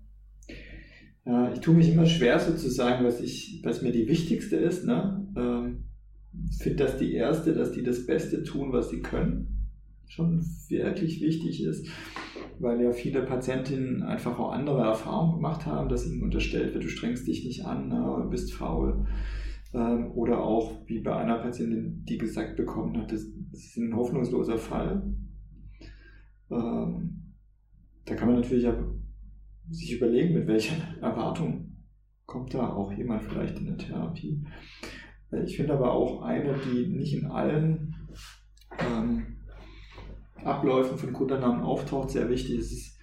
Ja, 1.25 1.53
ich 1.53 1.59
tue 1.59 1.75
mich 1.75 1.89
immer 1.89 2.05
schwer 2.05 2.39
sozusagen, 2.39 3.05
was 3.05 3.21
ich, 3.21 3.61
was 3.63 3.81
mir 3.81 3.91
die 3.91 4.07
wichtigste 4.07 4.55
ist, 4.55 4.85
ne? 4.85 5.27
Ähm, 5.35 5.83
finde 6.59 6.85
das 6.85 6.97
die 6.97 7.13
erste, 7.13 7.53
dass 7.53 7.71
die 7.71 7.83
das 7.83 8.05
Beste 8.05 8.43
tun, 8.43 8.71
was 8.71 8.89
sie 8.89 9.01
können. 9.01 9.69
Schon 10.07 10.43
wirklich 10.67 11.21
wichtig 11.21 11.63
ist, 11.63 11.87
weil 12.59 12.81
ja 12.81 12.91
viele 12.91 13.21
Patientinnen 13.21 14.03
einfach 14.03 14.39
auch 14.39 14.51
andere 14.51 14.81
Erfahrungen 14.81 15.35
gemacht 15.35 15.65
haben, 15.65 15.87
dass 15.87 16.05
ihnen 16.05 16.23
unterstellt 16.23 16.73
wird, 16.73 16.83
du 16.83 16.89
strengst 16.89 17.27
dich 17.27 17.45
nicht 17.45 17.65
an, 17.65 17.87
ne, 17.87 18.27
bist 18.29 18.53
faul. 18.53 19.05
Ähm, 19.73 20.11
oder 20.11 20.41
auch 20.43 20.85
wie 20.87 20.99
bei 20.99 21.15
einer 21.15 21.37
Patientin, 21.37 22.03
die 22.05 22.17
gesagt 22.17 22.57
bekommen 22.57 22.97
hat, 22.97 23.11
das 23.11 23.21
ist 23.53 23.77
ein 23.77 23.95
hoffnungsloser 23.95 24.57
Fall. 24.57 25.13
Ähm, 26.49 27.33
da 28.05 28.15
kann 28.15 28.27
man 28.27 28.41
natürlich 28.41 28.67
sich 29.69 29.93
überlegen, 29.93 30.33
mit 30.33 30.47
welcher 30.47 30.75
Erwartung 31.01 31.77
kommt 32.25 32.53
da 32.53 32.73
auch 32.73 32.91
jemand 32.91 33.23
vielleicht 33.23 33.59
in 33.59 33.65
der 33.65 33.77
Therapie. 33.77 34.43
Ich 35.45 35.55
finde 35.55 35.73
aber 35.73 35.91
auch 35.93 36.21
eine, 36.23 36.55
die 36.57 36.87
nicht 36.87 37.13
in 37.13 37.27
allen 37.27 37.95
ähm, 38.79 39.37
Abläufen 40.43 40.97
von 40.97 41.13
Grundannahmen 41.13 41.61
auftaucht, 41.61 42.09
sehr 42.09 42.29
wichtig. 42.29 42.57
Es 42.57 42.71
ist 42.71 42.99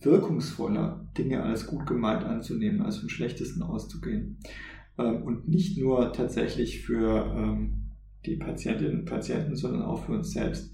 wirkungsvoller, 0.00 1.08
Dinge 1.16 1.42
als 1.42 1.66
gut 1.66 1.86
gemeint 1.86 2.24
anzunehmen, 2.24 2.82
als 2.82 2.98
vom 2.98 3.08
Schlechtesten 3.08 3.62
auszugehen. 3.62 4.38
Ähm, 4.98 5.22
und 5.22 5.48
nicht 5.48 5.78
nur 5.78 6.12
tatsächlich 6.12 6.80
für 6.80 7.32
ähm, 7.36 7.92
die 8.24 8.36
Patientinnen 8.36 9.00
und 9.00 9.04
Patienten, 9.04 9.56
sondern 9.56 9.82
auch 9.82 10.04
für 10.04 10.12
uns 10.12 10.32
selbst. 10.32 10.72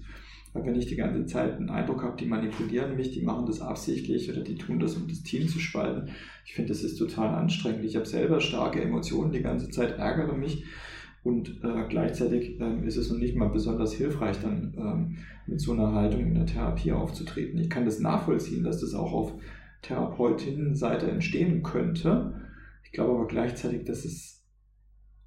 Weil 0.53 0.65
wenn 0.65 0.75
ich 0.75 0.85
die 0.85 0.95
ganze 0.95 1.25
Zeit 1.25 1.55
einen 1.55 1.69
Eindruck 1.69 2.03
habe, 2.03 2.17
die 2.17 2.27
manipulieren 2.27 2.95
mich, 2.95 3.11
die 3.11 3.23
machen 3.23 3.47
das 3.47 3.59
absichtlich 3.59 4.31
oder 4.31 4.41
die 4.41 4.55
tun 4.55 4.79
das, 4.79 4.95
um 4.95 5.07
das 5.07 5.23
Team 5.23 5.47
zu 5.47 5.59
spalten, 5.59 6.09
ich 6.45 6.53
finde, 6.53 6.69
das 6.69 6.83
ist 6.83 6.97
total 6.97 7.33
anstrengend. 7.35 7.83
Ich 7.85 7.95
habe 7.95 8.05
selber 8.05 8.39
starke 8.39 8.81
Emotionen 8.81 9.31
die 9.31 9.41
ganze 9.41 9.69
Zeit, 9.69 9.97
ärgere 9.97 10.35
mich 10.35 10.63
und 11.23 11.63
äh, 11.63 11.85
gleichzeitig 11.89 12.59
ähm, 12.59 12.83
ist 12.83 12.97
es 12.97 13.09
noch 13.09 13.17
nicht 13.17 13.35
mal 13.35 13.49
besonders 13.49 13.93
hilfreich, 13.93 14.37
dann 14.41 14.73
ähm, 14.77 15.17
mit 15.47 15.61
so 15.61 15.71
einer 15.71 15.93
Haltung 15.93 16.21
in 16.21 16.35
der 16.35 16.45
Therapie 16.45 16.91
aufzutreten. 16.91 17.59
Ich 17.59 17.69
kann 17.69 17.85
das 17.85 17.99
nachvollziehen, 17.99 18.63
dass 18.63 18.81
das 18.81 18.93
auch 18.93 19.13
auf 19.13 19.33
Therapeutinnenseite 19.81 21.09
entstehen 21.09 21.63
könnte. 21.63 22.41
Ich 22.93 22.97
glaube 22.97 23.13
aber 23.13 23.25
gleichzeitig, 23.25 23.85
dass 23.85 24.05
es 24.05 24.45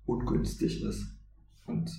ungünstig 0.05 0.85
ist 0.85 1.19
und 1.67 1.91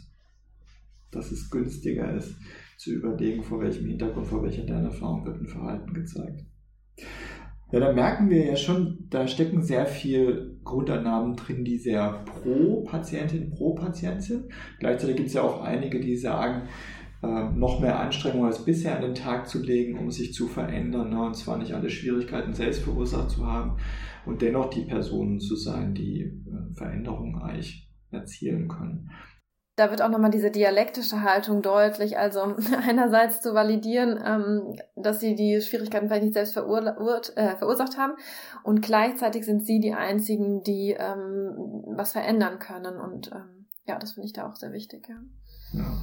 dass 1.11 1.29
es 1.29 1.49
günstiger 1.49 2.15
ist, 2.15 2.37
zu 2.77 2.93
überlegen, 2.93 3.43
vor 3.43 3.59
welchem 3.59 3.85
Hintergrund, 3.85 4.27
vor 4.27 4.41
welcher 4.43 4.63
Lernerfahrung 4.63 5.25
wird 5.25 5.41
ein 5.41 5.47
Verhalten 5.47 5.93
gezeigt. 5.93 6.45
Ja, 7.73 7.81
da 7.81 7.91
merken 7.91 8.29
wir 8.29 8.45
ja 8.45 8.55
schon, 8.55 9.07
da 9.09 9.27
stecken 9.27 9.61
sehr 9.61 9.85
viel 9.85 10.57
Grundannahmen 10.63 11.35
drin, 11.35 11.65
die 11.65 11.77
sehr 11.77 12.23
pro 12.23 12.85
Patientin, 12.85 13.49
pro 13.49 13.75
Patient 13.75 14.23
sind. 14.23 14.45
Gleichzeitig 14.79 15.17
gibt 15.17 15.27
es 15.27 15.33
ja 15.33 15.41
auch 15.41 15.61
einige, 15.61 15.99
die 15.99 16.15
sagen, 16.15 16.69
noch 17.21 17.79
mehr 17.79 17.99
Anstrengung 17.99 18.45
als 18.45 18.63
bisher 18.63 18.95
an 18.95 19.01
den 19.01 19.15
Tag 19.15 19.47
zu 19.47 19.61
legen, 19.61 19.97
um 19.97 20.11
sich 20.11 20.33
zu 20.33 20.47
verändern, 20.47 21.09
ne? 21.09 21.21
und 21.21 21.35
zwar 21.35 21.57
nicht 21.57 21.73
alle 21.73 21.89
Schwierigkeiten 21.89 22.53
selbst 22.53 22.83
verursacht 22.83 23.31
zu 23.31 23.45
haben 23.45 23.77
und 24.25 24.41
dennoch 24.41 24.69
die 24.69 24.83
Personen 24.83 25.39
zu 25.39 25.55
sein, 25.55 25.95
die 25.95 26.21
äh, 26.21 26.73
Veränderungen 26.75 27.41
eigentlich 27.41 27.89
erzielen 28.11 28.67
können 28.67 29.09
da 29.77 29.91
wird 29.91 30.01
auch 30.01 30.09
nochmal 30.09 30.31
diese 30.31 30.49
dialektische 30.49 31.21
Haltung 31.21 31.61
deutlich. 31.61 32.17
Also 32.17 32.41
einerseits 32.87 33.41
zu 33.41 33.53
validieren, 33.53 34.19
ähm, 34.25 34.75
dass 34.95 35.19
sie 35.19 35.35
die 35.35 35.61
Schwierigkeiten 35.61 36.07
vielleicht 36.07 36.23
nicht 36.23 36.33
selbst 36.33 36.53
verur 36.53 36.83
äh, 37.35 37.55
verursacht 37.55 37.97
haben 37.97 38.13
und 38.63 38.81
gleichzeitig 38.81 39.45
sind 39.45 39.65
sie 39.65 39.79
die 39.79 39.93
einzigen, 39.93 40.63
die 40.63 40.95
ähm, 40.97 41.83
was 41.95 42.11
verändern 42.11 42.57
können. 42.57 42.99
Und 42.99 43.31
ähm, 43.31 43.67
ja, 43.85 43.99
das 43.99 44.13
finde 44.13 44.25
ich 44.25 44.33
da 44.33 44.49
auch 44.49 44.55
sehr 44.55 44.73
wichtig. 44.73 45.07
Ja. 45.07 45.79
ja. 45.79 45.97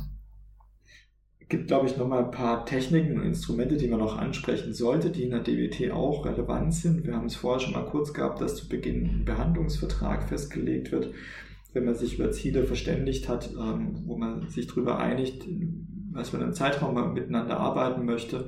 Gibt, 1.49 1.69
glaube 1.69 1.87
ich, 1.87 1.97
nochmal 1.97 2.25
ein 2.25 2.31
paar 2.31 2.65
Techniken 2.65 3.21
und 3.21 3.27
Instrumente, 3.27 3.77
die 3.77 3.89
man 3.89 4.01
noch 4.01 4.17
ansprechen 4.17 4.73
sollte, 4.73 5.11
die 5.11 5.25
in 5.25 5.31
der 5.31 5.41
DWT 5.41 5.93
auch 5.93 6.25
relevant 6.25 6.75
sind. 6.75 7.07
Wir 7.07 7.15
haben 7.15 7.27
es 7.27 7.37
vorher 7.37 7.61
schon 7.61 7.75
mal 7.75 7.85
kurz 7.85 8.15
gehabt, 8.15 8.41
dass 8.41 8.57
zu 8.57 8.69
Beginn 8.69 9.05
ein 9.05 9.25
Behandlungsvertrag 9.25 10.29
festgelegt 10.29 10.91
wird 10.91 11.13
wenn 11.75 11.85
man 11.85 11.95
sich 11.95 12.19
über 12.19 12.31
Ziele 12.31 12.65
verständigt 12.65 13.29
hat, 13.29 13.51
ähm, 13.53 14.03
wo 14.07 14.17
man 14.17 14.49
sich 14.49 14.67
darüber 14.69 14.99
einigt, 14.99 15.45
was 16.13 16.31
für 16.31 16.39
einen 16.39 16.55
Zeitraum 16.55 16.95
man 16.95 17.13
miteinander 17.13 17.59
arbeiten 17.59 18.05
möchte, 18.05 18.47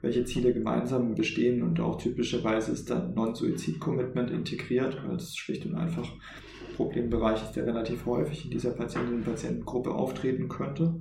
welche 0.00 0.24
Ziele 0.24 0.52
gemeinsam 0.52 1.14
bestehen 1.14 1.62
und 1.62 1.78
auch 1.80 1.98
typischerweise 1.98 2.72
ist 2.72 2.90
dann 2.90 3.14
Non-Suizid-Commitment 3.14 4.30
integriert, 4.30 5.02
weil 5.04 5.16
das 5.16 5.36
schlicht 5.36 5.64
und 5.66 5.76
einfach 5.76 6.10
ein 6.10 6.74
Problembereich 6.76 7.42
ist, 7.42 7.52
der 7.52 7.66
relativ 7.66 8.06
häufig 8.06 8.46
in 8.46 8.50
dieser 8.50 8.70
Patientinnen- 8.70 9.18
und 9.18 9.24
Patientengruppe 9.24 9.92
auftreten 9.92 10.48
könnte. 10.48 10.94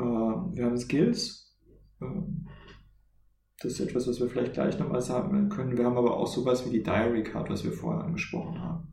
Ähm, 0.00 0.52
wir 0.54 0.64
haben 0.64 0.76
Skills. 0.76 1.56
Ähm, 2.00 2.48
das 3.60 3.72
ist 3.72 3.80
etwas, 3.80 4.06
was 4.06 4.20
wir 4.20 4.28
vielleicht 4.28 4.52
gleich 4.52 4.78
nochmal 4.78 5.00
sagen 5.00 5.48
können. 5.48 5.76
Wir 5.76 5.84
haben 5.84 5.96
aber 5.96 6.16
auch 6.16 6.28
sowas 6.28 6.64
wie 6.66 6.70
die 6.70 6.82
Diary 6.82 7.24
Card, 7.24 7.50
was 7.50 7.64
wir 7.64 7.72
vorher 7.72 8.04
angesprochen 8.04 8.60
haben. 8.60 8.92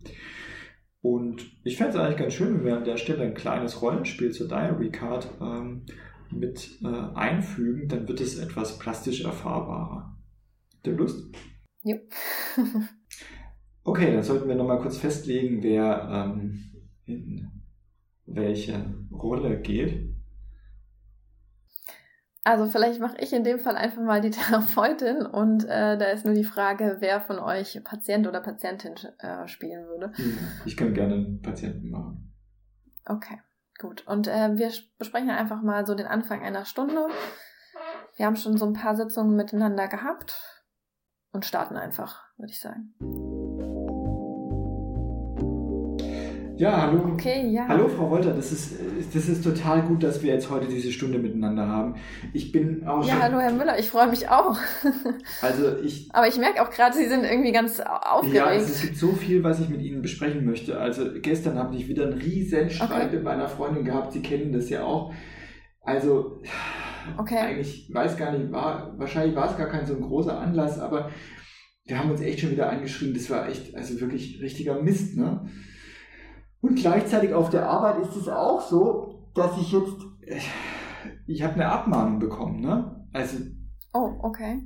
Und 1.02 1.46
ich 1.64 1.78
fände 1.78 1.92
es 1.92 2.00
eigentlich 2.00 2.18
ganz 2.18 2.34
schön, 2.34 2.56
wenn 2.56 2.66
wir 2.66 2.78
an 2.78 2.84
der 2.84 2.98
Stelle 2.98 3.24
ein 3.24 3.36
kleines 3.36 3.84
Rollenspiel 3.84 4.32
zur 4.32 4.48
Diary 4.48 4.90
Card 4.90 5.30
ähm, 5.40 5.86
mit 6.32 6.80
äh, 6.84 6.88
einfügen, 7.14 7.88
dann 7.88 8.08
wird 8.08 8.22
es 8.22 8.40
etwas 8.40 8.80
plastisch 8.80 9.24
erfahrbarer. 9.24 10.18
Habt 10.74 10.88
ihr 10.88 10.94
Lust? 10.94 11.36
Ja. 11.84 11.98
okay, 13.84 14.14
dann 14.14 14.24
sollten 14.24 14.48
wir 14.48 14.56
nochmal 14.56 14.80
kurz 14.80 14.98
festlegen, 14.98 15.62
wer 15.62 16.10
ähm, 16.12 16.72
in 17.06 17.52
welche 18.26 18.96
Rolle 19.12 19.62
geht. 19.62 20.15
Also 22.46 22.68
vielleicht 22.68 23.00
mache 23.02 23.18
ich 23.18 23.34
in 23.34 23.44
dem 23.44 23.58
Fall 23.58 23.76
einfach 23.76 24.04
mal 24.04 24.22
die 24.22 24.30
Therapeutin 24.32 25.26
und 25.26 25.66
äh, 25.66 25.98
da 25.98 26.06
ist 26.06 26.26
nur 26.26 26.36
die 26.36 26.44
Frage, 26.44 26.98
wer 27.00 27.20
von 27.20 27.40
euch 27.40 27.82
Patient 27.84 28.28
oder 28.28 28.40
Patientin 28.40 28.94
äh, 29.18 29.48
spielen 29.48 29.88
würde. 29.88 30.12
Hm, 30.16 30.38
ich 30.64 30.78
kann 30.78 30.94
gerne 30.94 31.16
einen 31.16 31.42
Patienten 31.42 31.90
machen. 31.90 32.32
Okay, 33.04 33.42
gut. 33.80 34.06
Und 34.08 34.28
äh, 34.28 34.58
wir 34.58 34.72
besprechen 35.00 35.32
einfach 35.32 35.64
mal 35.64 35.88
so 35.88 35.96
den 35.96 36.06
Anfang 36.06 36.44
einer 36.44 36.66
Stunde. 36.66 37.08
Wir 38.16 38.28
haben 38.28 38.36
schon 38.36 38.58
so 38.58 38.68
ein 38.68 38.74
paar 38.74 38.96
Sitzungen 38.96 39.36
miteinander 39.36 39.88
gehabt 39.88 40.64
und 41.32 41.46
starten 41.46 41.78
einfach, 41.78 42.26
würde 42.38 42.52
ich 42.52 42.60
sagen. 42.60 42.94
Ja, 46.58 46.84
hallo. 46.84 47.12
Okay, 47.14 47.50
ja. 47.50 47.68
Hallo, 47.68 47.88
Frau 47.90 48.10
Wolter. 48.10 48.34
Das 48.34 48.52
ist, 48.52 48.76
das 49.14 49.28
ist 49.28 49.44
total 49.44 49.82
gut, 49.82 50.04
dass 50.04 50.24
wir 50.24 50.34
jetzt 50.34 50.50
heute 50.50 50.68
diese 50.68 50.92
Stunde 50.92 51.20
miteinander 51.20 51.68
haben. 51.68 51.96
Ich 52.34 52.52
bin 52.52 52.88
auch. 52.88 53.06
Ja, 53.06 53.20
hallo, 53.20 53.40
Herr 53.40 53.52
Müller. 53.52 53.78
Ich 53.78 53.90
freue 53.90 54.10
mich 54.10 54.30
auch. 54.30 54.58
Also 55.42 55.78
ich. 55.84 56.10
Aber 56.14 56.28
ich 56.28 56.38
merke 56.38 56.62
auch 56.62 56.70
gerade, 56.70 56.96
Sie 56.96 57.08
sind 57.08 57.24
irgendwie 57.24 57.52
ganz 57.52 57.82
aufgeregt. 57.82 58.36
Ja, 58.36 58.54
es 58.54 58.82
gibt 58.82 58.98
so 58.98 59.12
viel, 59.12 59.44
was 59.44 59.60
ich 59.60 59.70
mit 59.70 59.82
Ihnen 59.82 60.02
besprechen 60.02 60.46
möchte. 60.46 60.80
Also 60.80 61.06
gestern 61.22 61.58
habe 61.58 61.76
ich 61.76 61.90
wieder 61.90 62.04
einen 62.04 62.14
riesen 62.14 62.70
Streit 62.70 63.08
okay. 63.08 63.16
mit 63.16 63.24
meiner 63.24 63.50
Freundin 63.50 63.84
gehabt. 63.84 64.14
Sie 64.14 64.22
kennen 64.22 64.54
das 64.54 64.70
ja 64.70 64.84
auch. 64.84 65.14
Also. 65.82 66.42
Okay. 67.18 67.38
Eigentlich 67.38 67.90
weiß 67.94 68.18
gar 68.18 68.32
nicht, 68.32 68.52
war, 68.52 68.98
wahrscheinlich 68.98 69.36
war 69.36 69.52
es 69.52 69.58
gar 69.58 69.68
kein 69.68 69.86
so 69.86 69.94
ein 69.94 70.02
großer 70.02 70.40
Anlass, 70.40 70.80
aber 70.80 71.12
wir 71.84 72.00
haben 72.00 72.10
uns 72.10 72.22
echt 72.22 72.40
schon 72.40 72.52
wieder 72.52 72.70
angeschrieben. 72.70 73.14
Das 73.14 73.30
war 73.30 73.48
echt, 73.48 73.76
also 73.76 74.00
wirklich 74.00 74.42
richtiger 74.42 74.82
Mist, 74.82 75.16
ne? 75.16 75.46
Und 76.66 76.76
gleichzeitig 76.78 77.32
auf 77.32 77.52
der 77.52 77.70
Arbeit 77.70 78.00
ist 78.00 78.16
es 78.16 78.28
auch 78.28 78.60
so, 78.60 79.30
dass 79.36 79.56
ich 79.60 79.72
jetzt, 79.72 80.02
ich 81.28 81.44
habe 81.44 81.54
eine 81.54 81.70
Abmahnung 81.70 82.18
bekommen, 82.18 82.62
ne? 82.62 83.08
Also. 83.14 83.38
Oh, 83.94 84.16
okay. 84.24 84.66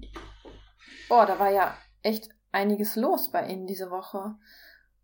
Oh, 1.09 1.25
da 1.27 1.37
war 1.37 1.51
ja 1.51 1.73
echt 2.01 2.29
einiges 2.53 2.95
los 2.95 3.31
bei 3.31 3.47
Ihnen 3.47 3.67
diese 3.67 3.91
Woche. 3.91 4.35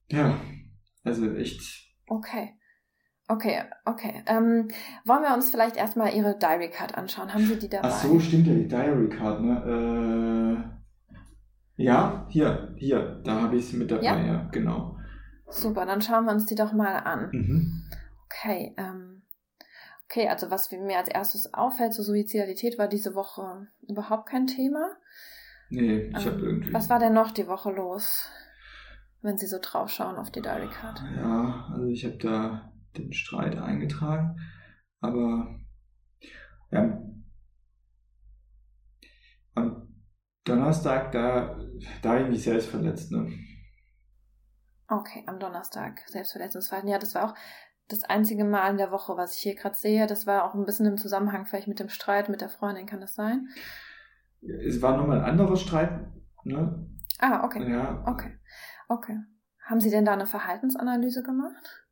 Ja, 0.09 0.39
also 1.03 1.29
echt. 1.33 1.61
Okay. 2.07 2.53
Okay, 3.27 3.63
okay. 3.83 4.23
Ähm, 4.27 4.69
wollen 5.03 5.23
wir 5.23 5.33
uns 5.33 5.49
vielleicht 5.49 5.75
erstmal 5.75 6.13
Ihre 6.13 6.37
Diary 6.39 6.69
Card 6.69 6.95
anschauen? 6.95 7.33
Haben 7.33 7.45
Sie 7.45 7.59
die 7.59 7.67
dabei? 7.67 7.89
Ach 7.89 8.03
so, 8.03 8.17
stimmt 8.21 8.47
ja, 8.47 8.53
die 8.53 8.69
Diary 8.69 9.09
Card, 9.09 9.41
ne? 9.41 10.71
Äh, 11.77 11.83
ja, 11.83 12.25
hier, 12.29 12.73
hier, 12.77 13.21
da 13.25 13.41
habe 13.41 13.57
ich 13.57 13.67
sie 13.67 13.75
mit 13.75 13.91
dabei, 13.91 14.05
ja, 14.05 14.25
ja 14.25 14.49
genau. 14.49 14.94
Super, 15.49 15.85
dann 15.85 16.01
schauen 16.01 16.25
wir 16.25 16.31
uns 16.31 16.45
die 16.45 16.55
doch 16.55 16.73
mal 16.73 16.97
an. 16.97 17.29
Mhm. 17.31 17.83
Okay, 18.25 18.73
ähm, 18.77 19.21
okay, 20.05 20.27
also 20.27 20.49
was 20.51 20.71
mir 20.71 20.97
als 20.97 21.09
erstes 21.09 21.53
auffällt, 21.53 21.93
so 21.93 22.03
Suizidalität 22.03 22.77
war 22.77 22.87
diese 22.87 23.15
Woche 23.15 23.67
überhaupt 23.87 24.29
kein 24.29 24.47
Thema. 24.47 24.95
Nee, 25.69 26.07
ich 26.07 26.25
ähm, 26.25 26.33
habe 26.33 26.41
irgendwie. 26.41 26.73
Was 26.73 26.89
war 26.89 26.99
denn 26.99 27.13
noch 27.13 27.31
die 27.31 27.47
Woche 27.47 27.71
los, 27.71 28.29
wenn 29.21 29.37
Sie 29.37 29.47
so 29.47 29.57
drauf 29.61 29.89
schauen 29.89 30.17
auf 30.17 30.31
die 30.31 30.41
Diary 30.41 30.69
Card? 30.69 31.01
Ja, 31.15 31.69
also 31.71 31.85
ich 31.87 32.05
habe 32.05 32.17
da 32.17 32.73
den 32.97 33.13
Streit 33.13 33.57
eingetragen, 33.57 34.39
aber 35.01 35.59
ja, 36.71 37.01
am 39.55 39.87
Donnerstag, 40.43 41.11
da, 41.11 41.59
da 42.01 42.09
habe 42.09 42.23
ich 42.23 42.29
mich 42.29 42.43
selbst 42.43 42.69
verletzt, 42.69 43.11
ne? 43.11 43.31
Okay, 44.88 45.23
am 45.25 45.39
Donnerstag, 45.39 46.01
Selbstverletzungsverhalten. 46.07 46.89
Ja, 46.89 46.99
das 46.99 47.15
war 47.15 47.29
auch 47.29 47.36
das 47.88 48.03
einzige 48.03 48.43
Mal 48.43 48.69
in 48.69 48.77
der 48.77 48.91
Woche, 48.91 49.17
was 49.17 49.36
ich 49.36 49.41
hier 49.41 49.55
gerade 49.55 49.75
sehe. 49.75 50.07
Das 50.07 50.27
war 50.27 50.45
auch 50.45 50.53
ein 50.53 50.65
bisschen 50.65 50.86
im 50.86 50.97
Zusammenhang 50.97 51.45
vielleicht 51.45 51.67
mit 51.67 51.79
dem 51.79 51.89
Streit 51.89 52.29
mit 52.29 52.41
der 52.41 52.49
Freundin, 52.49 52.86
kann 52.86 53.01
das 53.01 53.15
sein? 53.15 53.47
Es 54.41 54.81
war 54.81 54.97
nochmal 54.97 55.19
ein 55.19 55.25
anderer 55.25 55.55
Streit, 55.55 55.91
ne? 56.43 56.88
Ah, 57.19 57.43
okay. 57.43 57.69
Ja. 57.69 58.03
Okay. 58.07 58.38
Okay. 58.88 59.19
Haben 59.63 59.79
Sie 59.79 59.89
denn 59.89 60.05
da 60.05 60.13
eine 60.13 60.27
Verhaltensanalyse 60.27 61.23
gemacht? 61.23 61.88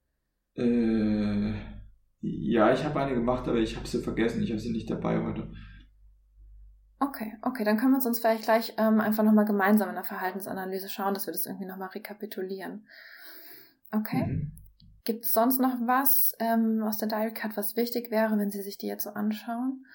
Äh, 0.55 1.53
ja, 2.21 2.71
ich 2.71 2.83
habe 2.83 2.99
eine 2.99 3.15
gemacht, 3.15 3.47
aber 3.47 3.57
ich 3.57 3.75
habe 3.75 3.87
sie 3.87 4.01
vergessen. 4.01 4.43
Ich 4.43 4.51
habe 4.51 4.59
sie 4.59 4.71
nicht 4.71 4.89
dabei 4.89 5.23
heute. 5.23 5.51
Okay, 7.03 7.33
okay, 7.41 7.65
dann 7.65 7.77
können 7.77 7.91
wir 7.91 8.05
uns 8.05 8.19
vielleicht 8.19 8.43
gleich 8.43 8.73
ähm, 8.77 9.01
einfach 9.01 9.23
nochmal 9.23 9.45
gemeinsam 9.45 9.89
in 9.89 9.95
der 9.95 10.05
Verhaltensanalyse 10.05 10.87
schauen, 10.87 11.13
dass 11.13 11.27
wir 11.27 11.33
das 11.33 11.45
irgendwie 11.45 11.65
nochmal 11.65 11.89
rekapitulieren. 11.89 12.87
Okay. 13.91 14.25
Mhm. 14.25 14.51
Gibt 15.03 15.25
es 15.25 15.33
sonst 15.33 15.59
noch 15.59 15.75
was 15.85 16.33
ähm, 16.39 16.81
aus 16.81 16.97
der 16.97 17.09
Diary 17.09 17.33
Card, 17.33 17.57
was 17.57 17.75
wichtig 17.75 18.09
wäre, 18.09 18.37
wenn 18.37 18.51
Sie 18.51 18.61
sich 18.61 18.77
die 18.77 18.87
jetzt 18.87 19.03
so 19.03 19.09
anschauen? 19.09 19.85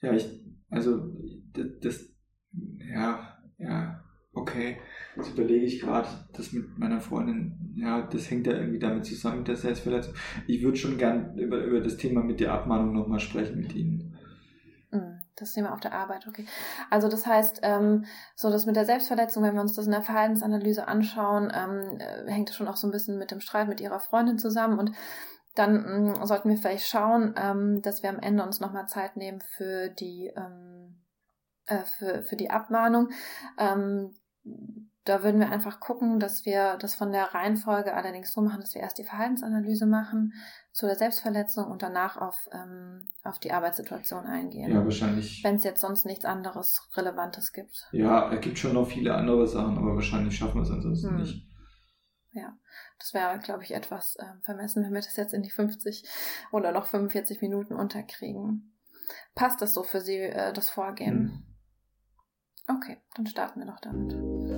Ja, 0.00 0.12
ich, 0.12 0.28
also 0.70 1.12
das, 1.54 1.66
das 1.82 2.08
ja, 2.52 3.36
ja, 3.58 4.04
okay. 4.32 4.78
Jetzt 5.16 5.32
überlege 5.32 5.66
ich 5.66 5.80
gerade, 5.80 6.08
das 6.34 6.52
mit 6.52 6.78
meiner 6.78 7.00
Freundin, 7.00 7.74
ja, 7.74 8.02
das 8.02 8.30
hängt 8.30 8.46
ja 8.46 8.52
irgendwie 8.52 8.78
damit 8.78 9.06
zusammen 9.06 9.38
mit 9.38 9.48
der 9.48 9.56
Selbstverletzung. 9.56 10.14
Ich 10.46 10.62
würde 10.62 10.76
schon 10.76 10.98
gern 10.98 11.36
über, 11.36 11.64
über 11.64 11.80
das 11.80 11.96
Thema 11.96 12.22
mit 12.22 12.38
der 12.38 12.52
Abmahnung 12.52 12.92
nochmal 12.92 13.18
sprechen 13.18 13.58
mit 13.58 13.74
Ihnen. 13.74 14.17
Das 15.38 15.52
Thema 15.52 15.72
auf 15.72 15.80
der 15.80 15.92
Arbeit, 15.92 16.26
okay. 16.26 16.46
Also 16.90 17.08
das 17.08 17.26
heißt, 17.26 17.60
ähm, 17.62 18.04
so 18.34 18.50
das 18.50 18.66
mit 18.66 18.76
der 18.76 18.84
Selbstverletzung, 18.84 19.42
wenn 19.42 19.54
wir 19.54 19.60
uns 19.60 19.74
das 19.74 19.86
in 19.86 19.92
der 19.92 20.02
Verhaltensanalyse 20.02 20.88
anschauen, 20.88 21.52
ähm, 21.54 22.00
äh, 22.00 22.30
hängt 22.30 22.48
das 22.48 22.56
schon 22.56 22.68
auch 22.68 22.76
so 22.76 22.88
ein 22.88 22.92
bisschen 22.92 23.18
mit 23.18 23.30
dem 23.30 23.40
Streit 23.40 23.68
mit 23.68 23.80
ihrer 23.80 24.00
Freundin 24.00 24.38
zusammen 24.38 24.78
und 24.78 24.92
dann 25.54 25.82
mh, 25.82 26.16
hm, 26.16 26.26
sollten 26.26 26.50
wir 26.50 26.56
vielleicht 26.56 26.86
schauen, 26.86 27.34
ähm, 27.36 27.82
dass 27.82 28.02
wir 28.02 28.10
am 28.10 28.20
Ende 28.20 28.42
uns 28.42 28.60
nochmal 28.60 28.86
Zeit 28.86 29.16
nehmen 29.16 29.40
für 29.40 29.88
die 29.88 30.32
ähm, 30.36 31.04
äh, 31.66 31.84
für, 31.84 32.22
für 32.22 32.36
die 32.36 32.50
Abmahnung. 32.50 33.10
Da 35.08 35.22
würden 35.22 35.40
wir 35.40 35.50
einfach 35.50 35.80
gucken, 35.80 36.20
dass 36.20 36.44
wir 36.44 36.76
das 36.76 36.94
von 36.94 37.12
der 37.12 37.32
Reihenfolge 37.32 37.94
allerdings 37.94 38.30
so 38.30 38.42
machen, 38.42 38.60
dass 38.60 38.74
wir 38.74 38.82
erst 38.82 38.98
die 38.98 39.04
Verhaltensanalyse 39.04 39.86
machen 39.86 40.34
zu 40.72 40.84
der 40.84 40.96
Selbstverletzung 40.96 41.66
und 41.68 41.80
danach 41.82 42.18
auf, 42.18 42.46
ähm, 42.52 43.08
auf 43.24 43.38
die 43.38 43.52
Arbeitssituation 43.52 44.26
eingehen. 44.26 44.70
Ja, 44.70 44.84
wahrscheinlich. 44.84 45.42
Wenn 45.42 45.56
es 45.56 45.64
jetzt 45.64 45.80
sonst 45.80 46.04
nichts 46.04 46.26
anderes 46.26 46.86
Relevantes 46.94 47.54
gibt. 47.54 47.88
Ja, 47.92 48.30
es 48.30 48.42
gibt 48.42 48.58
schon 48.58 48.74
noch 48.74 48.86
viele 48.86 49.14
andere 49.14 49.46
Sachen, 49.46 49.78
aber 49.78 49.94
wahrscheinlich 49.94 50.36
schaffen 50.36 50.56
wir 50.56 50.62
es 50.62 50.70
ansonsten 50.70 51.08
hm. 51.08 51.16
nicht. 51.16 51.48
Ja, 52.32 52.58
das 52.98 53.14
wäre, 53.14 53.38
glaube 53.38 53.64
ich, 53.64 53.72
etwas 53.72 54.16
äh, 54.16 54.26
vermessen, 54.42 54.84
wenn 54.84 54.92
wir 54.92 55.00
das 55.00 55.16
jetzt 55.16 55.32
in 55.32 55.42
die 55.42 55.48
50 55.48 56.06
oder 56.52 56.70
noch 56.70 56.84
45 56.84 57.40
Minuten 57.40 57.74
unterkriegen. 57.74 58.76
Passt 59.34 59.62
das 59.62 59.72
so 59.72 59.84
für 59.84 60.02
Sie, 60.02 60.18
äh, 60.18 60.52
das 60.52 60.68
Vorgehen? 60.68 61.44
Hm. 62.66 62.76
Okay, 62.76 62.98
dann 63.16 63.26
starten 63.26 63.60
wir 63.60 63.66
doch 63.66 63.80
damit. 63.80 64.57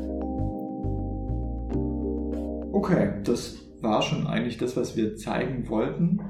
Okay, 2.73 3.21
das 3.25 3.59
war 3.83 4.01
schon 4.03 4.27
eigentlich 4.27 4.57
das, 4.57 4.77
was 4.77 4.97
wir 4.97 5.17
zeigen 5.17 5.69
wollten 5.69 6.21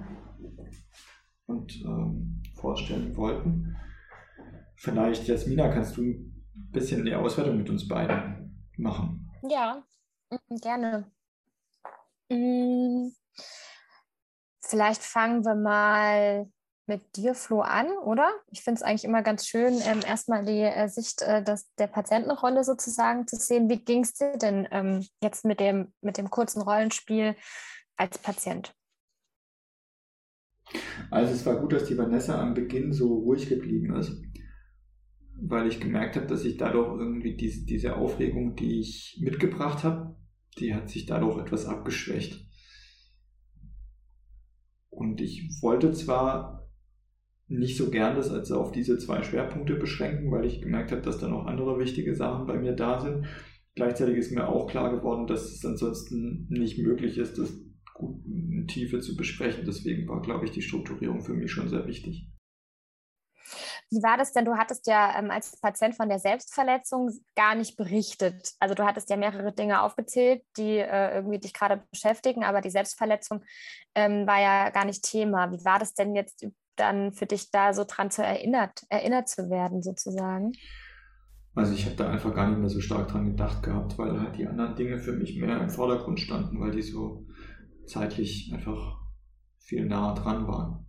und 1.47 1.81
ähm, 1.85 2.43
vorstellen 2.55 3.17
wollten. 3.17 3.77
Vielleicht, 4.77 5.29
Jasmina, 5.29 5.69
kannst 5.69 5.97
du 5.97 6.03
ein 6.03 6.45
bisschen 6.73 7.05
die 7.05 7.15
Auswertung 7.15 7.59
mit 7.59 7.69
uns 7.69 7.87
beiden 7.87 8.67
machen? 8.79 9.31
Ja, 9.49 9.85
mm, 10.31 10.57
gerne. 10.63 11.11
Mm, 12.31 13.11
vielleicht 14.63 15.03
fangen 15.03 15.45
wir 15.45 15.55
mal 15.55 16.51
mit 16.91 17.17
dir, 17.17 17.35
Flo, 17.35 17.61
an, 17.61 17.87
oder? 18.05 18.29
Ich 18.51 18.63
finde 18.63 18.79
es 18.79 18.83
eigentlich 18.83 19.05
immer 19.05 19.23
ganz 19.23 19.47
schön, 19.47 19.75
ähm, 19.87 20.01
erstmal 20.05 20.45
die 20.45 20.61
äh, 20.61 20.89
Sicht 20.89 21.23
äh, 21.23 21.43
des, 21.43 21.73
der 21.77 21.87
Patientenrolle 21.87 22.65
sozusagen 22.65 23.29
zu 23.29 23.37
sehen. 23.37 23.69
Wie 23.69 23.79
ging 23.79 24.03
es 24.03 24.15
dir 24.15 24.37
denn 24.37 24.67
ähm, 24.73 25.07
jetzt 25.23 25.45
mit 25.45 25.61
dem, 25.61 25.93
mit 26.03 26.19
dem 26.19 26.31
kurzen 26.31 26.61
Rollenspiel 26.61 27.37
als 27.97 28.19
Patient? 28.19 28.75
Also 31.11 31.33
es 31.33 31.47
war 31.47 31.61
gut, 31.61 31.73
dass 31.73 31.85
die 31.85 31.97
Vanessa 31.97 32.41
am 32.41 32.55
Beginn 32.55 32.93
so 32.93 33.19
ruhig 33.19 33.49
geblieben 33.49 33.95
ist, 33.95 34.21
weil 35.37 35.69
ich 35.69 35.81
gemerkt 35.81 36.17
habe, 36.17 36.27
dass 36.27 36.45
ich 36.45 36.57
dadurch 36.57 36.99
irgendwie 36.99 37.37
diese, 37.37 37.65
diese 37.65 37.97
Aufregung, 37.97 38.57
die 38.57 38.81
ich 38.81 39.21
mitgebracht 39.23 39.85
habe, 39.85 40.17
die 40.59 40.75
hat 40.75 40.91
sich 40.91 41.07
dadurch 41.07 41.39
etwas 41.39 41.67
abgeschwächt. 41.67 42.45
Und 44.91 45.21
ich 45.21 45.63
wollte 45.63 45.93
zwar 45.93 46.60
nicht 47.51 47.77
so 47.77 47.91
gern 47.91 48.17
das 48.17 48.31
als 48.31 48.53
auf 48.53 48.71
diese 48.73 48.99
zwei 48.99 49.23
Schwerpunkte 49.23 49.75
beschränken, 49.75 50.31
weil 50.31 50.45
ich 50.45 50.63
gemerkt 50.63 50.93
habe, 50.93 51.03
dass 51.03 51.19
da 51.19 51.29
noch 51.29 51.47
andere 51.47 51.79
wichtige 51.79 52.15
Sachen 52.15 52.47
bei 52.47 52.57
mir 52.57 52.73
da 52.73 53.01
sind. 53.01 53.27
Gleichzeitig 53.75 54.17
ist 54.17 54.33
mir 54.33 54.49
auch 54.49 54.69
klar 54.69 54.95
geworden, 54.95 55.27
dass 55.27 55.45
es 55.45 55.65
ansonsten 55.65 56.47
nicht 56.49 56.79
möglich 56.79 57.19
ist, 57.19 57.39
das 57.39 57.53
gut 57.95 58.25
in 58.25 58.67
Tiefe 58.69 59.01
zu 59.01 59.17
besprechen. 59.17 59.65
Deswegen 59.67 60.09
war, 60.09 60.23
glaube 60.23 60.45
ich, 60.45 60.53
die 60.53 60.63
Strukturierung 60.63 61.23
für 61.23 61.35
mich 61.35 61.51
schon 61.51 61.69
sehr 61.69 61.87
wichtig. 61.87 62.29
Wie 63.93 64.03
war 64.05 64.17
das 64.17 64.33
denn? 64.33 64.45
Du 64.45 64.57
hattest 64.57 64.87
ja 64.87 65.19
ähm, 65.19 65.33
als 65.33 65.59
Patient 65.61 65.97
von 65.97 66.09
der 66.09 66.21
Selbstverletzung 66.21 67.11
gar 67.35 67.57
nicht 67.57 67.77
berichtet. 67.77 68.53
Also 68.61 68.77
du 68.77 68.85
hattest 68.85 69.11
ja 69.11 69.17
mehrere 69.17 69.53
Dinge 69.53 69.83
aufgezählt, 69.83 70.45
die 70.57 70.79
äh, 70.79 71.17
irgendwie 71.17 71.41
dich 71.41 71.53
gerade 71.53 71.83
beschäftigen, 71.91 72.45
aber 72.45 72.61
die 72.61 72.71
Selbstverletzung 72.71 73.43
ähm, 73.97 74.29
war 74.29 74.41
ja 74.41 74.71
gar 74.71 74.85
nicht 74.85 75.03
Thema. 75.03 75.51
Wie 75.51 75.65
war 75.65 75.81
das 75.81 75.95
denn 75.95 76.15
jetzt 76.15 76.47
dann 76.81 77.13
für 77.13 77.27
dich 77.27 77.51
da 77.51 77.73
so 77.73 77.85
dran 77.87 78.11
zu 78.11 78.23
erinnert, 78.23 78.83
erinnert 78.89 79.29
zu 79.29 79.51
werden, 79.51 79.83
sozusagen? 79.83 80.53
Also 81.55 81.75
ich 81.75 81.85
habe 81.85 81.97
da 81.97 82.09
einfach 82.09 82.35
gar 82.35 82.49
nicht 82.49 82.59
mehr 82.59 82.69
so 82.69 82.81
stark 82.81 83.09
dran 83.09 83.27
gedacht 83.27 83.63
gehabt, 83.63 83.99
weil 83.99 84.21
halt 84.21 84.37
die 84.37 84.47
anderen 84.47 84.77
Dinge 84.77 84.99
für 84.99 85.13
mich 85.13 85.39
mehr 85.39 85.61
im 85.61 85.69
Vordergrund 85.69 86.21
standen, 86.21 86.61
weil 86.61 86.71
die 86.71 86.83
so 86.83 87.27
zeitlich 87.87 88.51
einfach 88.55 88.99
viel 89.59 89.85
näher 89.85 90.15
dran 90.15 90.47
waren. 90.47 90.87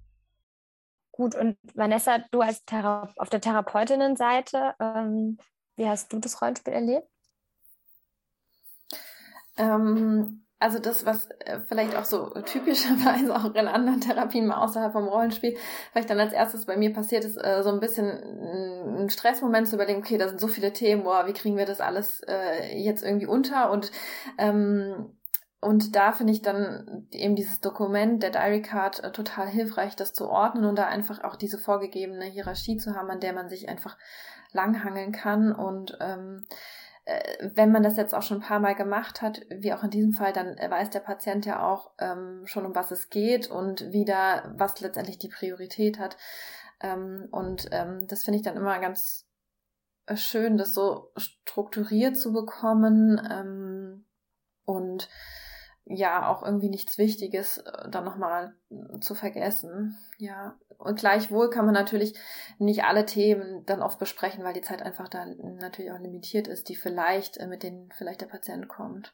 Gut, 1.12 1.36
und 1.36 1.58
Vanessa, 1.76 2.20
du 2.32 2.42
als 2.42 2.64
Thera 2.66 3.12
auf 3.18 3.30
der 3.30 3.42
Therapeutinnenseite, 3.42 4.74
ähm, 4.80 5.38
wie 5.76 5.88
hast 5.88 6.14
du 6.14 6.20
das 6.20 6.42
Rollenspiel 6.42 6.74
erlebt? 6.74 7.08
Ähm, 9.58 10.46
also 10.62 10.78
das, 10.78 11.06
was 11.08 11.28
äh, 11.40 11.60
vielleicht 11.68 11.96
auch 11.96 12.06
so 12.06 12.30
typischerweise 12.46 13.36
auch 13.36 13.46
in 13.56 13.68
anderen 13.68 14.00
Therapien 14.00 14.46
mal 14.46 14.64
außerhalb 14.64 14.94
vom 14.94 15.08
Rollenspiel, 15.08 15.58
vielleicht 15.92 16.10
dann 16.10 16.20
als 16.20 16.34
erstes 16.34 16.66
bei 16.66 16.78
mir 16.78 16.94
passiert 16.94 17.26
ist, 17.26 17.38
äh, 17.38 17.64
so 17.64 17.70
ein 17.70 17.80
bisschen 17.80 18.08
ein 19.00 19.10
Stressmoment 19.10 19.68
zu 19.68 19.76
überlegen, 19.76 20.00
okay, 20.00 20.20
da 20.20 20.28
sind 20.28 20.40
so 20.40 20.48
viele 20.48 20.72
Themen, 20.72 21.04
boah, 21.04 21.26
wie 21.26 21.34
kriegen 21.34 21.58
wir 21.58 21.66
das 21.66 21.82
alles 21.82 22.22
äh, 22.28 22.78
jetzt 22.78 23.04
irgendwie 23.04 23.26
unter? 23.26 23.72
Und 23.72 23.92
ähm, 24.38 25.18
und 25.64 25.96
da 25.96 26.12
finde 26.12 26.34
ich 26.34 26.42
dann 26.42 27.08
eben 27.12 27.36
dieses 27.36 27.60
Dokument 27.60 28.24
der 28.24 28.32
Diary 28.32 28.64
Card 28.64 29.04
äh, 29.04 29.12
total 29.12 29.48
hilfreich, 29.48 29.96
das 29.96 30.14
zu 30.14 30.28
ordnen 30.28 30.66
und 30.66 30.76
da 30.76 30.86
einfach 30.86 31.24
auch 31.24 31.36
diese 31.36 31.58
vorgegebene 31.60 32.26
Hierarchie 32.26 32.78
zu 32.78 32.96
haben, 32.96 33.10
an 33.10 33.20
der 33.20 33.34
man 33.34 33.50
sich 33.50 33.70
einfach 33.70 33.98
langhangeln 34.54 35.12
kann. 35.12 35.54
Und 35.54 35.98
ähm, 36.02 36.46
äh, 36.50 36.56
wenn 37.56 37.72
man 37.72 37.84
das 37.84 37.98
jetzt 37.98 38.14
auch 38.14 38.22
schon 38.22 38.38
ein 38.38 38.48
paar 38.48 38.60
Mal 38.60 38.76
gemacht 38.76 39.22
hat, 39.22 39.42
wie 39.50 39.74
auch 39.74 39.84
in 39.84 39.90
diesem 39.90 40.14
Fall, 40.14 40.34
dann 40.34 40.56
weiß 40.56 40.90
der 40.90 41.00
Patient 41.00 41.46
ja 41.46 41.66
auch 41.66 41.92
ähm, 42.00 42.44
schon, 42.46 42.66
um 42.66 42.76
was 42.76 42.92
es 42.92 43.10
geht 43.10 43.50
und 43.50 43.92
wieder, 43.92 44.54
was 44.56 44.80
letztendlich 44.82 45.18
die 45.18 45.30
Priorität 45.30 46.00
hat. 46.00 46.18
Ähm, 46.82 47.28
und 47.32 47.68
ähm, 47.72 48.08
das 48.08 48.24
finde 48.24 48.38
ich 48.38 48.44
dann 48.44 48.58
immer 48.58 48.80
ganz 48.80 49.28
äh, 50.06 50.16
schön, 50.16 50.58
das 50.58 50.74
so 50.74 51.12
strukturiert 51.18 52.18
zu 52.18 52.34
bekommen 52.34 53.22
ähm, 53.30 54.06
und 54.66 55.10
ja 55.86 56.28
auch 56.28 56.44
irgendwie 56.44 56.70
nichts 56.70 56.98
Wichtiges 56.98 57.58
äh, 57.58 57.90
dann 57.90 58.06
nochmal 58.06 58.56
äh, 58.70 59.00
zu 59.00 59.16
vergessen. 59.16 59.98
Ja, 60.18 60.58
und 60.82 61.00
gleichwohl 61.00 61.50
kann 61.50 61.66
man 61.66 61.74
natürlich 61.74 62.18
nicht 62.60 62.84
alle 62.84 63.06
Themen 63.06 63.66
dann 63.66 63.82
oft 63.82 64.00
besprechen, 64.00 64.44
weil 64.44 64.54
die 64.54 64.62
Zeit 64.62 64.82
einfach 64.82 65.08
da 65.08 65.26
natürlich 65.26 65.92
auch 65.92 66.00
limitiert 66.00 66.48
ist, 66.48 66.70
die 66.70 66.76
vielleicht, 66.76 67.38
äh, 67.38 67.48
mit 67.48 67.64
denen 67.64 67.92
vielleicht 67.98 68.22
der 68.22 68.28
Patient 68.28 68.68
kommt. 68.68 69.14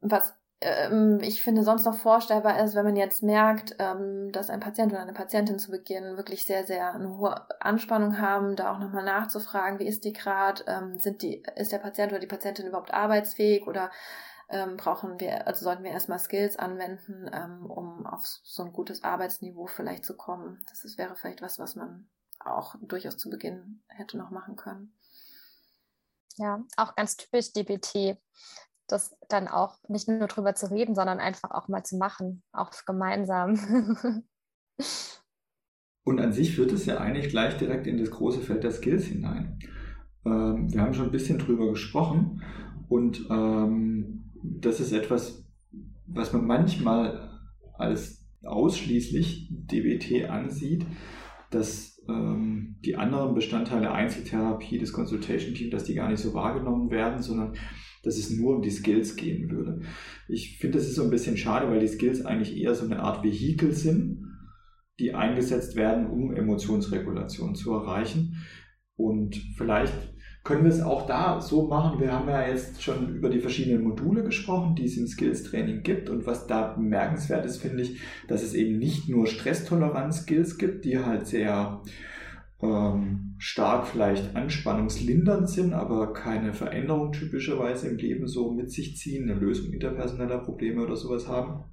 Was 0.00 0.34
ähm, 0.62 1.18
ich 1.22 1.42
finde 1.42 1.64
sonst 1.64 1.84
noch 1.84 1.96
vorstellbar 1.96 2.62
ist, 2.62 2.74
wenn 2.74 2.84
man 2.84 2.96
jetzt 2.96 3.22
merkt, 3.22 3.74
ähm, 3.78 4.30
dass 4.32 4.48
ein 4.48 4.60
Patient 4.60 4.92
oder 4.92 5.02
eine 5.02 5.12
Patientin 5.12 5.58
zu 5.58 5.70
Beginn 5.70 6.16
wirklich 6.16 6.46
sehr, 6.46 6.64
sehr 6.64 6.94
eine 6.94 7.18
hohe 7.18 7.34
Anspannung 7.60 8.18
haben, 8.20 8.54
da 8.54 8.72
auch 8.72 8.78
nochmal 8.78 9.04
nachzufragen, 9.04 9.80
wie 9.80 9.88
ist 9.88 10.04
die 10.04 10.12
gerade, 10.12 10.62
ähm, 10.68 10.98
sind 10.98 11.22
die, 11.22 11.42
ist 11.56 11.72
der 11.72 11.78
Patient 11.78 12.12
oder 12.12 12.20
die 12.20 12.28
Patientin 12.28 12.66
überhaupt 12.66 12.94
arbeitsfähig 12.94 13.66
oder 13.66 13.90
ähm, 14.52 14.76
brauchen 14.76 15.18
wir, 15.18 15.46
also 15.46 15.64
sollten 15.64 15.82
wir 15.82 15.90
erstmal 15.90 16.18
Skills 16.18 16.56
anwenden, 16.56 17.28
ähm, 17.32 17.66
um 17.66 18.06
auf 18.06 18.24
so 18.24 18.62
ein 18.62 18.72
gutes 18.72 19.02
Arbeitsniveau 19.02 19.66
vielleicht 19.66 20.04
zu 20.04 20.16
kommen. 20.16 20.62
Das 20.68 20.84
ist, 20.84 20.98
wäre 20.98 21.16
vielleicht 21.16 21.42
was, 21.42 21.58
was 21.58 21.74
man 21.74 22.06
auch 22.38 22.74
durchaus 22.82 23.16
zu 23.16 23.30
Beginn 23.30 23.82
hätte 23.88 24.18
noch 24.18 24.30
machen 24.30 24.56
können. 24.56 24.94
Ja, 26.36 26.62
auch 26.76 26.94
ganz 26.94 27.16
typisch 27.16 27.52
DBT, 27.52 28.18
das 28.86 29.16
dann 29.28 29.48
auch 29.48 29.78
nicht 29.88 30.08
nur 30.08 30.26
drüber 30.28 30.54
zu 30.54 30.70
reden, 30.70 30.94
sondern 30.94 31.18
einfach 31.18 31.50
auch 31.50 31.68
mal 31.68 31.82
zu 31.84 31.96
machen, 31.96 32.42
auch 32.52 32.70
gemeinsam. 32.86 34.24
Und 36.04 36.20
an 36.20 36.32
sich 36.32 36.56
führt 36.56 36.72
es 36.72 36.84
ja 36.84 36.98
eigentlich 36.98 37.28
gleich 37.28 37.56
direkt 37.56 37.86
in 37.86 37.96
das 37.96 38.10
große 38.10 38.40
Feld 38.40 38.64
der 38.64 38.72
Skills 38.72 39.04
hinein. 39.04 39.58
Ähm, 40.26 40.72
wir 40.72 40.82
haben 40.82 40.94
schon 40.94 41.06
ein 41.06 41.12
bisschen 41.12 41.38
drüber 41.38 41.70
gesprochen 41.70 42.42
und 42.88 43.24
ähm, 43.30 44.21
das 44.42 44.80
ist 44.80 44.92
etwas, 44.92 45.48
was 46.06 46.32
man 46.32 46.46
manchmal 46.46 47.30
als 47.74 48.26
ausschließlich 48.42 49.48
DBT 49.50 50.28
ansieht, 50.28 50.84
dass 51.50 52.02
ähm, 52.08 52.76
die 52.84 52.96
anderen 52.96 53.34
Bestandteile 53.34 53.92
Einzeltherapie 53.92 54.78
des 54.78 54.92
Consultation 54.92 55.54
Teams, 55.54 55.70
dass 55.70 55.84
die 55.84 55.94
gar 55.94 56.08
nicht 56.08 56.20
so 56.20 56.34
wahrgenommen 56.34 56.90
werden, 56.90 57.22
sondern 57.22 57.54
dass 58.02 58.18
es 58.18 58.30
nur 58.30 58.56
um 58.56 58.62
die 58.62 58.70
Skills 58.70 59.16
gehen 59.16 59.50
würde. 59.50 59.82
Ich 60.28 60.58
finde, 60.58 60.78
das 60.78 60.88
ist 60.88 60.96
so 60.96 61.04
ein 61.04 61.10
bisschen 61.10 61.36
schade, 61.36 61.70
weil 61.70 61.80
die 61.80 61.86
Skills 61.86 62.24
eigentlich 62.24 62.56
eher 62.56 62.74
so 62.74 62.84
eine 62.84 63.00
Art 63.00 63.22
Vehikel 63.22 63.72
sind, 63.72 64.24
die 64.98 65.14
eingesetzt 65.14 65.76
werden, 65.76 66.06
um 66.06 66.34
Emotionsregulation 66.34 67.54
zu 67.54 67.72
erreichen. 67.72 68.44
Und 68.96 69.36
vielleicht 69.56 70.11
können 70.44 70.64
wir 70.64 70.72
es 70.72 70.82
auch 70.82 71.06
da 71.06 71.40
so 71.40 71.68
machen. 71.68 72.00
Wir 72.00 72.12
haben 72.12 72.28
ja 72.28 72.46
jetzt 72.46 72.82
schon 72.82 73.14
über 73.14 73.28
die 73.28 73.38
verschiedenen 73.38 73.84
Module 73.84 74.24
gesprochen, 74.24 74.74
die 74.74 74.86
es 74.86 74.96
im 74.96 75.06
Skills-Training 75.06 75.82
gibt. 75.82 76.10
Und 76.10 76.26
was 76.26 76.46
da 76.48 76.72
bemerkenswert 76.72 77.46
ist, 77.46 77.58
finde 77.58 77.82
ich, 77.82 78.00
dass 78.26 78.42
es 78.42 78.54
eben 78.54 78.78
nicht 78.78 79.08
nur 79.08 79.26
Stresstoleranz-Skills 79.26 80.58
gibt, 80.58 80.84
die 80.84 80.98
halt 80.98 81.28
sehr 81.28 81.82
ähm, 82.60 83.34
stark 83.38 83.86
vielleicht 83.86 84.34
anspannungslindernd 84.34 85.48
sind, 85.48 85.74
aber 85.74 86.12
keine 86.12 86.52
Veränderung 86.52 87.12
typischerweise 87.12 87.88
im 87.88 87.96
Leben 87.96 88.26
so 88.26 88.50
mit 88.52 88.70
sich 88.70 88.96
ziehen, 88.96 89.30
eine 89.30 89.38
Lösung 89.38 89.72
interpersoneller 89.72 90.38
Probleme 90.38 90.82
oder 90.82 90.96
sowas 90.96 91.28
haben, 91.28 91.64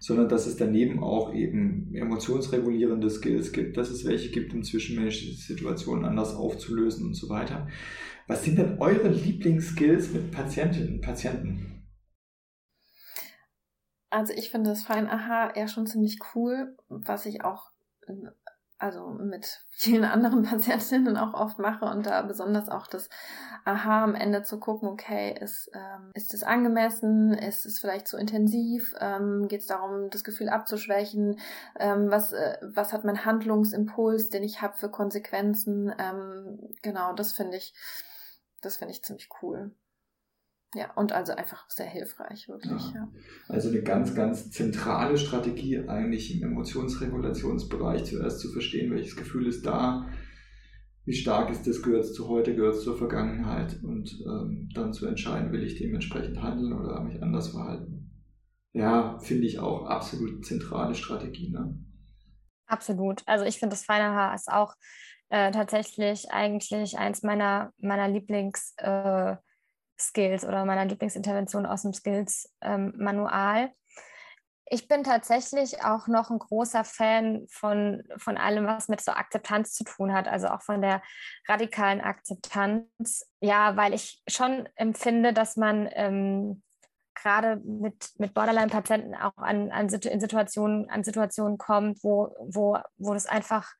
sondern 0.00 0.28
dass 0.30 0.46
es 0.46 0.56
daneben 0.56 1.04
auch 1.04 1.32
eben 1.34 1.94
emotionsregulierende 1.94 3.10
Skills 3.10 3.52
gibt, 3.52 3.76
dass 3.76 3.90
es 3.90 4.04
welche 4.06 4.30
gibt, 4.30 4.52
um 4.54 4.64
zwischenmenschliche 4.64 5.36
Situationen 5.36 6.06
anders 6.06 6.34
aufzulösen 6.34 7.06
und 7.06 7.14
so 7.14 7.28
weiter. 7.28 7.68
Was 8.26 8.44
sind 8.44 8.58
denn 8.58 8.78
eure 8.78 9.08
Lieblingsskills 9.08 10.12
mit 10.12 10.32
Patientinnen 10.32 10.94
und 10.94 11.00
Patienten? 11.02 11.82
Also 14.08 14.32
ich 14.32 14.50
finde 14.50 14.70
das 14.70 14.82
Fein 14.82 15.06
Aha 15.06 15.52
eher 15.54 15.68
schon 15.68 15.86
ziemlich 15.86 16.18
cool, 16.34 16.76
was 16.88 17.26
ich 17.26 17.44
auch 17.44 17.70
also 18.80 19.10
mit 19.10 19.62
vielen 19.70 20.04
anderen 20.04 20.42
Patientinnen 20.42 21.16
auch 21.16 21.34
oft 21.34 21.58
mache 21.58 21.84
und 21.84 22.06
da 22.06 22.22
besonders 22.22 22.68
auch 22.68 22.86
das 22.86 23.08
Aha 23.64 24.02
am 24.02 24.14
Ende 24.14 24.42
zu 24.42 24.58
gucken, 24.58 24.88
okay, 24.88 25.36
ist, 25.38 25.70
ähm, 25.74 26.10
ist 26.14 26.32
es 26.32 26.42
angemessen, 26.42 27.34
ist 27.34 27.66
es 27.66 27.78
vielleicht 27.78 28.08
zu 28.08 28.16
intensiv, 28.16 28.94
ähm, 28.98 29.48
geht 29.48 29.60
es 29.60 29.66
darum, 29.66 30.08
das 30.10 30.24
Gefühl 30.24 30.48
abzuschwächen, 30.48 31.38
ähm, 31.78 32.10
was, 32.10 32.32
äh, 32.32 32.56
was 32.62 32.92
hat 32.92 33.04
mein 33.04 33.24
Handlungsimpuls, 33.24 34.30
den 34.30 34.42
ich 34.42 34.62
habe 34.62 34.78
für 34.78 34.90
Konsequenzen, 34.90 35.94
ähm, 35.98 36.58
genau, 36.82 37.12
das 37.12 37.32
finde 37.32 37.58
ich, 37.58 37.74
das 38.62 38.78
finde 38.78 38.92
ich 38.92 39.04
ziemlich 39.04 39.28
cool. 39.42 39.72
Ja, 40.74 40.92
und 40.94 41.12
also 41.12 41.32
einfach 41.32 41.68
sehr 41.68 41.86
hilfreich, 41.86 42.48
wirklich. 42.48 42.92
Ja. 42.94 43.00
ja. 43.00 43.08
Also 43.48 43.70
eine 43.70 43.82
ganz, 43.82 44.14
ganz 44.14 44.50
zentrale 44.52 45.18
Strategie 45.18 45.88
eigentlich 45.88 46.40
im 46.40 46.48
Emotionsregulationsbereich 46.48 48.04
zuerst 48.04 48.38
zu 48.38 48.52
verstehen, 48.52 48.92
welches 48.92 49.16
Gefühl 49.16 49.48
ist 49.48 49.66
da, 49.66 50.08
wie 51.06 51.14
stark 51.14 51.50
ist 51.50 51.66
das, 51.66 51.82
gehört 51.82 52.04
es 52.04 52.14
zu 52.14 52.28
heute, 52.28 52.54
gehört 52.54 52.76
es 52.76 52.84
zur 52.84 52.96
Vergangenheit 52.96 53.82
und 53.82 54.12
ähm, 54.24 54.68
dann 54.72 54.92
zu 54.92 55.06
entscheiden, 55.06 55.50
will 55.50 55.64
ich 55.64 55.76
dementsprechend 55.76 56.40
handeln 56.40 56.72
oder 56.72 57.00
mich 57.00 57.20
anders 57.20 57.48
verhalten. 57.48 58.12
Ja, 58.72 59.18
finde 59.18 59.46
ich 59.46 59.58
auch 59.58 59.86
absolut 59.86 60.46
zentrale 60.46 60.94
Strategie. 60.94 61.50
Ne? 61.50 61.76
Absolut. 62.66 63.22
Also 63.26 63.44
ich 63.44 63.58
finde 63.58 63.74
das 63.74 63.84
feine 63.84 64.14
Haar 64.14 64.36
ist 64.36 64.48
auch 64.48 64.74
äh, 65.30 65.50
tatsächlich 65.50 66.30
eigentlich 66.30 66.96
eins 66.96 67.24
meiner, 67.24 67.72
meiner 67.78 68.06
Lieblings- 68.06 68.74
äh, 68.76 69.36
Skills 70.00 70.44
oder 70.44 70.64
meiner 70.64 70.84
Lieblingsintervention 70.84 71.66
aus 71.66 71.82
dem 71.82 71.92
Skills-Manual. 71.92 73.62
Ähm, 73.64 73.70
ich 74.72 74.86
bin 74.86 75.02
tatsächlich 75.02 75.82
auch 75.82 76.06
noch 76.06 76.30
ein 76.30 76.38
großer 76.38 76.84
Fan 76.84 77.44
von, 77.50 78.04
von 78.18 78.38
allem, 78.38 78.66
was 78.66 78.86
mit 78.86 79.00
so 79.00 79.10
Akzeptanz 79.10 79.74
zu 79.74 79.82
tun 79.82 80.12
hat, 80.12 80.28
also 80.28 80.46
auch 80.46 80.62
von 80.62 80.80
der 80.80 81.02
radikalen 81.48 82.00
Akzeptanz. 82.00 83.28
Ja, 83.40 83.76
weil 83.76 83.94
ich 83.94 84.22
schon 84.28 84.68
empfinde, 84.76 85.32
dass 85.32 85.56
man 85.56 85.88
ähm, 85.92 86.62
gerade 87.14 87.56
mit, 87.64 88.12
mit 88.18 88.32
Borderline-Patienten 88.32 89.16
auch 89.16 89.36
an, 89.36 89.72
an, 89.72 89.88
in 89.88 90.20
Situationen, 90.20 90.88
an 90.88 91.02
Situationen 91.02 91.58
kommt, 91.58 92.02
wo, 92.04 92.32
wo, 92.38 92.78
wo 92.96 93.12
das 93.12 93.26
einfach 93.26 93.72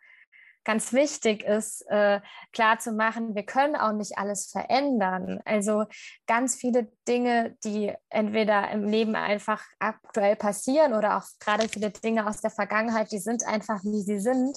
ganz 0.71 0.93
wichtig 0.93 1.43
ist, 1.43 1.85
äh, 1.89 2.21
klar 2.53 2.79
zu 2.79 2.93
machen, 2.93 3.35
wir 3.35 3.43
können 3.43 3.75
auch 3.75 3.91
nicht 3.91 4.19
alles 4.19 4.53
verändern. 4.53 5.41
Also 5.45 5.87
ganz 6.29 6.55
viele 6.55 6.93
Dinge, 7.09 7.57
die 7.65 7.93
entweder 8.09 8.71
im 8.71 8.85
Leben 8.85 9.17
einfach 9.17 9.65
aktuell 9.81 10.37
passieren 10.37 10.95
oder 10.95 11.17
auch 11.17 11.25
gerade 11.41 11.69
viele 11.69 11.91
Dinge 11.91 12.25
aus 12.25 12.41
der 12.41 12.53
Vergangenheit, 12.53 13.11
die 13.11 13.19
sind 13.19 13.45
einfach, 13.45 13.83
wie 13.83 14.03
sie 14.03 14.21
sind. 14.21 14.57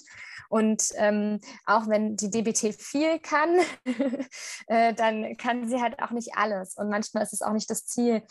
Und 0.49 0.89
ähm, 0.97 1.39
auch 1.65 1.87
wenn 1.87 2.15
die 2.15 2.29
DBT 2.29 2.75
viel 2.79 3.17
kann, 3.17 3.57
äh, 4.67 4.93
dann 4.93 5.35
kann 5.37 5.67
sie 5.67 5.81
halt 5.81 5.99
auch 5.99 6.11
nicht 6.11 6.37
alles. 6.37 6.75
Und 6.77 6.89
manchmal 6.89 7.23
ist 7.23 7.33
es 7.33 7.41
auch 7.41 7.53
nicht 7.53 7.71
das 7.71 7.87
Ziel, 7.87 8.21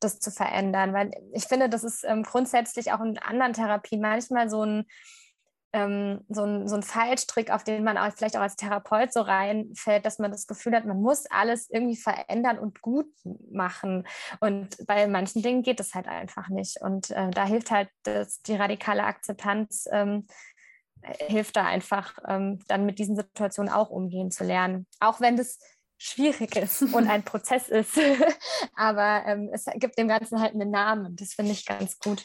das 0.00 0.18
zu 0.18 0.30
verändern, 0.30 0.92
weil 0.92 1.10
ich 1.32 1.44
finde, 1.44 1.70
das 1.70 1.84
ist 1.84 2.04
ähm, 2.04 2.22
grundsätzlich 2.22 2.92
auch 2.92 3.00
in 3.00 3.16
anderen 3.16 3.54
Therapien 3.54 4.02
manchmal 4.02 4.50
so 4.50 4.62
ein 4.62 4.84
ähm, 5.72 6.24
so, 6.28 6.44
ein, 6.44 6.68
so 6.68 6.76
ein 6.76 6.82
Fallstrick, 6.82 7.50
auf 7.50 7.64
den 7.64 7.84
man 7.84 7.96
auch 7.96 8.12
vielleicht 8.12 8.36
auch 8.36 8.42
als 8.42 8.56
Therapeut 8.56 9.12
so 9.12 9.20
reinfällt, 9.20 10.04
dass 10.04 10.18
man 10.18 10.30
das 10.30 10.46
Gefühl 10.46 10.74
hat, 10.74 10.84
man 10.84 11.00
muss 11.00 11.26
alles 11.26 11.70
irgendwie 11.70 11.96
verändern 11.96 12.58
und 12.58 12.80
gut 12.80 13.06
machen. 13.50 14.06
Und 14.40 14.76
bei 14.86 15.06
manchen 15.06 15.42
Dingen 15.42 15.62
geht 15.62 15.80
es 15.80 15.94
halt 15.94 16.08
einfach 16.08 16.48
nicht. 16.48 16.80
Und 16.80 17.10
äh, 17.10 17.30
da 17.30 17.44
hilft 17.44 17.70
halt 17.70 17.88
das, 18.02 18.42
die 18.42 18.56
radikale 18.56 19.04
Akzeptanz, 19.04 19.86
ähm, 19.92 20.26
hilft 21.02 21.56
da 21.56 21.64
einfach, 21.64 22.18
ähm, 22.28 22.58
dann 22.68 22.84
mit 22.84 22.98
diesen 22.98 23.16
Situationen 23.16 23.72
auch 23.72 23.90
umgehen 23.90 24.30
zu 24.30 24.44
lernen. 24.44 24.86
Auch 24.98 25.20
wenn 25.20 25.36
das 25.36 25.58
schwierig 25.98 26.56
ist 26.56 26.82
und 26.82 27.08
ein 27.08 27.22
Prozess 27.24 27.68
ist. 27.68 27.98
Aber 28.74 29.22
ähm, 29.26 29.50
es 29.52 29.66
gibt 29.74 29.98
dem 29.98 30.08
Ganzen 30.08 30.40
halt 30.40 30.54
einen 30.54 30.70
Namen. 30.70 31.16
Das 31.16 31.34
finde 31.34 31.52
ich 31.52 31.64
ganz 31.64 31.98
gut. 31.98 32.24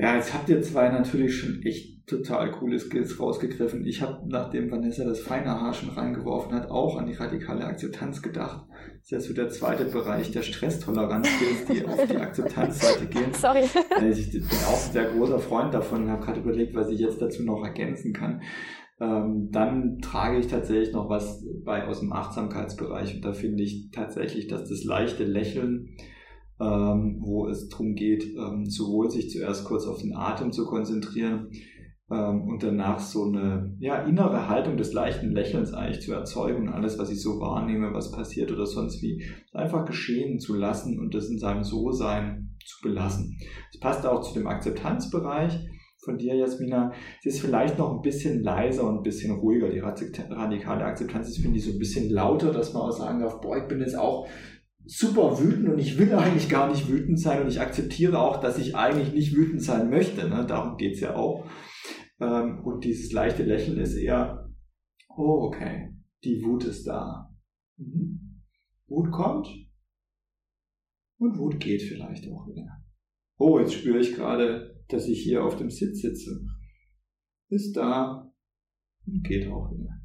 Ja, 0.00 0.16
jetzt 0.16 0.32
habt 0.32 0.48
ihr 0.48 0.62
zwei 0.62 0.88
natürlich 0.88 1.36
schon 1.36 1.62
echt 1.62 2.06
total 2.06 2.50
coole 2.52 2.78
Skills 2.78 3.20
rausgegriffen. 3.20 3.84
Ich 3.84 4.00
habe, 4.00 4.26
nachdem 4.26 4.70
Vanessa 4.70 5.04
das 5.04 5.20
feine 5.20 5.60
Haar 5.60 5.74
schon 5.74 5.90
reingeworfen 5.90 6.54
hat, 6.54 6.70
auch 6.70 6.96
an 6.96 7.06
die 7.06 7.12
radikale 7.12 7.66
Akzeptanz 7.66 8.22
gedacht. 8.22 8.66
Das 8.70 9.02
ist 9.02 9.10
ja 9.10 9.20
so 9.20 9.34
der 9.34 9.48
zweite 9.50 9.84
Bereich 9.84 10.30
der 10.30 10.40
Stresstoleranz-Skills, 10.40 11.66
die 11.66 11.84
auf 11.84 12.06
die 12.06 12.16
Akzeptanzseite 12.16 13.06
gehen. 13.06 13.32
Sorry. 13.34 13.64
Ich 14.10 14.32
bin 14.32 14.42
auch 14.42 14.76
sehr 14.76 15.04
großer 15.04 15.38
Freund 15.38 15.74
davon 15.74 16.04
und 16.04 16.10
habe 16.10 16.24
gerade 16.24 16.40
überlegt, 16.40 16.74
was 16.74 16.88
ich 16.90 17.00
jetzt 17.00 17.20
dazu 17.20 17.44
noch 17.44 17.62
ergänzen 17.62 18.14
kann. 18.14 18.40
Ähm, 19.00 19.50
dann 19.50 19.98
trage 20.00 20.38
ich 20.38 20.46
tatsächlich 20.46 20.92
noch 20.92 21.10
was 21.10 21.44
bei 21.64 21.86
aus 21.86 22.00
dem 22.00 22.12
Achtsamkeitsbereich 22.12 23.16
und 23.16 23.24
da 23.24 23.34
finde 23.34 23.62
ich 23.62 23.90
tatsächlich, 23.92 24.48
dass 24.48 24.66
das 24.66 24.82
leichte 24.84 25.24
Lächeln 25.24 25.94
ähm, 26.60 27.18
wo 27.20 27.48
es 27.48 27.68
darum 27.68 27.94
geht, 27.94 28.24
ähm, 28.36 28.66
sowohl 28.66 29.10
sich 29.10 29.30
zuerst 29.30 29.64
kurz 29.64 29.86
auf 29.86 29.98
den 29.98 30.14
Atem 30.14 30.52
zu 30.52 30.66
konzentrieren 30.66 31.48
ähm, 32.10 32.42
und 32.42 32.62
danach 32.62 32.98
so 32.98 33.24
eine 33.24 33.74
ja, 33.78 34.02
innere 34.02 34.48
Haltung 34.48 34.76
des 34.76 34.92
leichten 34.92 35.30
Lächelns 35.30 35.72
eigentlich 35.72 36.02
zu 36.02 36.12
erzeugen 36.12 36.68
und 36.68 36.74
alles, 36.74 36.98
was 36.98 37.10
ich 37.10 37.22
so 37.22 37.40
wahrnehme, 37.40 37.94
was 37.94 38.12
passiert 38.12 38.52
oder 38.52 38.66
sonst 38.66 39.00
wie, 39.02 39.24
einfach 39.52 39.86
geschehen 39.86 40.38
zu 40.38 40.54
lassen 40.54 40.98
und 40.98 41.14
das 41.14 41.28
in 41.28 41.38
seinem 41.38 41.64
So-Sein 41.64 42.56
zu 42.64 42.82
belassen. 42.82 43.38
Es 43.72 43.80
passt 43.80 44.06
auch 44.06 44.20
zu 44.20 44.34
dem 44.34 44.46
Akzeptanzbereich 44.46 45.58
von 46.02 46.18
dir, 46.18 46.34
Jasmina. 46.34 46.92
Es 47.20 47.34
ist 47.34 47.40
vielleicht 47.40 47.78
noch 47.78 47.94
ein 47.94 48.02
bisschen 48.02 48.42
leiser 48.42 48.88
und 48.88 48.98
ein 48.98 49.02
bisschen 49.02 49.34
ruhiger. 49.34 49.68
Die 49.68 49.80
radikale 49.80 50.84
Akzeptanz 50.84 51.28
ist, 51.28 51.38
finde 51.38 51.58
ich, 51.58 51.64
so 51.64 51.72
ein 51.72 51.78
bisschen 51.78 52.10
lauter, 52.10 52.52
dass 52.52 52.72
man 52.72 52.82
auch 52.82 52.90
sagen 52.90 53.20
darf, 53.20 53.40
boah, 53.40 53.58
ich 53.58 53.68
bin 53.68 53.80
jetzt 53.80 53.98
auch 53.98 54.26
super 54.90 55.38
wütend 55.38 55.68
und 55.68 55.78
ich 55.78 55.98
will 55.98 56.12
eigentlich 56.14 56.48
gar 56.48 56.68
nicht 56.68 56.88
wütend 56.88 57.20
sein 57.20 57.42
und 57.42 57.48
ich 57.48 57.60
akzeptiere 57.60 58.18
auch, 58.18 58.40
dass 58.40 58.58
ich 58.58 58.74
eigentlich 58.74 59.12
nicht 59.12 59.36
wütend 59.36 59.62
sein 59.62 59.88
möchte. 59.88 60.28
Ne? 60.28 60.44
Darum 60.46 60.76
geht's 60.78 61.00
ja 61.00 61.14
auch. 61.14 61.48
Ähm, 62.20 62.64
und 62.64 62.84
dieses 62.84 63.12
leichte 63.12 63.44
Lächeln 63.44 63.78
ist 63.78 63.94
eher, 63.94 64.50
oh, 65.08 65.46
okay, 65.46 65.94
die 66.24 66.42
Wut 66.42 66.64
ist 66.64 66.88
da. 66.88 67.32
Mhm. 67.76 68.42
Wut 68.88 69.12
kommt 69.12 69.46
und 71.18 71.38
Wut 71.38 71.60
geht 71.60 71.82
vielleicht 71.82 72.28
auch 72.28 72.48
wieder. 72.48 72.66
Oh, 73.38 73.60
jetzt 73.60 73.74
spüre 73.74 74.00
ich 74.00 74.14
gerade, 74.16 74.82
dass 74.88 75.06
ich 75.06 75.22
hier 75.22 75.44
auf 75.44 75.54
dem 75.54 75.70
Sitz 75.70 76.00
sitze. 76.00 76.44
Ist 77.48 77.76
da 77.76 78.28
und 79.06 79.22
geht 79.22 79.46
auch 79.46 79.70
wieder 79.70 79.99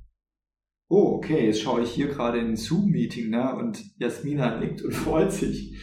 oh, 0.87 1.15
okay, 1.15 1.45
jetzt 1.45 1.61
schaue 1.61 1.81
ich 1.81 1.91
hier 1.91 2.07
gerade 2.07 2.39
in 2.39 2.49
ein 2.49 2.55
Zoom-Meeting, 2.55 3.29
ne? 3.29 3.55
Und 3.55 3.83
Jasmina 3.97 4.59
nickt 4.59 4.81
und 4.81 4.93
freut 4.93 5.31
sich. 5.31 5.77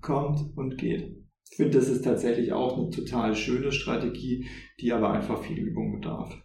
Kommt 0.00 0.56
und 0.56 0.78
geht. 0.78 1.16
Ich 1.50 1.56
finde, 1.56 1.78
das 1.78 1.88
ist 1.88 2.02
tatsächlich 2.02 2.52
auch 2.52 2.76
eine 2.76 2.90
total 2.90 3.34
schöne 3.34 3.72
Strategie, 3.72 4.46
die 4.80 4.92
aber 4.92 5.10
einfach 5.10 5.42
viel 5.42 5.58
Übung 5.58 6.00
bedarf. 6.00 6.36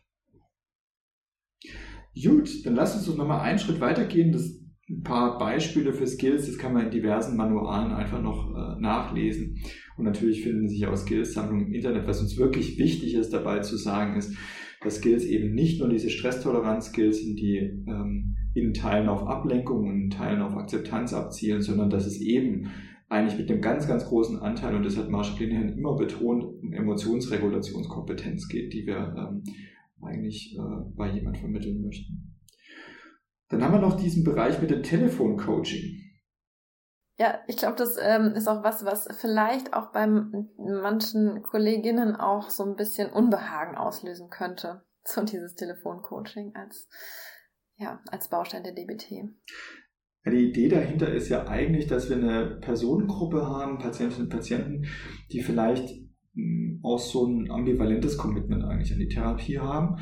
Gut, 2.22 2.66
dann 2.66 2.76
lass 2.76 2.96
uns 2.96 3.06
doch 3.06 3.16
nochmal 3.16 3.42
einen 3.42 3.60
Schritt 3.60 3.80
weitergehen. 3.80 4.32
Das 4.32 4.62
ein 4.92 5.04
paar 5.04 5.38
Beispiele 5.38 5.94
für 5.94 6.06
Skills, 6.06 6.48
das 6.48 6.58
kann 6.58 6.74
man 6.74 6.86
in 6.86 6.92
diversen 6.92 7.38
Manualen 7.38 7.94
einfach 7.94 8.22
noch 8.22 8.52
äh, 8.52 8.80
nachlesen. 8.80 9.60
Und 9.98 10.06
natürlich 10.06 10.44
finden 10.44 10.68
sich 10.68 10.86
auch 10.86 10.96
Skills-Sammlungen 10.98 11.68
im 11.68 11.74
Internet. 11.74 12.08
Was 12.08 12.20
uns 12.20 12.38
wirklich 12.38 12.78
wichtig 12.78 13.14
ist 13.14 13.32
dabei 13.32 13.60
zu 13.60 13.78
sagen, 13.78 14.18
ist, 14.18 14.36
dass 14.82 14.96
Skills 14.96 15.26
eben 15.26 15.54
nicht 15.54 15.80
nur 15.80 15.90
diese 15.90 16.10
Stresstoleranz-Skills 16.10 17.24
sind, 17.24 17.40
die 17.40 17.58
ähm, 17.58 18.36
in 18.54 18.74
Teilen 18.74 19.08
auf 19.08 19.24
Ablenkung 19.24 19.88
und 19.88 20.02
in 20.02 20.10
Teilen 20.10 20.42
auf 20.42 20.56
Akzeptanz 20.56 21.14
abzielen, 21.14 21.62
sondern 21.62 21.90
dass 21.90 22.06
es 22.06 22.20
eben 22.20 22.68
eigentlich 23.08 23.38
mit 23.38 23.52
einem 23.52 23.62
ganz, 23.62 23.88
ganz 23.88 24.06
großen 24.06 24.40
Anteil, 24.40 24.76
und 24.76 24.84
das 24.84 24.98
hat 24.98 25.10
Marshall 25.10 25.40
Linehan 25.40 25.70
immer 25.70 25.96
betont, 25.96 26.44
um 26.44 26.74
Emotionsregulationskompetenz 26.74 28.48
geht, 28.48 28.74
die 28.74 28.86
wir 28.86 29.16
ähm, 29.18 29.44
eigentlich 30.02 30.58
äh, 30.58 30.96
bei 30.96 31.12
jemand 31.12 31.38
vermitteln 31.38 31.82
möchten. 31.82 32.38
Dann 33.50 33.62
haben 33.62 33.74
wir 33.74 33.82
noch 33.82 34.00
diesen 34.00 34.24
Bereich 34.24 34.62
mit 34.62 34.72
dem 34.72 34.82
Telefoncoaching. 34.82 36.11
Ja, 37.22 37.40
ich 37.46 37.58
glaube, 37.58 37.76
das 37.78 37.98
ähm, 38.02 38.34
ist 38.34 38.48
auch 38.48 38.64
was, 38.64 38.84
was 38.84 39.08
vielleicht 39.20 39.76
auch 39.76 39.92
bei 39.92 40.08
manchen 40.08 41.44
Kolleginnen 41.44 42.16
auch 42.16 42.50
so 42.50 42.64
ein 42.64 42.76
bisschen 42.76 43.12
Unbehagen 43.12 43.78
auslösen 43.78 44.30
könnte. 44.30 44.82
So 45.04 45.24
dieses 45.24 45.56
Telefoncoaching 45.56 46.54
als, 46.54 46.88
ja, 47.76 48.00
als 48.12 48.30
Baustein 48.30 48.64
der 48.64 48.74
DBT. 48.74 49.34
Die 50.28 50.50
Idee 50.50 50.68
dahinter 50.68 51.12
ist 51.12 51.30
ja 51.30 51.48
eigentlich, 51.48 51.88
dass 51.88 52.08
wir 52.08 52.18
eine 52.18 52.60
Personengruppe 52.62 53.48
haben, 53.48 53.80
Patientinnen 53.80 54.26
und 54.26 54.30
Patienten, 54.30 54.86
die 55.32 55.42
vielleicht 55.42 55.90
hm, 56.36 56.82
auch 56.84 57.00
so 57.00 57.26
ein 57.26 57.50
ambivalentes 57.50 58.16
Commitment 58.16 58.64
eigentlich 58.64 58.94
an 58.94 59.00
die 59.00 59.10
Therapie 59.10 59.58
haben 59.58 59.98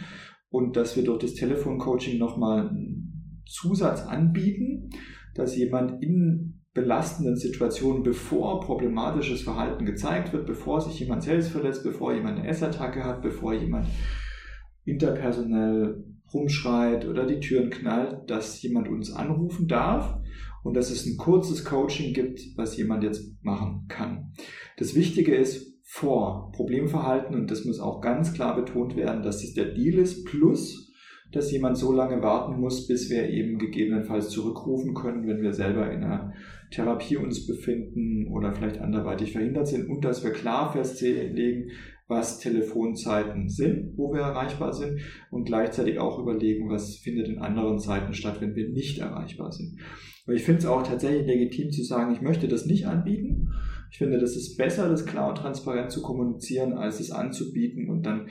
und 0.49 0.75
dass 0.75 0.97
wir 0.97 1.05
durch 1.05 1.19
das 1.19 1.35
Telefoncoaching 1.35 2.19
nochmal 2.19 2.67
einen 2.67 3.43
Zusatz 3.45 4.01
anbieten, 4.01 4.89
dass 5.33 5.55
jemand 5.55 6.03
in 6.03 6.58
belastenden 6.79 7.35
Situationen, 7.35 8.03
bevor 8.03 8.61
problematisches 8.61 9.41
Verhalten 9.41 9.85
gezeigt 9.85 10.31
wird, 10.31 10.45
bevor 10.45 10.79
sich 10.79 10.99
jemand 10.99 11.23
selbst 11.23 11.49
verletzt, 11.49 11.83
bevor 11.83 12.13
jemand 12.13 12.39
eine 12.39 12.47
Essattacke 12.47 13.03
hat, 13.03 13.21
bevor 13.21 13.53
jemand 13.53 13.87
interpersonell 14.85 16.05
rumschreit 16.33 17.05
oder 17.05 17.25
die 17.25 17.41
Türen 17.41 17.69
knallt, 17.69 18.29
dass 18.29 18.61
jemand 18.61 18.87
uns 18.87 19.11
anrufen 19.11 19.67
darf 19.67 20.19
und 20.63 20.75
dass 20.75 20.89
es 20.89 21.05
ein 21.05 21.17
kurzes 21.17 21.65
Coaching 21.65 22.13
gibt, 22.13 22.39
was 22.55 22.77
jemand 22.77 23.03
jetzt 23.03 23.43
machen 23.43 23.85
kann. 23.89 24.31
Das 24.77 24.95
Wichtige 24.95 25.35
ist 25.35 25.73
vor 25.83 26.51
Problemverhalten 26.53 27.35
und 27.35 27.51
das 27.51 27.65
muss 27.65 27.79
auch 27.79 27.99
ganz 27.99 28.33
klar 28.33 28.55
betont 28.55 28.95
werden, 28.95 29.21
dass 29.21 29.43
es 29.43 29.53
der 29.53 29.73
Deal 29.73 29.97
ist 29.97 30.23
plus 30.25 30.88
dass 31.31 31.51
jemand 31.51 31.77
so 31.77 31.91
lange 31.91 32.21
warten 32.21 32.59
muss, 32.59 32.87
bis 32.87 33.09
wir 33.09 33.29
eben 33.29 33.59
gegebenenfalls 33.59 34.29
zurückrufen 34.29 34.93
können, 34.93 35.27
wenn 35.27 35.41
wir 35.41 35.53
selber 35.53 35.91
in 35.91 36.03
einer 36.03 36.33
Therapie 36.71 37.17
uns 37.17 37.45
befinden 37.45 38.27
oder 38.27 38.53
vielleicht 38.53 38.79
anderweitig 38.79 39.31
verhindert 39.31 39.67
sind 39.67 39.89
und 39.89 40.05
dass 40.05 40.23
wir 40.23 40.31
klar 40.31 40.71
festlegen, 40.71 41.71
was 42.07 42.39
Telefonzeiten 42.39 43.49
sind, 43.49 43.95
wo 43.95 44.11
wir 44.11 44.21
erreichbar 44.21 44.73
sind 44.73 44.99
und 45.29 45.45
gleichzeitig 45.45 45.99
auch 45.99 46.17
überlegen, 46.17 46.69
was 46.69 46.97
findet 46.97 47.27
in 47.27 47.37
anderen 47.37 47.77
Zeiten 47.77 48.13
statt, 48.13 48.41
wenn 48.41 48.55
wir 48.55 48.69
nicht 48.69 48.97
erreichbar 48.97 49.51
sind. 49.51 49.79
Aber 50.25 50.35
ich 50.35 50.43
finde 50.43 50.59
es 50.59 50.65
auch 50.65 50.81
tatsächlich 50.81 51.27
legitim 51.27 51.71
zu 51.71 51.83
sagen, 51.83 52.13
ich 52.13 52.21
möchte 52.21 52.47
das 52.47 52.65
nicht 52.65 52.87
anbieten. 52.87 53.49
Ich 53.91 53.97
finde, 53.97 54.19
das 54.19 54.35
ist 54.35 54.57
besser, 54.57 54.89
das 54.89 55.05
klar 55.05 55.29
und 55.29 55.37
transparent 55.37 55.91
zu 55.91 56.01
kommunizieren, 56.01 56.73
als 56.73 56.99
es 56.99 57.11
anzubieten 57.11 57.89
und 57.89 58.03
dann 58.05 58.27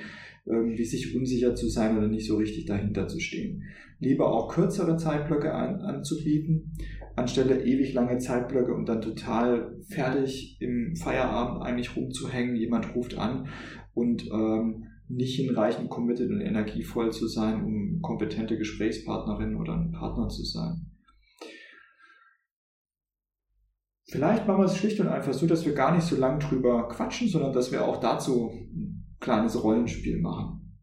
irgendwie 0.49 0.85
sich 0.85 1.15
unsicher 1.15 1.55
zu 1.55 1.69
sein 1.69 1.97
oder 1.97 2.09
nicht 2.09 2.27
so 2.27 2.37
richtig 2.37 2.67
dahinter 2.67 3.07
zu 3.07 3.21
stehen. 3.21 3.63
Lieber 4.01 4.33
auch 4.33 4.49
kürzere 4.49 4.97
Zeitblöcke 4.97 5.53
an, 5.53 5.81
anzubieten, 5.81 6.73
anstelle 7.17 7.65
ewig 7.65 7.93
lange 7.95 8.19
Zeitblöcke 8.19 8.73
und 8.73 8.89
dann 8.89 9.01
total 9.01 9.77
fertig 9.89 10.59
im 10.61 10.95
Feierabend 10.97 11.63
eigentlich 11.63 11.97
rumzuhängen. 11.97 12.57
Jemand 12.57 12.95
ruft 12.95 13.19
an 13.19 13.49
und 13.95 14.29
ähm, 14.31 14.85
nicht 15.09 15.37
hinreichend 15.37 15.89
committed 15.91 16.31
und 16.31 16.41
energievoll 16.41 17.13
zu 17.13 17.27
sein, 17.27 17.65
um 17.65 18.01
kompetente 18.03 18.57
Gesprächspartnerin 18.57 19.57
oder 19.57 19.75
ein 19.75 19.93
Partner 19.93 20.29
zu 20.29 20.45
sein. 20.45 20.87
Vielleicht 24.11 24.47
machen 24.47 24.61
wir 24.61 24.67
es 24.67 24.77
schlicht 24.77 25.01
und 25.01 25.09
einfach 25.09 25.35
so, 25.35 25.47
dass 25.47 25.67
wir 25.67 25.75
gar 25.75 25.95
nicht 25.95 26.07
so 26.07 26.17
lang 26.17 26.41
drüber 26.41 26.89
quatschen, 26.89 27.29
sondern 27.29 27.53
dass 27.53 27.73
wir 27.73 27.85
auch 27.85 28.01
dazu 28.01 28.51
kleines 29.21 29.63
Rollenspiel 29.63 30.21
machen. 30.21 30.79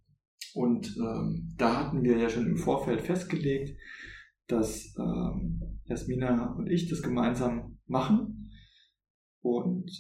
Und 0.54 0.96
ähm, 0.98 1.54
da 1.58 1.86
hatten 1.86 2.04
wir 2.04 2.18
ja 2.18 2.30
schon 2.30 2.48
im 2.48 2.58
Vorfeld 2.58 3.02
festgelegt, 3.02 3.78
dass 4.48 4.96
ähm, 4.98 5.80
Jasmina 5.86 6.54
und 6.56 6.70
ich 6.70 6.90
das 6.90 7.02
gemeinsam 7.02 7.78
machen 7.88 8.52
und 9.42 9.92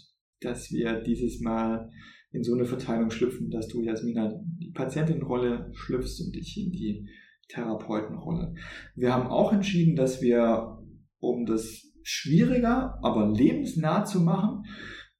dass 0.42 0.72
wir 0.72 1.02
dieses 1.02 1.42
Mal 1.42 1.90
in 2.32 2.44
so 2.44 2.54
eine 2.54 2.66
Verteilung 2.66 3.10
schlüpfen, 3.10 3.50
dass 3.50 3.68
du, 3.68 3.82
Jasmina, 3.82 4.40
die 4.44 4.72
Patientenrolle 4.72 5.72
schlüpfst 5.74 6.22
und 6.26 6.36
ich 6.36 6.58
in 6.58 6.72
die 6.72 7.08
Therapeutenrolle. 7.50 8.56
Wir 8.96 9.14
haben 9.14 9.28
auch 9.28 9.54
entschieden, 9.54 9.96
dass 9.96 10.22
wir, 10.22 10.80
um 11.20 11.46
das 11.46 11.84
schwieriger, 12.04 13.00
aber 13.02 13.32
lebensnah 13.32 14.04
zu 14.04 14.22
machen, 14.22 14.64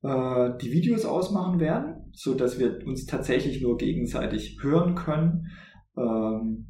äh, 0.06 0.58
die 0.62 0.72
Videos 0.72 1.04
ausmachen 1.04 1.60
werden, 1.60 2.12
so 2.14 2.36
dass 2.36 2.60
wir 2.60 2.86
uns 2.86 3.06
tatsächlich 3.06 3.62
nur 3.62 3.78
gegenseitig 3.78 4.60
hören 4.62 4.94
können. 4.96 5.48
Ähm, 5.98 6.68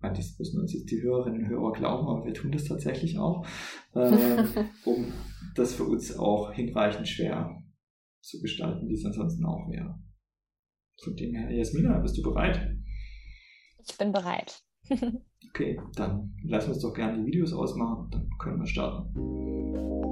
das 0.00 0.38
müssen 0.38 0.60
uns 0.60 0.72
jetzt 0.72 0.90
die 0.90 1.02
Hörerinnen 1.02 1.42
und 1.42 1.50
Hörer 1.50 1.72
glauben, 1.72 2.08
aber 2.08 2.24
wir 2.24 2.32
tun 2.32 2.52
das 2.52 2.64
tatsächlich 2.64 3.18
auch, 3.18 3.44
äh, 3.94 4.44
um 4.84 5.12
das 5.56 5.74
für 5.74 5.84
uns 5.84 6.16
auch 6.16 6.52
hinreichend 6.52 7.08
schwer 7.08 7.60
zu 8.20 8.40
gestalten, 8.40 8.88
wie 8.88 8.94
es 8.94 9.04
ansonsten 9.04 9.44
auch 9.44 9.68
wäre. 9.68 9.98
Von 11.02 11.16
dem 11.16 11.34
her, 11.34 11.50
Jasmina, 11.50 11.98
bist 11.98 12.16
du 12.18 12.22
bereit? 12.22 12.76
Ich 13.84 13.96
bin 13.98 14.12
bereit. 14.12 14.62
okay, 15.48 15.80
dann 15.96 16.34
lass 16.44 16.68
uns 16.68 16.80
doch 16.80 16.94
gerne 16.94 17.18
die 17.18 17.26
Videos 17.26 17.52
ausmachen, 17.52 18.08
dann 18.10 18.28
können 18.38 18.60
wir 18.60 18.66
starten. 18.66 20.09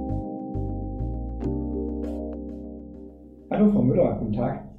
Hallo 3.51 3.71
Frau 3.71 3.81
Müller, 3.81 4.15
guten 4.19 4.33
Tag. 4.33 4.69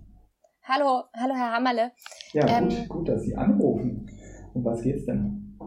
Hallo, 0.62 1.02
hallo 1.12 1.34
Herr 1.34 1.52
Hammerle. 1.54 1.90
Ja, 2.32 2.46
ähm, 2.46 2.68
gut, 2.68 2.88
gut, 2.88 3.08
dass 3.08 3.22
Sie 3.22 3.34
anrufen. 3.34 4.08
Um 4.54 4.64
was 4.64 4.82
geht's 4.82 5.06
denn? 5.06 5.58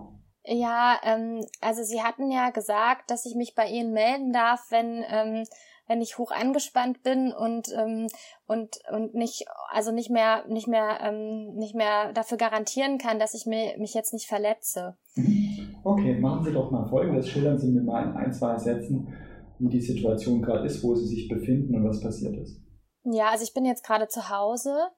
Ja, 0.45 0.97
ähm, 1.03 1.41
also 1.59 1.83
Sie 1.83 2.01
hatten 2.01 2.31
ja 2.31 2.51
gesagt, 2.51 3.11
dass 3.11 3.25
ich 3.25 3.35
mich 3.35 3.55
bei 3.55 3.67
Ihnen 3.67 3.91
melden 3.91 4.31
darf, 4.31 4.67
wenn 4.69 5.03
ähm, 5.09 5.43
wenn 5.85 6.01
ich 6.01 6.17
hoch 6.17 6.31
angespannt 6.31 7.03
bin 7.03 7.33
und 7.33 7.67
ähm, 7.77 8.07
und 8.47 8.77
und 8.89 9.15
nicht 9.15 9.47
also 9.69 9.91
nicht 9.91 10.09
mehr 10.09 10.45
nicht 10.47 10.69
mehr 10.69 10.99
ähm, 11.01 11.55
nicht 11.55 11.75
mehr 11.75 12.13
dafür 12.13 12.37
garantieren 12.37 12.99
kann, 12.99 13.19
dass 13.19 13.33
ich 13.33 13.45
mir, 13.45 13.77
mich 13.79 13.93
jetzt 13.93 14.13
nicht 14.13 14.27
verletze. 14.27 14.95
Mhm. 15.17 15.75
Okay, 15.83 16.17
machen 16.17 16.45
Sie 16.45 16.53
doch 16.53 16.71
mal 16.71 16.87
Folgendes: 16.87 17.27
Schildern 17.27 17.59
Sie 17.59 17.69
mir 17.69 17.81
mal 17.83 18.03
in 18.07 18.15
ein 18.15 18.31
zwei 18.31 18.57
Sätzen, 18.57 19.13
wie 19.59 19.67
die 19.67 19.81
Situation 19.81 20.41
gerade 20.41 20.65
ist, 20.65 20.81
wo 20.81 20.95
Sie 20.95 21.07
sich 21.07 21.27
befinden 21.27 21.75
und 21.75 21.83
was 21.83 21.99
passiert 21.99 22.37
ist. 22.37 22.63
Ja, 23.03 23.29
also 23.31 23.43
ich 23.43 23.53
bin 23.53 23.65
jetzt 23.65 23.85
gerade 23.85 24.07
zu 24.07 24.29
Hause, 24.29 24.89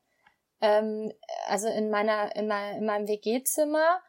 ähm, 0.62 1.12
also 1.48 1.68
in 1.68 1.90
meiner, 1.90 2.36
in, 2.36 2.48
mein, 2.48 2.78
in 2.78 2.86
meinem 2.86 3.08
WG-Zimmer 3.08 4.00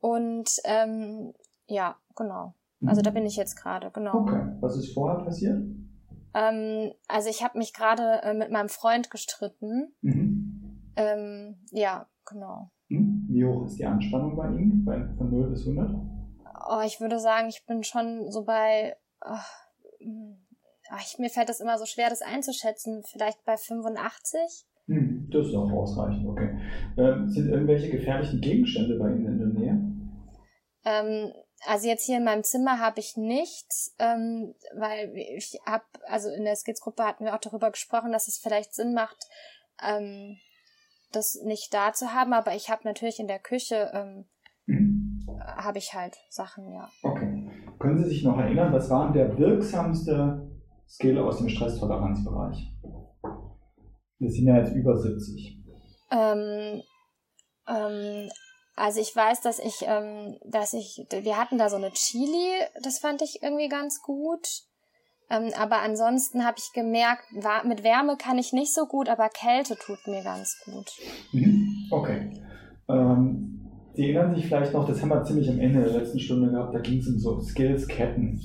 und 0.00 0.50
ähm, 0.64 1.34
ja, 1.66 1.96
genau. 2.16 2.54
Also 2.84 3.00
mhm. 3.00 3.04
da 3.04 3.10
bin 3.10 3.26
ich 3.26 3.36
jetzt 3.36 3.56
gerade, 3.56 3.90
genau. 3.90 4.14
Okay. 4.14 4.56
Was 4.60 4.76
ist 4.76 4.92
vorher 4.92 5.24
passiert? 5.24 5.62
Ähm, 6.34 6.92
also 7.08 7.28
ich 7.28 7.42
habe 7.42 7.58
mich 7.58 7.72
gerade 7.72 8.22
äh, 8.22 8.34
mit 8.34 8.50
meinem 8.50 8.68
Freund 8.68 9.10
gestritten. 9.10 9.94
Mhm. 10.00 10.92
Ähm, 10.96 11.56
ja, 11.70 12.08
genau. 12.24 12.70
Mhm. 12.88 13.26
Wie 13.28 13.44
hoch 13.44 13.66
ist 13.66 13.78
die 13.78 13.84
Anspannung 13.84 14.36
bei 14.36 14.48
Ihnen? 14.48 14.84
Bei, 14.84 15.06
von 15.16 15.30
0 15.30 15.50
bis 15.50 15.66
100? 15.66 15.94
Oh, 16.68 16.80
ich 16.84 17.00
würde 17.00 17.18
sagen, 17.18 17.48
ich 17.48 17.64
bin 17.66 17.82
schon 17.84 18.30
so 18.30 18.44
bei 18.44 18.96
oh, 19.24 20.06
ich, 21.00 21.18
mir 21.18 21.30
fällt 21.30 21.48
das 21.48 21.60
immer 21.60 21.78
so 21.78 21.86
schwer, 21.86 22.10
das 22.10 22.22
einzuschätzen. 22.22 23.02
Vielleicht 23.10 23.44
bei 23.44 23.56
85? 23.56 24.66
Hm, 24.86 25.28
das 25.30 25.46
ist 25.46 25.54
auch 25.54 25.70
ausreichend, 25.70 26.26
okay. 26.26 26.58
Ähm, 26.98 27.30
sind 27.30 27.48
irgendwelche 27.48 27.90
gefährlichen 27.90 28.40
Gegenstände 28.40 28.98
bei 28.98 29.10
Ihnen 29.10 29.26
in 29.26 29.38
der 29.38 29.48
Nähe? 29.48 29.92
Ähm, 30.84 31.32
also 31.66 31.86
jetzt 31.86 32.04
hier 32.04 32.18
in 32.18 32.24
meinem 32.24 32.42
Zimmer 32.42 32.80
habe 32.80 32.98
ich 32.98 33.16
nichts, 33.16 33.94
ähm, 34.00 34.54
weil 34.74 35.12
ich 35.16 35.60
habe, 35.64 35.84
also 36.08 36.28
in 36.30 36.44
der 36.44 36.56
Skizgruppe 36.56 37.04
hatten 37.04 37.24
wir 37.24 37.34
auch 37.34 37.40
darüber 37.40 37.70
gesprochen, 37.70 38.10
dass 38.10 38.26
es 38.26 38.38
vielleicht 38.38 38.74
Sinn 38.74 38.92
macht, 38.92 39.28
ähm, 39.80 40.38
das 41.12 41.40
nicht 41.44 41.72
da 41.72 41.92
zu 41.92 42.12
haben, 42.12 42.32
aber 42.32 42.54
ich 42.54 42.68
habe 42.68 42.82
natürlich 42.84 43.20
in 43.20 43.28
der 43.28 43.38
Küche, 43.38 43.90
ähm, 43.94 44.24
mhm. 44.66 45.38
habe 45.38 45.78
ich 45.78 45.94
halt 45.94 46.16
Sachen, 46.28 46.72
ja. 46.72 46.90
Okay. 47.02 47.48
Können 47.78 48.02
Sie 48.02 48.08
sich 48.08 48.24
noch 48.24 48.38
erinnern, 48.38 48.72
was 48.72 48.90
war 48.90 49.12
der 49.12 49.38
wirksamste 49.38 50.51
Skill 50.88 51.18
aus 51.18 51.38
dem 51.38 51.48
Stresstoleranzbereich? 51.48 52.72
Wir 54.18 54.30
sind 54.30 54.46
ja 54.46 54.58
jetzt 54.58 54.74
über 54.74 54.96
70. 54.96 55.58
Ähm, 56.10 56.82
ähm, 57.68 58.30
also 58.76 59.00
ich 59.00 59.14
weiß, 59.14 59.40
dass 59.40 59.58
ich, 59.58 59.82
ähm, 59.86 60.38
dass 60.44 60.72
ich, 60.74 61.06
wir 61.10 61.36
hatten 61.36 61.58
da 61.58 61.68
so 61.68 61.76
eine 61.76 61.90
Chili, 61.92 62.50
das 62.82 62.98
fand 62.98 63.22
ich 63.22 63.42
irgendwie 63.42 63.68
ganz 63.68 64.00
gut. 64.02 64.46
Ähm, 65.30 65.50
aber 65.58 65.80
ansonsten 65.80 66.44
habe 66.44 66.58
ich 66.58 66.72
gemerkt, 66.74 67.24
mit 67.64 67.84
Wärme 67.84 68.16
kann 68.16 68.38
ich 68.38 68.52
nicht 68.52 68.74
so 68.74 68.86
gut, 68.86 69.08
aber 69.08 69.28
Kälte 69.28 69.76
tut 69.76 70.06
mir 70.06 70.22
ganz 70.22 70.60
gut. 70.64 70.90
Mhm. 71.32 71.88
Okay. 71.90 72.42
Ähm, 72.88 73.52
Sie 73.94 74.04
erinnern 74.04 74.34
sich 74.34 74.46
vielleicht 74.46 74.72
noch, 74.72 74.86
das 74.86 75.02
haben 75.02 75.10
wir 75.10 75.22
ziemlich 75.22 75.50
am 75.50 75.58
Ende 75.58 75.82
der 75.82 76.00
letzten 76.00 76.18
Stunde 76.18 76.50
gehabt, 76.50 76.74
da 76.74 76.78
ging 76.78 76.98
es 76.98 77.08
um 77.08 77.18
so 77.18 77.40
Skills-Ketten. 77.40 78.40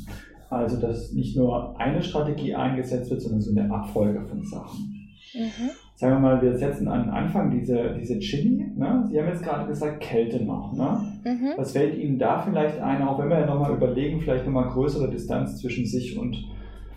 Also, 0.50 0.80
dass 0.80 1.12
nicht 1.12 1.36
nur 1.36 1.78
eine 1.80 2.02
Strategie 2.02 2.56
eingesetzt 2.56 3.10
wird, 3.10 3.22
sondern 3.22 3.41
so 3.41 3.52
eine 3.52 3.70
Abfolge 3.74 4.26
von 4.26 4.43
Sachen. 4.43 4.98
Mhm. 5.34 5.72
Sagen 5.95 6.14
wir 6.14 6.20
mal, 6.20 6.41
wir 6.41 6.56
setzen 6.56 6.88
an 6.88 7.04
den 7.04 7.10
Anfang 7.10 7.50
diese, 7.52 7.95
diese 7.95 8.20
Chili. 8.20 8.66
Ne? 8.76 9.04
Sie 9.10 9.20
haben 9.20 9.28
jetzt 9.28 9.43
gerade 9.43 9.68
gesagt, 9.68 10.02
Kälte 10.02 10.43
noch. 10.43 10.72
Ne? 10.74 11.20
Mhm. 11.24 11.54
Was 11.58 11.74
fällt 11.74 11.98
Ihnen 11.98 12.20
da 12.20 12.41
vielleicht 12.41 12.80
ein, 12.80 13.02
auch 13.02 13.20
wenn 13.20 13.30
wir 13.30 13.39
ja 13.39 13.45
nochmal 13.45 13.74
überlegen, 13.74 14.22
vielleicht 14.22 14.45
nochmal 14.45 14.70
größere 14.70 15.10
Distanz 15.10 15.60
zwischen 15.60 15.86
sich 15.86 16.18
und 16.18 16.38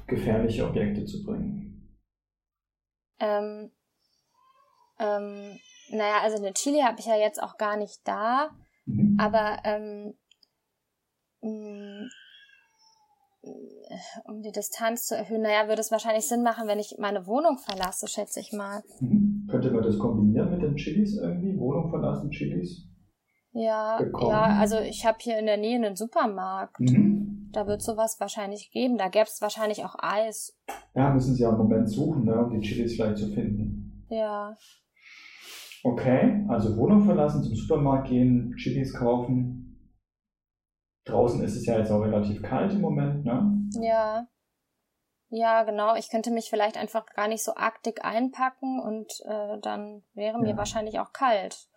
gefährliche 0.06 0.66
Objekte 0.66 1.04
zu 1.06 1.24
bringen? 1.24 1.90
Ähm, 3.18 3.70
ähm, 4.98 5.58
naja, 5.90 6.20
also 6.22 6.36
eine 6.36 6.52
Chili 6.52 6.80
habe 6.80 7.00
ich 7.00 7.06
ja 7.06 7.16
jetzt 7.16 7.42
auch 7.42 7.56
gar 7.56 7.76
nicht 7.76 8.00
da, 8.04 8.50
mhm. 8.84 9.16
aber 9.18 9.58
ähm, 9.64 10.14
um 14.24 14.42
die 14.42 14.52
Distanz 14.52 15.06
zu 15.06 15.16
erhöhen, 15.16 15.42
naja, 15.42 15.68
würde 15.68 15.80
es 15.80 15.90
wahrscheinlich 15.90 16.26
Sinn 16.26 16.42
machen, 16.42 16.68
wenn 16.68 16.78
ich 16.78 16.96
meine 16.98 17.26
Wohnung 17.26 17.58
verlasse, 17.58 18.06
schätze 18.08 18.40
ich 18.40 18.52
mal. 18.52 18.82
Mhm. 19.00 19.46
Könnte 19.50 19.70
man 19.70 19.82
das 19.82 19.98
kombinieren 19.98 20.50
mit 20.50 20.62
den 20.62 20.76
Chilis 20.76 21.16
irgendwie? 21.16 21.58
Wohnung 21.58 21.90
verlassen, 21.90 22.30
Chilis? 22.30 22.86
Ja, 23.52 23.98
bekommen? 23.98 24.30
ja, 24.30 24.42
also 24.58 24.78
ich 24.78 25.04
habe 25.04 25.18
hier 25.20 25.38
in 25.38 25.46
der 25.46 25.56
Nähe 25.56 25.76
einen 25.76 25.96
Supermarkt. 25.96 26.78
Mhm. 26.78 27.50
Da 27.52 27.66
wird 27.66 27.82
sowas 27.82 28.20
wahrscheinlich 28.20 28.70
geben. 28.70 28.96
Da 28.96 29.08
gäbe 29.08 29.24
es 29.24 29.42
wahrscheinlich 29.42 29.84
auch 29.84 29.96
Eis. 29.98 30.56
Ja, 30.94 31.12
müssen 31.12 31.34
Sie 31.34 31.42
ja 31.42 31.50
im 31.50 31.58
Moment 31.58 31.90
suchen, 31.90 32.24
ne, 32.24 32.44
um 32.44 32.50
die 32.50 32.60
Chilis 32.60 32.94
vielleicht 32.94 33.18
zu 33.18 33.28
finden. 33.28 34.06
Ja. 34.08 34.56
Okay, 35.82 36.44
also 36.48 36.76
Wohnung 36.76 37.02
verlassen, 37.02 37.42
zum 37.42 37.54
Supermarkt 37.54 38.08
gehen, 38.08 38.54
Chilis 38.56 38.92
kaufen. 38.94 39.69
Draußen 41.10 41.42
ist 41.42 41.56
es 41.56 41.66
ja 41.66 41.78
jetzt 41.78 41.90
auch 41.90 42.02
relativ 42.02 42.42
kalt 42.42 42.72
im 42.72 42.80
Moment, 42.80 43.24
ne? 43.24 43.60
Ja. 43.80 44.26
Ja, 45.32 45.62
genau. 45.62 45.94
Ich 45.94 46.10
könnte 46.10 46.32
mich 46.32 46.50
vielleicht 46.50 46.76
einfach 46.76 47.06
gar 47.06 47.28
nicht 47.28 47.44
so 47.44 47.54
arg 47.54 47.82
dick 47.84 48.04
einpacken 48.04 48.80
und 48.80 49.12
äh, 49.26 49.60
dann 49.60 50.02
wäre 50.14 50.40
mir 50.40 50.50
ja. 50.50 50.56
wahrscheinlich 50.56 50.98
auch 50.98 51.12
kalt. 51.12 51.68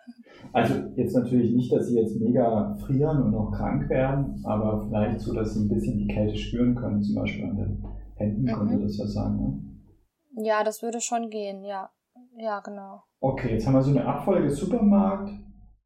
Also 0.52 0.74
jetzt 0.96 1.16
natürlich 1.16 1.54
nicht, 1.54 1.72
dass 1.72 1.88
sie 1.88 2.00
jetzt 2.00 2.20
mega 2.20 2.76
frieren 2.86 3.24
und 3.24 3.36
auch 3.36 3.52
krank 3.52 3.90
werden, 3.90 4.44
aber 4.44 4.86
vielleicht 4.86 5.20
so, 5.20 5.34
dass 5.34 5.54
sie 5.54 5.62
ein 5.62 5.70
bisschen 5.70 6.00
die 6.00 6.08
Kälte 6.08 6.36
spüren 6.36 6.76
können, 6.76 7.02
zum 7.02 7.16
Beispiel 7.16 7.46
an 7.46 7.56
den 7.56 7.86
Händen, 8.16 8.44
mhm. 8.44 8.54
könnte 8.54 8.80
das 8.80 8.98
ja 8.98 9.06
sein, 9.06 9.38
ne? 9.38 10.44
Ja, 10.44 10.64
das 10.64 10.82
würde 10.82 11.00
schon 11.00 11.30
gehen, 11.30 11.64
ja. 11.64 11.92
Ja, 12.38 12.60
genau. 12.62 13.04
Okay, 13.20 13.54
jetzt 13.54 13.68
haben 13.68 13.74
wir 13.74 13.82
so 13.84 13.92
eine 13.92 14.06
Abfolge 14.06 14.50
Supermarkt, 14.50 15.32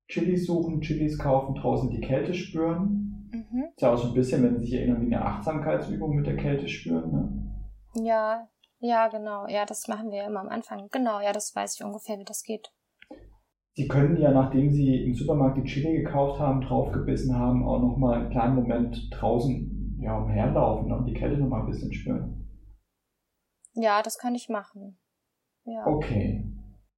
Chilis 0.08 0.46
suchen, 0.46 0.82
Chilis 0.82 1.18
kaufen, 1.18 1.56
draußen 1.56 1.90
die 1.90 2.00
Kälte 2.00 2.34
spüren. 2.34 3.07
Mhm. 3.32 3.70
Ist 3.76 3.82
ja 3.82 3.94
auch 3.94 3.98
so 3.98 4.10
ein 4.10 4.14
bisschen, 4.14 4.44
wenn 4.44 4.56
Sie 4.56 4.66
sich 4.66 4.74
erinnern, 4.76 5.02
wie 5.02 5.14
eine 5.14 5.26
Achtsamkeitsübung 5.26 6.16
mit 6.16 6.26
der 6.26 6.38
Kälte 6.38 6.68
spüren, 6.68 7.12
ne? 7.12 8.06
Ja, 8.06 8.48
ja, 8.80 9.08
genau. 9.08 9.48
Ja, 9.48 9.66
das 9.66 9.88
machen 9.88 10.12
wir 10.12 10.26
immer 10.26 10.42
am 10.42 10.50
Anfang. 10.50 10.88
Genau, 10.92 11.20
ja, 11.20 11.32
das 11.34 11.56
weiß 11.56 11.76
ich 11.76 11.84
ungefähr, 11.84 12.20
wie 12.20 12.26
das 12.26 12.44
geht. 12.44 12.72
Sie 13.74 13.88
können 13.88 14.18
ja, 14.18 14.32
nachdem 14.32 14.72
Sie 14.72 15.04
im 15.04 15.14
Supermarkt 15.14 15.58
die 15.58 15.64
Chili 15.64 16.02
gekauft 16.02 16.40
haben, 16.40 16.62
draufgebissen 16.62 17.36
haben, 17.36 17.68
auch 17.68 17.80
nochmal 17.80 18.22
einen 18.22 18.32
kleinen 18.32 18.56
Moment 18.56 19.08
draußen 19.12 20.00
ja, 20.02 20.18
umherlaufen 20.18 20.92
und 20.92 21.06
die 21.06 21.14
Kälte 21.14 21.38
nochmal 21.38 21.62
ein 21.62 21.68
bisschen 21.68 21.94
spüren. 21.94 22.50
Ja, 23.74 24.02
das 24.02 24.18
kann 24.18 24.34
ich 24.34 24.50
machen. 24.50 24.98
Ja. 25.64 25.86
Okay. 25.86 26.44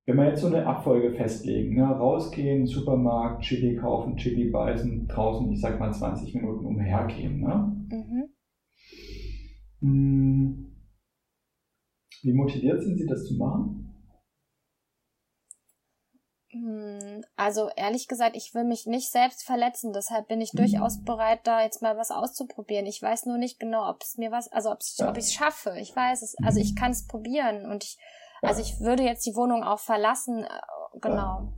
Wenn 0.09 0.17
wir 0.17 0.29
jetzt 0.29 0.41
so 0.41 0.47
eine 0.47 0.65
Abfolge 0.65 1.13
festlegen, 1.13 1.75
ne, 1.75 1.85
rausgehen, 1.85 2.65
Supermarkt, 2.65 3.43
Chili 3.43 3.75
kaufen, 3.75 4.17
Chili 4.17 4.49
beißen, 4.49 5.07
draußen, 5.07 5.51
ich 5.51 5.61
sag 5.61 5.79
mal 5.79 5.93
20 5.93 6.33
Minuten 6.33 6.65
umhergehen, 6.65 7.41
ne? 7.41 7.77
Mhm. 7.91 8.29
Hm. 9.81 10.75
Wie 12.23 12.33
motiviert 12.33 12.81
sind 12.81 12.97
Sie, 12.97 13.05
das 13.05 13.23
zu 13.25 13.35
machen? 13.35 13.93
Hm, 16.49 17.23
also 17.35 17.69
ehrlich 17.75 18.07
gesagt, 18.07 18.35
ich 18.35 18.55
will 18.55 18.63
mich 18.63 18.87
nicht 18.87 19.11
selbst 19.11 19.43
verletzen, 19.43 19.93
deshalb 19.93 20.27
bin 20.27 20.41
ich 20.41 20.53
mhm. 20.55 20.57
durchaus 20.57 21.03
bereit, 21.03 21.41
da 21.43 21.61
jetzt 21.61 21.83
mal 21.83 21.97
was 21.97 22.09
auszuprobieren. 22.09 22.87
Ich 22.87 22.99
weiß 22.99 23.27
nur 23.27 23.37
nicht 23.37 23.59
genau, 23.59 23.87
ob 23.87 24.01
es 24.01 24.17
mir 24.17 24.31
was, 24.31 24.51
also 24.51 24.71
ob 24.71 24.79
ich 24.81 25.25
es 25.25 25.33
schaffe. 25.33 25.75
Ich 25.79 25.95
weiß 25.95 26.23
es, 26.23 26.35
also 26.43 26.59
ich 26.59 26.75
kann 26.75 26.93
es 26.93 27.05
probieren 27.05 27.69
und 27.69 27.83
ich 27.83 27.99
also 28.41 28.61
ich 28.61 28.79
würde 28.79 29.03
jetzt 29.03 29.25
die 29.25 29.35
Wohnung 29.35 29.63
auch 29.63 29.79
verlassen, 29.79 30.43
äh, 30.43 30.99
genau. 31.01 31.53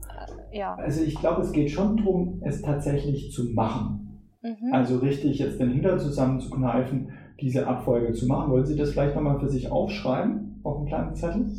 Ja. 0.52 0.74
Also 0.74 1.02
ich 1.02 1.18
glaube, 1.18 1.42
es 1.42 1.52
geht 1.52 1.70
schon 1.70 1.96
darum, 1.96 2.42
es 2.44 2.62
tatsächlich 2.62 3.32
zu 3.32 3.44
machen. 3.52 4.30
Mhm. 4.42 4.72
Also 4.72 4.98
richtig 4.98 5.38
jetzt 5.38 5.60
den 5.60 5.70
Hintern 5.70 6.00
zusammenzukneifen, 6.00 7.12
diese 7.40 7.66
Abfolge 7.66 8.12
zu 8.12 8.26
machen. 8.26 8.50
Wollen 8.50 8.66
Sie 8.66 8.76
das 8.76 8.90
vielleicht 8.90 9.14
nochmal 9.14 9.38
für 9.38 9.48
sich 9.48 9.70
aufschreiben 9.70 10.60
auf 10.64 10.78
einem 10.78 10.86
kleinen 10.86 11.14
Zettel? 11.14 11.52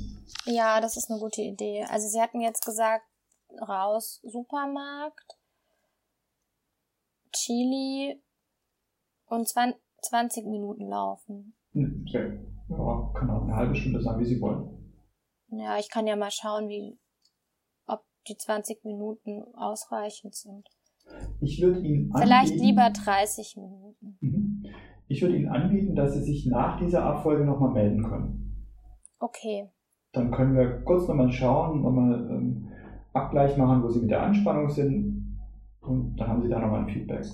Ja, 0.45 0.81
das 0.81 0.97
ist 0.97 1.09
eine 1.09 1.19
gute 1.19 1.41
Idee. 1.41 1.85
Also 1.89 2.07
Sie 2.07 2.21
hatten 2.21 2.41
jetzt 2.41 2.65
gesagt, 2.65 3.05
raus 3.61 4.19
Supermarkt, 4.23 5.37
Chili 7.31 8.21
und 9.27 9.47
20 9.47 10.45
Minuten 10.45 10.89
laufen. 10.89 11.55
Hm, 11.71 12.05
ja, 12.07 12.19
kann 13.13 13.29
auch 13.29 13.43
eine 13.43 13.55
halbe 13.55 13.75
Stunde 13.75 14.01
sein, 14.01 14.19
wie 14.19 14.25
Sie 14.25 14.41
wollen. 14.41 14.82
Ja, 15.59 15.77
ich 15.77 15.89
kann 15.89 16.07
ja 16.07 16.15
mal 16.15 16.31
schauen, 16.31 16.69
wie, 16.69 16.97
ob 17.87 18.03
die 18.27 18.37
20 18.37 18.83
Minuten 18.83 19.43
ausreichend 19.55 20.35
sind. 20.35 20.69
Ich 21.41 21.61
würde 21.61 21.79
Ihnen 21.79 22.11
anbieten, 22.11 22.21
Vielleicht 22.21 22.55
lieber 22.55 22.89
30 22.89 23.57
Minuten. 23.57 24.17
Mhm. 24.21 24.65
Ich 25.07 25.21
würde 25.21 25.35
Ihnen 25.35 25.49
anbieten, 25.49 25.95
dass 25.95 26.13
Sie 26.13 26.23
sich 26.23 26.45
nach 26.45 26.79
dieser 26.79 27.03
Abfolge 27.03 27.43
nochmal 27.43 27.71
melden 27.71 28.03
können. 28.03 28.67
Okay. 29.19 29.69
Dann 30.13 30.31
können 30.31 30.55
wir 30.55 30.81
kurz 30.83 31.07
nochmal 31.07 31.31
schauen, 31.31 31.81
nochmal 31.81 32.13
ähm, 32.29 32.71
Abgleich 33.13 33.57
machen, 33.57 33.83
wo 33.83 33.89
Sie 33.89 33.99
mit 34.01 34.11
der 34.11 34.23
Anspannung 34.23 34.69
sind. 34.69 35.39
Und 35.81 36.15
dann 36.15 36.27
haben 36.29 36.41
Sie 36.41 36.49
da 36.49 36.59
nochmal 36.59 36.81
ein 36.81 36.89
Feedback. 36.89 37.25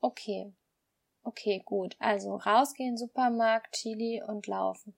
Okay. 0.00 0.52
Okay, 1.22 1.62
gut. 1.64 1.96
Also 1.98 2.36
rausgehen, 2.36 2.96
Supermarkt, 2.96 3.74
Chili 3.74 4.22
und 4.26 4.46
laufen. 4.46 4.94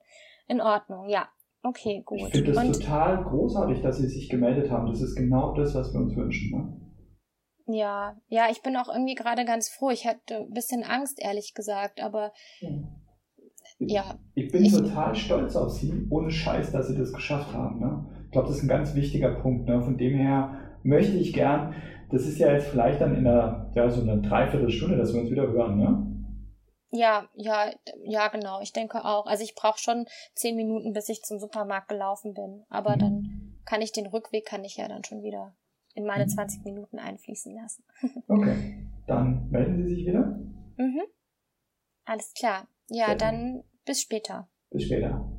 In 0.47 0.61
Ordnung, 0.61 1.09
ja. 1.09 1.29
Okay, 1.61 2.03
gut. 2.05 2.19
Ich 2.19 2.31
finde 2.31 2.51
es 2.51 2.79
total 2.79 3.23
großartig, 3.23 3.81
dass 3.81 3.97
Sie 3.97 4.07
sich 4.07 4.29
gemeldet 4.29 4.71
haben. 4.71 4.87
Das 4.87 5.01
ist 5.01 5.15
genau 5.15 5.53
das, 5.53 5.75
was 5.75 5.93
wir 5.93 5.99
uns 5.99 6.15
wünschen. 6.15 6.51
Ne? 6.51 7.75
Ja, 7.77 8.15
ja, 8.27 8.47
ich 8.49 8.61
bin 8.61 8.77
auch 8.77 8.87
irgendwie 8.87 9.15
gerade 9.15 9.45
ganz 9.45 9.69
froh. 9.69 9.89
Ich 9.89 10.07
hatte 10.07 10.37
ein 10.37 10.53
bisschen 10.53 10.83
Angst, 10.83 11.19
ehrlich 11.21 11.53
gesagt, 11.53 12.01
aber 12.01 12.31
ja. 12.61 12.69
ja 13.79 14.19
ich 14.35 14.51
bin 14.51 14.63
ich, 14.63 14.73
total 14.73 15.13
stolz 15.13 15.55
auf 15.55 15.71
Sie, 15.71 16.07
ohne 16.09 16.31
Scheiß, 16.31 16.71
dass 16.71 16.87
Sie 16.87 16.97
das 16.97 17.11
geschafft 17.11 17.53
haben. 17.53 17.79
Ne? 17.79 18.05
Ich 18.25 18.31
glaube, 18.31 18.47
das 18.47 18.57
ist 18.57 18.63
ein 18.63 18.69
ganz 18.69 18.95
wichtiger 18.95 19.35
Punkt. 19.41 19.67
Ne? 19.67 19.81
Von 19.81 19.97
dem 19.97 20.15
her 20.17 20.77
möchte 20.83 21.17
ich 21.17 21.33
gern, 21.33 21.75
das 22.09 22.25
ist 22.25 22.39
ja 22.39 22.53
jetzt 22.53 22.67
vielleicht 22.67 23.01
dann 23.01 23.15
in 23.15 23.27
einer, 23.27 23.71
ja, 23.75 23.89
so 23.89 24.01
einer 24.01 24.17
Dreiviertelstunde, 24.17 24.97
dass 24.97 25.13
wir 25.13 25.21
uns 25.21 25.29
wieder 25.29 25.47
hören, 25.47 25.77
ne? 25.77 26.08
Ja, 26.91 27.29
ja, 27.35 27.71
ja, 28.03 28.27
genau. 28.29 28.61
Ich 28.61 28.73
denke 28.73 29.05
auch. 29.05 29.25
Also 29.25 29.43
ich 29.43 29.55
brauche 29.55 29.77
schon 29.77 30.07
zehn 30.33 30.55
Minuten, 30.55 30.93
bis 30.93 31.09
ich 31.09 31.21
zum 31.23 31.39
Supermarkt 31.39 31.89
gelaufen 31.89 32.33
bin. 32.33 32.65
Aber 32.69 32.95
mhm. 32.95 32.99
dann 32.99 33.57
kann 33.65 33.81
ich 33.81 33.91
den 33.91 34.07
Rückweg, 34.07 34.45
kann 34.45 34.63
ich 34.63 34.77
ja 34.77 34.87
dann 34.87 35.03
schon 35.03 35.21
wieder 35.21 35.55
in 35.93 36.05
meine 36.05 36.27
20 36.27 36.59
mhm. 36.59 36.63
Minuten 36.63 36.99
einfließen 36.99 37.53
lassen. 37.53 37.83
okay, 38.27 38.87
dann 39.05 39.49
melden 39.49 39.83
Sie 39.83 39.95
sich 39.95 40.05
wieder. 40.05 40.39
Mhm. 40.77 41.03
Alles 42.05 42.33
klar. 42.33 42.67
Ja, 42.89 43.07
Sehr 43.07 43.15
dann 43.15 43.63
bis 43.85 44.01
später. 44.01 44.49
Bis 44.71 44.85
später. 44.85 45.29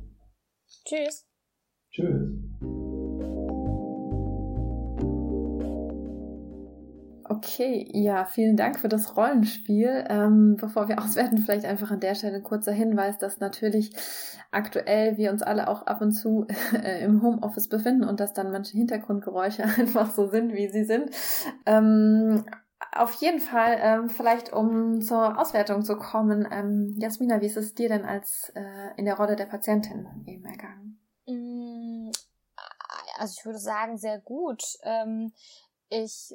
Tschüss. 0.85 1.27
Tschüss. 1.91 2.80
Okay, 7.43 7.89
ja, 7.91 8.25
vielen 8.25 8.55
Dank 8.55 8.79
für 8.79 8.87
das 8.87 9.17
Rollenspiel. 9.17 10.05
Ähm, 10.09 10.57
bevor 10.57 10.87
wir 10.87 10.99
auswerten, 11.03 11.39
vielleicht 11.39 11.65
einfach 11.65 11.89
an 11.89 11.99
der 11.99 12.13
Stelle 12.13 12.35
ein 12.35 12.43
kurzer 12.43 12.71
Hinweis, 12.71 13.17
dass 13.17 13.39
natürlich 13.39 13.95
aktuell 14.51 15.17
wir 15.17 15.31
uns 15.31 15.41
alle 15.41 15.67
auch 15.67 15.87
ab 15.87 16.01
und 16.01 16.11
zu 16.11 16.45
äh, 16.73 17.03
im 17.03 17.23
Homeoffice 17.23 17.67
befinden 17.67 18.03
und 18.03 18.19
dass 18.19 18.33
dann 18.33 18.51
manche 18.51 18.77
Hintergrundgeräusche 18.77 19.63
einfach 19.79 20.11
so 20.11 20.27
sind, 20.27 20.53
wie 20.53 20.69
sie 20.69 20.83
sind. 20.83 21.09
Ähm, 21.65 22.45
auf 22.91 23.13
jeden 23.13 23.39
Fall, 23.39 23.77
ähm, 23.81 24.09
vielleicht 24.09 24.53
um 24.53 25.01
zur 25.01 25.39
Auswertung 25.39 25.83
zu 25.83 25.97
kommen, 25.97 26.47
ähm, 26.51 26.95
Jasmina, 26.99 27.41
wie 27.41 27.47
ist 27.47 27.57
es 27.57 27.73
dir 27.73 27.89
denn 27.89 28.05
als 28.05 28.51
äh, 28.53 28.97
in 28.97 29.05
der 29.05 29.17
Rolle 29.17 29.35
der 29.35 29.45
Patientin 29.47 30.07
eben 30.27 30.45
ergangen? 30.45 30.99
Mm, 31.25 32.11
also 33.17 33.33
ich 33.35 33.45
würde 33.45 33.59
sagen, 33.59 33.97
sehr 33.97 34.19
gut. 34.19 34.61
Ähm, 34.83 35.31
ich 35.89 36.33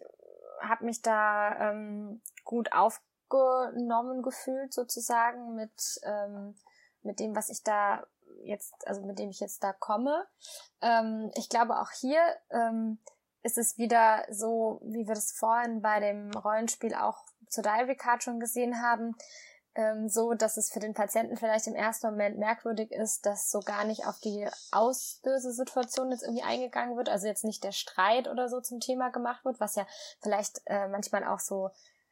habe 0.61 0.85
mich 0.85 1.03
da 1.03 1.71
ähm, 1.71 2.23
gut 2.45 2.73
aufgenommen 2.73 4.23
gefühlt 4.23 4.73
sozusagen 4.73 5.55
mit 5.55 6.01
ähm, 6.05 6.55
mit 7.07 7.21
dem, 7.21 7.35
was 7.35 7.49
ich 7.49 7.63
da 7.63 8.05
jetzt, 8.43 8.75
also 8.87 9.03
mit 9.03 9.19
dem 9.19 9.31
ich 9.31 9.41
jetzt 9.41 9.63
da 9.63 9.73
komme. 9.73 10.27
Ähm, 10.83 11.31
ich 11.35 11.49
glaube 11.49 11.81
auch 11.81 11.91
hier 11.93 12.21
ähm, 12.51 12.99
ist 13.43 13.57
es 13.57 13.79
wieder 13.79 14.27
so, 14.31 14.81
wie 14.83 15.07
wir 15.07 15.15
das 15.15 15.33
vorhin 15.33 15.81
bei 15.81 16.01
dem 16.01 16.31
Rollenspiel 16.33 16.95
auch 16.95 17.25
zur 17.49 17.63
Diary 17.63 17.97
Card 17.97 18.23
schon 18.23 18.41
gesehen 18.41 18.83
haben, 18.83 19.17
ähm, 19.77 20.09
so, 20.09 20.33
dass 20.33 20.57
es 20.57 20.71
für 20.71 20.81
den 20.81 20.95
Patienten 20.95 21.37
vielleicht 21.37 21.67
im 21.67 21.75
ersten 21.75 22.09
Moment 22.09 22.39
merkwürdig 22.39 22.91
ist, 22.91 23.27
dass 23.27 23.51
so 23.51 23.61
gar 23.61 23.85
nicht 23.85 24.07
auf 24.07 24.19
die 24.21 24.49
Auslösesituation 24.73 26.11
jetzt 26.11 26.23
irgendwie 26.23 26.43
eingegangen 26.43 26.97
wird, 26.97 27.09
also 27.09 27.27
jetzt 27.27 27.45
nicht 27.45 27.63
der 27.63 27.73
Streit 27.73 28.27
oder 28.27 28.49
so 28.49 28.61
zum 28.61 28.81
Thema 28.81 29.11
gemacht 29.11 29.45
wird, 29.45 29.61
was 29.61 29.77
ja 29.77 29.87
vielleicht 30.21 30.63
äh, 30.65 30.89
manchmal 30.89 31.25
auch 31.25 31.41
so 31.41 31.71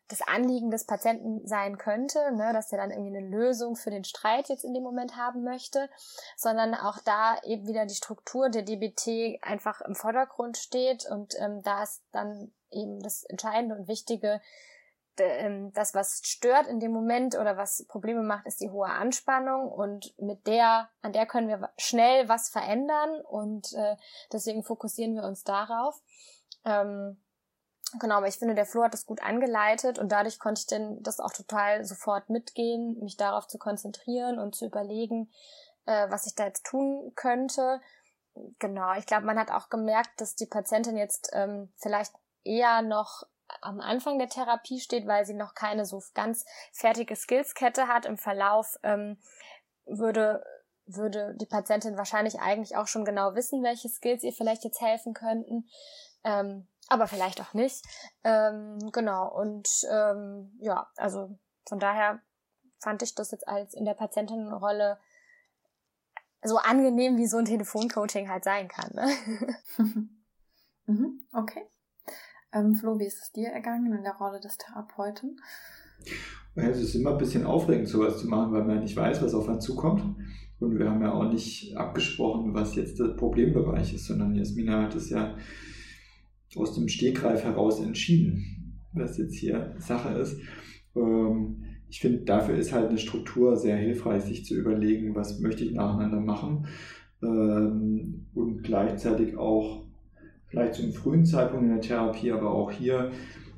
das 0.08 0.20
Anliegen 0.20 0.70
des 0.70 0.84
Patienten 0.84 1.46
sein 1.46 1.78
könnte, 1.78 2.18
ne, 2.32 2.52
dass 2.52 2.70
er 2.70 2.78
dann 2.78 2.90
irgendwie 2.90 3.16
eine 3.16 3.26
Lösung 3.26 3.74
für 3.74 3.90
den 3.90 4.04
Streit 4.04 4.50
jetzt 4.50 4.64
in 4.64 4.74
dem 4.74 4.82
Moment 4.82 5.16
haben 5.16 5.42
möchte, 5.42 5.88
sondern 6.36 6.74
auch 6.74 6.98
da 6.98 7.38
eben 7.44 7.66
wieder 7.66 7.86
die 7.86 7.94
Struktur 7.94 8.50
der 8.50 8.62
DBT 8.62 9.42
einfach 9.42 9.80
im 9.80 9.94
Vordergrund 9.94 10.58
steht 10.58 11.06
und 11.10 11.34
ähm, 11.38 11.62
da 11.62 11.82
ist 11.82 12.02
dann 12.12 12.52
eben 12.70 13.00
das 13.00 13.24
Entscheidende 13.24 13.76
und 13.76 13.88
Wichtige, 13.88 14.42
das, 15.16 15.94
was 15.94 16.20
stört 16.24 16.66
in 16.66 16.80
dem 16.80 16.92
Moment 16.92 17.36
oder 17.36 17.56
was 17.56 17.86
Probleme 17.86 18.22
macht, 18.22 18.46
ist 18.46 18.60
die 18.60 18.70
hohe 18.70 18.88
Anspannung 18.88 19.70
und 19.70 20.14
mit 20.18 20.46
der, 20.46 20.88
an 21.02 21.12
der 21.12 21.26
können 21.26 21.48
wir 21.48 21.70
schnell 21.76 22.28
was 22.28 22.48
verändern 22.48 23.20
und 23.20 23.72
äh, 23.74 23.96
deswegen 24.32 24.64
fokussieren 24.64 25.14
wir 25.14 25.24
uns 25.24 25.44
darauf. 25.44 26.00
Ähm, 26.64 27.20
genau, 28.00 28.16
aber 28.16 28.28
ich 28.28 28.38
finde, 28.38 28.54
der 28.54 28.66
Flo 28.66 28.82
hat 28.82 28.94
das 28.94 29.06
gut 29.06 29.22
angeleitet 29.22 29.98
und 29.98 30.10
dadurch 30.10 30.38
konnte 30.38 30.60
ich 30.60 30.66
denn 30.66 31.02
das 31.02 31.20
auch 31.20 31.32
total 31.32 31.84
sofort 31.84 32.28
mitgehen, 32.30 32.98
mich 33.00 33.16
darauf 33.16 33.46
zu 33.46 33.58
konzentrieren 33.58 34.38
und 34.38 34.54
zu 34.54 34.66
überlegen, 34.66 35.30
äh, 35.86 36.10
was 36.10 36.26
ich 36.26 36.34
da 36.34 36.46
jetzt 36.46 36.64
tun 36.64 37.12
könnte. 37.14 37.80
Genau, 38.58 38.94
ich 38.94 39.06
glaube, 39.06 39.26
man 39.26 39.38
hat 39.38 39.50
auch 39.50 39.68
gemerkt, 39.68 40.20
dass 40.20 40.34
die 40.34 40.46
Patientin 40.46 40.96
jetzt 40.96 41.30
ähm, 41.34 41.72
vielleicht 41.76 42.12
eher 42.42 42.82
noch 42.82 43.22
am 43.60 43.80
Anfang 43.80 44.18
der 44.18 44.28
Therapie 44.28 44.80
steht, 44.80 45.06
weil 45.06 45.24
sie 45.24 45.34
noch 45.34 45.54
keine 45.54 45.84
so 45.86 46.02
ganz 46.14 46.44
fertige 46.72 47.16
Skillskette 47.16 47.88
hat. 47.88 48.06
Im 48.06 48.18
Verlauf 48.18 48.76
ähm, 48.82 49.18
würde 49.86 50.44
würde 50.86 51.34
die 51.36 51.46
Patientin 51.46 51.96
wahrscheinlich 51.96 52.40
eigentlich 52.40 52.76
auch 52.76 52.86
schon 52.86 53.04
genau 53.04 53.34
wissen, 53.34 53.62
welche 53.62 53.88
Skills 53.88 54.22
ihr 54.22 54.32
vielleicht 54.32 54.64
jetzt 54.64 54.80
helfen 54.80 55.14
könnten. 55.14 55.66
Ähm, 56.24 56.68
aber 56.88 57.06
vielleicht 57.06 57.40
auch 57.40 57.54
nicht. 57.54 57.84
Ähm, 58.22 58.90
genau, 58.92 59.28
und 59.34 59.68
ähm, 59.90 60.56
ja, 60.60 60.86
also 60.96 61.38
von 61.66 61.80
daher 61.80 62.20
fand 62.80 63.02
ich 63.02 63.14
das 63.14 63.30
jetzt 63.30 63.48
als 63.48 63.72
in 63.74 63.86
der 63.86 63.94
Patientinnenrolle 63.94 64.98
so 66.42 66.58
angenehm, 66.58 67.16
wie 67.16 67.26
so 67.26 67.38
ein 67.38 67.46
Telefoncoaching 67.46 68.28
halt 68.28 68.44
sein 68.44 68.68
kann. 68.68 68.90
Ne? 68.92 69.10
mhm, 70.86 71.26
okay. 71.32 71.66
Ähm, 72.54 72.74
Flo, 72.74 72.98
wie 72.98 73.06
ist 73.06 73.20
es 73.20 73.32
dir 73.32 73.48
ergangen 73.48 73.92
in 73.92 74.02
der 74.02 74.14
Rolle 74.14 74.40
des 74.40 74.56
Therapeuten? 74.58 75.40
es 76.54 76.80
ist 76.80 76.94
immer 76.94 77.12
ein 77.12 77.18
bisschen 77.18 77.44
aufregend, 77.44 77.88
sowas 77.88 78.18
zu 78.18 78.28
machen, 78.28 78.52
weil 78.52 78.64
man 78.64 78.80
nicht 78.80 78.96
weiß, 78.96 79.22
was 79.22 79.34
auf 79.34 79.48
einen 79.48 79.60
zukommt. 79.60 80.04
Und 80.60 80.78
wir 80.78 80.88
haben 80.88 81.02
ja 81.02 81.12
auch 81.12 81.30
nicht 81.30 81.76
abgesprochen, 81.76 82.54
was 82.54 82.76
jetzt 82.76 83.00
der 83.00 83.08
Problembereich 83.08 83.92
ist, 83.92 84.06
sondern 84.06 84.36
Jasmina 84.36 84.82
hat 84.82 84.94
es 84.94 85.10
ja 85.10 85.36
aus 86.54 86.74
dem 86.76 86.88
Stegreif 86.88 87.42
heraus 87.42 87.80
entschieden, 87.80 88.80
was 88.92 89.18
jetzt 89.18 89.34
hier 89.34 89.74
Sache 89.78 90.16
ist. 90.16 90.38
Ähm, 90.94 91.64
ich 91.88 92.00
finde, 92.00 92.20
dafür 92.20 92.54
ist 92.54 92.72
halt 92.72 92.88
eine 92.88 92.98
Struktur 92.98 93.56
sehr 93.56 93.76
hilfreich, 93.76 94.22
sich 94.22 94.44
zu 94.44 94.54
überlegen, 94.54 95.16
was 95.16 95.40
möchte 95.40 95.64
ich 95.64 95.72
nacheinander 95.72 96.20
machen 96.20 96.66
ähm, 97.22 98.26
und 98.34 98.62
gleichzeitig 98.62 99.36
auch 99.36 99.83
vielleicht 100.54 100.74
zum 100.74 100.92
frühen 100.92 101.26
Zeitpunkt 101.26 101.64
in 101.64 101.72
der 101.72 101.80
Therapie, 101.80 102.30
aber 102.30 102.52
auch 102.52 102.70
hier 102.70 103.10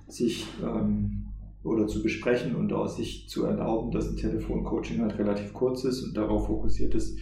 sich 0.09 0.47
ähm, 0.63 1.27
oder 1.63 1.87
zu 1.87 2.03
besprechen 2.03 2.57
und 2.57 2.73
auch 2.73 2.89
sich 2.89 3.29
zu 3.29 3.45
erlauben, 3.45 3.91
dass 3.91 4.09
ein 4.09 4.17
Telefoncoaching 4.17 5.03
halt 5.03 5.19
relativ 5.19 5.53
kurz 5.53 5.85
ist 5.85 6.03
und 6.03 6.17
darauf 6.17 6.47
fokussiert 6.47 6.95
ist, 6.95 7.19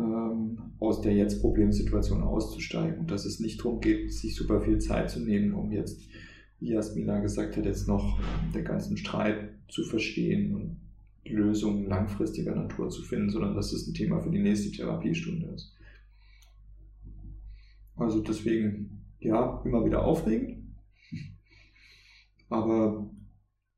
ähm, 0.00 0.58
aus 0.80 1.02
der 1.02 1.14
jetzt 1.14 1.40
Problemsituation 1.40 2.22
auszusteigen 2.22 2.98
und 2.98 3.10
dass 3.10 3.26
es 3.26 3.38
nicht 3.38 3.60
darum 3.60 3.80
geht, 3.80 4.12
sich 4.12 4.34
super 4.34 4.60
viel 4.60 4.78
Zeit 4.78 5.10
zu 5.10 5.20
nehmen, 5.20 5.54
um 5.54 5.70
jetzt, 5.70 6.00
wie 6.58 6.70
Jasmina 6.70 7.20
gesagt 7.20 7.56
hat, 7.56 7.66
jetzt 7.66 7.86
noch 7.86 8.18
den 8.52 8.64
ganzen 8.64 8.96
Streit 8.96 9.50
zu 9.68 9.84
verstehen 9.84 10.52
und 10.54 10.76
Lösungen 11.26 11.86
langfristiger 11.86 12.56
Natur 12.56 12.90
zu 12.90 13.02
finden, 13.02 13.30
sondern 13.30 13.54
dass 13.54 13.72
es 13.72 13.86
ein 13.86 13.94
Thema 13.94 14.20
für 14.20 14.30
die 14.30 14.42
nächste 14.42 14.72
Therapiestunde 14.72 15.46
ist. 15.54 15.74
Also 17.96 18.20
deswegen, 18.20 19.14
ja, 19.20 19.62
immer 19.64 19.84
wieder 19.84 20.04
aufregend. 20.04 20.74
Aber 22.48 23.10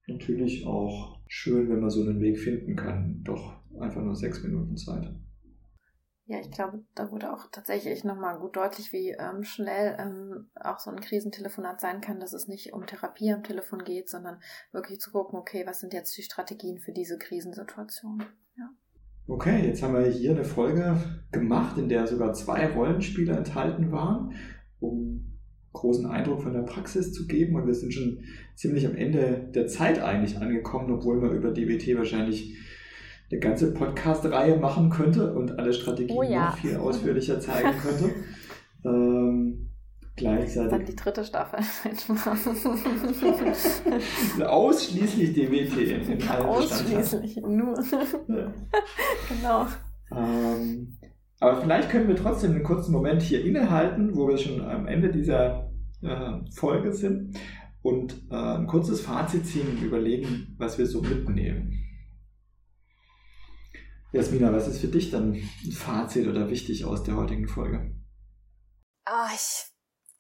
natürlich 0.07 0.67
auch 0.67 1.21
schön, 1.29 1.69
wenn 1.69 1.81
man 1.81 1.91
so 1.91 2.03
einen 2.03 2.21
Weg 2.21 2.39
finden 2.39 2.77
kann. 2.77 3.23
Doch 3.25 3.61
einfach 3.79 4.03
nur 4.03 4.15
sechs 4.15 4.43
Minuten 4.43 4.77
Zeit. 4.77 5.15
Ja, 6.29 6.41
ich 6.41 6.51
glaube, 6.51 6.85
da 6.97 7.13
wurde 7.13 7.33
auch 7.33 7.47
tatsächlich 7.53 8.03
nochmal 8.03 8.41
gut 8.41 8.57
deutlich, 8.57 8.93
wie 8.93 9.11
ähm, 9.11 9.45
schnell 9.45 9.97
ähm, 10.01 10.51
auch 10.57 10.81
so 10.81 10.91
ein 10.91 10.99
Krisentelefonat 10.99 11.81
sein 11.81 12.01
kann, 12.01 12.19
dass 12.19 12.33
es 12.33 12.49
nicht 12.49 12.73
um 12.73 12.85
Therapie 12.85 13.33
am 13.33 13.45
Telefon 13.45 13.85
geht, 13.85 14.11
sondern 14.11 14.41
wirklich 14.73 14.99
zu 14.99 15.13
gucken, 15.13 15.39
okay, 15.39 15.65
was 15.67 15.79
sind 15.79 15.93
jetzt 15.93 16.17
die 16.17 16.23
Strategien 16.23 16.81
für 16.81 16.93
diese 16.93 17.17
Krisensituation? 17.17 18.25
Ja. 18.57 18.71
Okay, 19.29 19.67
jetzt 19.67 19.83
haben 19.83 19.95
wir 19.95 20.07
hier 20.07 20.31
eine 20.31 20.45
Folge 20.45 20.97
gemacht, 21.33 21.77
in 21.79 21.89
der 21.89 22.07
sogar 22.07 22.33
zwei 22.33 22.69
Rollenspiele 22.69 23.33
enthalten 23.33 23.91
waren, 23.91 24.35
um 24.79 25.33
großen 25.73 26.07
Eindruck 26.07 26.43
von 26.43 26.53
der 26.53 26.63
Praxis 26.63 27.13
zu 27.13 27.27
geben. 27.27 27.57
Und 27.57 27.67
wir 27.67 27.75
sind 27.75 27.93
schon 27.93 28.21
ziemlich 28.55 28.87
am 28.87 28.95
Ende 28.95 29.51
der 29.53 29.67
Zeit 29.67 30.01
eigentlich 30.01 30.39
angekommen, 30.39 30.93
obwohl 30.93 31.21
man 31.21 31.35
über 31.35 31.51
DBT 31.51 31.97
wahrscheinlich 31.97 32.57
eine 33.31 33.41
ganze 33.41 33.75
Podcast-Reihe 33.75 34.59
machen 34.59 34.91
könnte 34.91 35.35
und 35.35 35.59
alle 35.59 35.73
Strategien 35.73 36.17
oh 36.17 36.23
ja. 36.23 36.51
noch 36.51 36.59
viel 36.59 36.77
ausführlicher 36.77 37.41
zeigen 37.41 37.77
könnte. 37.83 38.15
ähm, 38.85 39.46
gleichzeitig. 40.17 40.71
Dann 40.71 40.85
die 40.85 40.97
dritte 40.97 41.25
Staffel. 41.25 41.59
Ausschließlich 44.47 45.33
DWT 45.33 46.09
in 46.09 46.29
allen 46.29 46.47
Ausschließlich, 46.47 47.37
nur. 47.37 47.79
Ja. 48.29 48.53
genau. 49.29 49.67
Ähm, 50.15 50.99
aber 51.41 51.61
vielleicht 51.61 51.91
können 51.91 52.09
wir 52.09 52.17
trotzdem 52.17 52.53
einen 52.53 52.65
kurzen 52.65 52.93
Moment 52.93 53.23
hier 53.23 53.45
innehalten, 53.45 54.17
wo 54.17 54.29
wir 54.29 54.39
schon 54.39 54.61
am 54.63 54.87
Ende 54.87 55.11
dieser 55.11 55.71
äh, 56.03 56.41
Folge 56.55 56.93
sind 56.93 57.39
und 57.83 58.23
äh, 58.31 58.35
ein 58.35 58.67
kurzes 58.67 59.01
Fazit 59.01 59.47
ziehen 59.47 59.69
und 59.69 59.83
überlegen, 59.83 60.55
was 60.59 60.79
wir 60.79 60.87
so 60.87 61.03
mitnehmen. 61.03 61.83
Jasmina, 64.13 64.53
was 64.53 64.67
ist 64.67 64.81
für 64.81 64.89
dich 64.89 65.11
dann 65.11 65.35
ein 65.35 65.73
Fazit 65.73 66.27
oder 66.27 66.49
wichtig 66.49 66.85
aus 66.85 67.03
der 67.03 67.17
heutigen 67.17 67.49
Folge? 67.49 67.95
Oh, 69.09 69.29
ich 69.35 69.76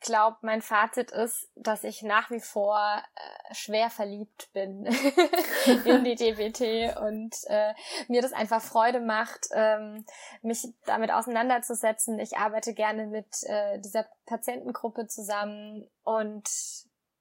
glaube, 0.06 0.38
mein 0.40 0.62
Fazit 0.62 1.10
ist, 1.10 1.50
dass 1.54 1.84
ich 1.84 2.02
nach 2.02 2.30
wie 2.30 2.40
vor 2.40 2.78
äh, 2.78 3.54
schwer 3.54 3.90
verliebt 3.90 4.48
bin 4.54 4.86
in 5.84 6.04
die 6.04 6.14
DBT 6.14 6.96
und 7.00 7.34
äh, 7.48 7.74
mir 8.08 8.22
das 8.22 8.32
einfach 8.32 8.62
Freude 8.62 9.00
macht, 9.00 9.48
ähm, 9.52 10.06
mich 10.40 10.66
damit 10.86 11.12
auseinanderzusetzen. 11.12 12.18
Ich 12.18 12.38
arbeite 12.38 12.72
gerne 12.72 13.06
mit 13.06 13.42
äh, 13.42 13.78
dieser 13.80 14.06
Patientengruppe 14.24 15.06
zusammen 15.06 15.86
und 16.04 16.48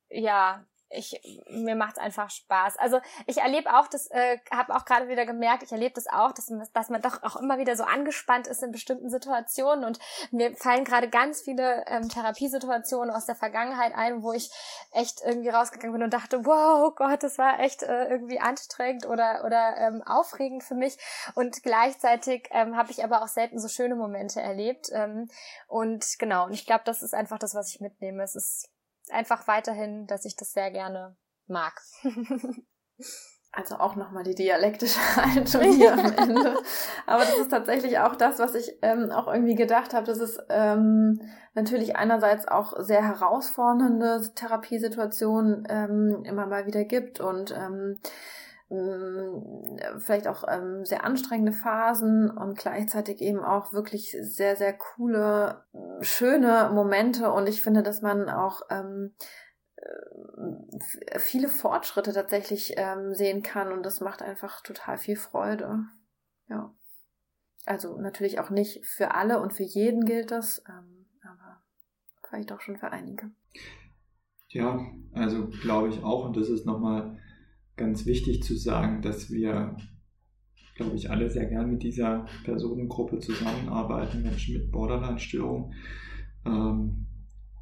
ja, 0.09 0.63
ich 0.89 1.19
mir 1.49 1.75
macht's 1.75 1.97
einfach 1.97 2.29
Spaß. 2.29 2.77
Also 2.77 2.99
ich 3.25 3.37
erlebe 3.37 3.73
auch, 3.73 3.87
das 3.87 4.09
äh, 4.11 4.37
habe 4.51 4.75
auch 4.75 4.85
gerade 4.85 5.07
wieder 5.07 5.25
gemerkt, 5.25 5.63
ich 5.63 5.71
erlebe 5.71 5.93
das 5.95 6.07
auch, 6.07 6.31
dass, 6.31 6.51
dass 6.73 6.89
man 6.89 7.01
doch 7.01 7.23
auch 7.23 7.35
immer 7.35 7.57
wieder 7.57 7.75
so 7.75 7.83
angespannt 7.83 8.47
ist 8.47 8.63
in 8.63 8.71
bestimmten 8.71 9.09
Situationen 9.09 9.85
und 9.85 9.99
mir 10.31 10.55
fallen 10.55 10.85
gerade 10.85 11.09
ganz 11.09 11.41
viele 11.41 11.85
ähm, 11.87 12.09
Therapiesituationen 12.09 13.13
aus 13.13 13.25
der 13.25 13.35
Vergangenheit 13.35 13.93
ein, 13.95 14.23
wo 14.23 14.31
ich 14.31 14.51
echt 14.91 15.21
irgendwie 15.23 15.49
rausgegangen 15.49 15.93
bin 15.93 16.03
und 16.03 16.13
dachte, 16.13 16.45
wow 16.45 16.93
Gott, 16.95 17.23
das 17.23 17.37
war 17.37 17.59
echt 17.59 17.83
äh, 17.83 18.05
irgendwie 18.09 18.39
anstrengend 18.39 19.05
oder 19.05 19.43
oder 19.45 19.77
ähm, 19.77 20.03
aufregend 20.03 20.63
für 20.63 20.75
mich 20.75 20.97
und 21.33 21.63
gleichzeitig 21.63 22.49
ähm, 22.51 22.77
habe 22.77 22.91
ich 22.91 23.03
aber 23.03 23.23
auch 23.23 23.27
selten 23.27 23.59
so 23.59 23.67
schöne 23.67 23.95
Momente 23.95 24.41
erlebt 24.41 24.89
ähm, 24.93 25.29
und 25.67 26.17
genau 26.19 26.45
und 26.45 26.53
ich 26.53 26.65
glaube, 26.65 26.83
das 26.85 27.01
ist 27.01 27.13
einfach 27.13 27.39
das, 27.39 27.55
was 27.55 27.69
ich 27.69 27.81
mitnehme. 27.81 28.23
Es 28.23 28.35
ist 28.35 28.69
einfach 29.11 29.47
weiterhin, 29.47 30.07
dass 30.07 30.25
ich 30.25 30.35
das 30.35 30.51
sehr 30.51 30.71
gerne 30.71 31.15
mag. 31.47 31.81
Also 33.57 33.75
auch 33.75 33.95
nochmal 33.95 34.23
die 34.23 34.35
dialektische 34.35 34.99
Haltung 35.15 35.61
hier 35.71 35.93
am 35.93 36.13
Ende. 36.13 36.57
Aber 37.05 37.23
das 37.23 37.37
ist 37.37 37.49
tatsächlich 37.49 37.99
auch 37.99 38.15
das, 38.15 38.37
was 38.37 38.53
ich 38.53 38.77
ähm, 38.81 39.11
auch 39.11 39.31
irgendwie 39.31 39.55
gedacht 39.55 39.93
habe, 39.93 40.05
dass 40.05 40.19
es 40.19 40.37
ähm, 40.49 41.21
natürlich 41.53 41.95
einerseits 41.95 42.47
auch 42.49 42.73
sehr 42.79 43.01
herausfordernde 43.01 44.29
Therapiesituationen 44.35 45.65
ähm, 45.69 46.23
immer 46.25 46.47
mal 46.47 46.65
wieder 46.65 46.83
gibt 46.83 47.21
und 47.21 47.51
ähm, 47.51 47.97
vielleicht 49.97 50.27
auch 50.27 50.43
ähm, 50.47 50.85
sehr 50.85 51.03
anstrengende 51.03 51.51
Phasen 51.51 52.29
und 52.29 52.57
gleichzeitig 52.57 53.21
eben 53.21 53.43
auch 53.43 53.73
wirklich 53.73 54.15
sehr, 54.21 54.55
sehr 54.55 54.73
coole, 54.73 55.63
schöne 56.01 56.71
Momente. 56.73 57.31
Und 57.31 57.47
ich 57.47 57.61
finde, 57.61 57.83
dass 57.83 58.01
man 58.01 58.29
auch 58.29 58.61
ähm, 58.69 59.13
äh, 59.75 61.19
viele 61.19 61.47
Fortschritte 61.47 62.13
tatsächlich 62.13 62.73
ähm, 62.77 63.13
sehen 63.13 63.43
kann 63.43 63.71
und 63.71 63.85
das 63.85 64.01
macht 64.01 64.21
einfach 64.21 64.61
total 64.61 64.97
viel 64.97 65.15
Freude. 65.15 65.85
Ja. 66.47 66.73
Also 67.65 67.99
natürlich 67.99 68.39
auch 68.39 68.51
nicht 68.51 68.85
für 68.85 69.15
alle 69.15 69.41
und 69.41 69.53
für 69.53 69.63
jeden 69.63 70.05
gilt 70.05 70.31
das, 70.31 70.63
ähm, 70.69 71.07
aber 71.23 71.63
vielleicht 72.27 72.51
auch 72.51 72.61
schon 72.61 72.77
für 72.77 72.91
einige. 72.91 73.31
Ja, 74.49 74.79
also 75.13 75.47
glaube 75.47 75.89
ich 75.89 76.03
auch, 76.03 76.25
und 76.25 76.37
das 76.37 76.49
ist 76.49 76.65
nochmal 76.65 77.17
ganz 77.77 78.05
wichtig 78.05 78.43
zu 78.43 78.55
sagen, 78.55 79.01
dass 79.01 79.31
wir, 79.31 79.75
glaube 80.75 80.95
ich, 80.95 81.09
alle 81.09 81.29
sehr 81.29 81.45
gern 81.45 81.71
mit 81.71 81.83
dieser 81.83 82.25
Personengruppe 82.43 83.19
zusammenarbeiten, 83.19 84.23
Menschen 84.23 84.55
mit 84.55 84.71
Borderline-Störung. 84.71 85.73
Ähm, 86.45 87.05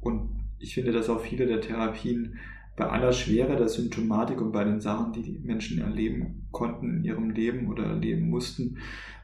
und 0.00 0.30
ich 0.58 0.74
finde, 0.74 0.92
dass 0.92 1.08
auch 1.08 1.20
viele 1.20 1.46
der 1.46 1.60
Therapien 1.60 2.38
bei 2.76 2.88
aller 2.88 3.12
Schwere 3.12 3.56
der 3.56 3.68
Symptomatik 3.68 4.40
und 4.40 4.52
bei 4.52 4.64
den 4.64 4.80
Sachen, 4.80 5.12
die 5.12 5.22
die 5.22 5.38
Menschen 5.38 5.78
erleben 5.80 6.48
konnten 6.50 6.98
in 6.98 7.04
ihrem 7.04 7.30
Leben 7.30 7.68
oder 7.68 7.84
erleben 7.84 8.28
mussten, 8.28 8.78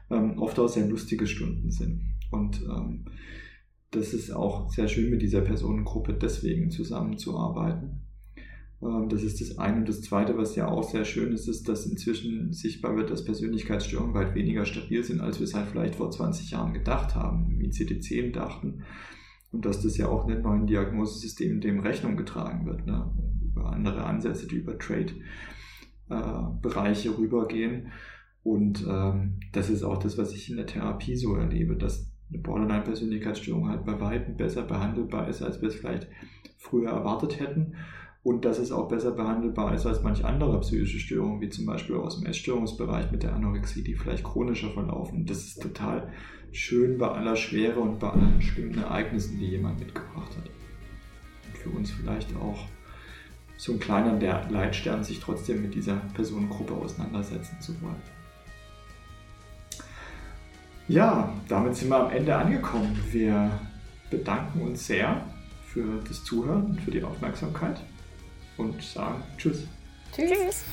ähm, 0.09 0.39
oft 0.39 0.57
auch 0.59 0.69
sehr 0.69 0.87
lustige 0.87 1.27
Stunden 1.27 1.71
sind. 1.71 2.01
Und 2.31 2.61
ähm, 2.63 3.05
das 3.91 4.13
ist 4.13 4.31
auch 4.31 4.69
sehr 4.69 4.87
schön 4.87 5.09
mit 5.09 5.21
dieser 5.21 5.41
Personengruppe 5.41 6.13
deswegen 6.13 6.71
zusammenzuarbeiten. 6.71 8.01
Ähm, 8.81 9.09
das 9.09 9.23
ist 9.23 9.41
das 9.41 9.57
eine. 9.57 9.77
Und 9.77 9.89
das 9.89 10.01
zweite, 10.01 10.37
was 10.37 10.55
ja 10.55 10.67
auch 10.67 10.83
sehr 10.83 11.05
schön 11.05 11.31
ist, 11.31 11.47
ist, 11.47 11.69
dass 11.69 11.85
inzwischen 11.85 12.51
sichtbar 12.53 12.95
wird, 12.95 13.09
dass 13.09 13.25
Persönlichkeitsstörungen 13.25 14.13
weit 14.13 14.35
weniger 14.35 14.65
stabil 14.65 15.03
sind, 15.03 15.21
als 15.21 15.39
wir 15.39 15.45
es 15.45 15.53
halt 15.53 15.69
vielleicht 15.69 15.95
vor 15.95 16.11
20 16.11 16.51
Jahren 16.51 16.73
gedacht 16.73 17.15
haben, 17.15 17.49
im 17.51 17.61
ICD-10 17.61 18.31
dachten. 18.31 18.83
Und 19.51 19.65
dass 19.65 19.81
das 19.81 19.97
ja 19.97 20.07
auch 20.07 20.27
in 20.27 20.35
den 20.35 20.43
neuen 20.43 20.67
Diagnosesystemen 20.67 21.61
dem 21.61 21.79
Rechnung 21.81 22.15
getragen 22.15 22.65
wird, 22.65 22.85
ne? 22.85 23.11
über 23.43 23.73
andere 23.73 24.05
Ansätze, 24.05 24.47
die 24.47 24.57
über 24.57 24.77
Trade-Bereiche 24.77 27.09
äh, 27.09 27.11
rübergehen. 27.11 27.91
Und 28.43 28.85
ähm, 28.89 29.39
das 29.51 29.69
ist 29.69 29.83
auch 29.83 29.97
das, 29.97 30.17
was 30.17 30.33
ich 30.33 30.49
in 30.49 30.55
der 30.55 30.65
Therapie 30.65 31.15
so 31.15 31.35
erlebe, 31.35 31.75
dass 31.75 32.09
eine 32.29 32.39
Borderline-Persönlichkeitsstörung 32.41 33.67
halt 33.67 33.85
bei 33.85 33.99
weitem 33.99 34.37
besser 34.37 34.63
behandelbar 34.63 35.27
ist, 35.27 35.41
als 35.41 35.61
wir 35.61 35.67
es 35.67 35.75
vielleicht 35.75 36.07
früher 36.57 36.89
erwartet 36.89 37.41
hätten. 37.41 37.75
Und 38.23 38.45
dass 38.45 38.59
es 38.59 38.71
auch 38.71 38.87
besser 38.87 39.11
behandelbar 39.11 39.73
ist 39.73 39.87
als 39.87 40.03
manch 40.03 40.23
andere 40.23 40.59
psychische 40.59 40.99
Störungen, 40.99 41.41
wie 41.41 41.49
zum 41.49 41.65
Beispiel 41.65 41.95
aus 41.95 42.19
dem 42.19 42.27
Essstörungsbereich 42.27 43.11
mit 43.11 43.23
der 43.23 43.33
Anorexie, 43.33 43.83
die 43.83 43.95
vielleicht 43.95 44.23
chronischer 44.23 44.69
verlaufen. 44.69 45.25
Das 45.25 45.39
ist 45.39 45.61
total 45.61 46.11
schön 46.51 46.99
bei 46.99 47.07
aller 47.07 47.35
Schwere 47.35 47.79
und 47.79 47.99
bei 47.99 48.09
allen 48.09 48.41
schlimmen 48.41 48.77
Ereignissen, 48.77 49.39
die 49.39 49.47
jemand 49.47 49.79
mitgebracht 49.79 50.37
hat. 50.37 50.49
Und 51.47 51.57
für 51.57 51.69
uns 51.69 51.89
vielleicht 51.89 52.35
auch 52.35 52.67
so 53.57 53.73
ein 53.73 53.79
kleiner 53.79 54.19
Leitstern, 54.49 55.03
sich 55.03 55.19
trotzdem 55.19 55.63
mit 55.63 55.73
dieser 55.73 55.95
Personengruppe 56.13 56.73
auseinandersetzen 56.73 57.59
zu 57.59 57.79
wollen. 57.81 58.01
Ja, 60.87 61.33
damit 61.47 61.75
sind 61.75 61.89
wir 61.89 62.05
am 62.05 62.11
Ende 62.11 62.35
angekommen. 62.35 62.99
Wir 63.11 63.51
bedanken 64.09 64.61
uns 64.61 64.85
sehr 64.85 65.23
für 65.65 66.01
das 66.07 66.23
Zuhören 66.23 66.65
und 66.65 66.81
für 66.81 66.91
die 66.91 67.03
Aufmerksamkeit 67.03 67.81
und 68.61 68.81
sagen 68.81 69.23
Tschüss. 69.37 69.63
Tschüss. 70.15 70.63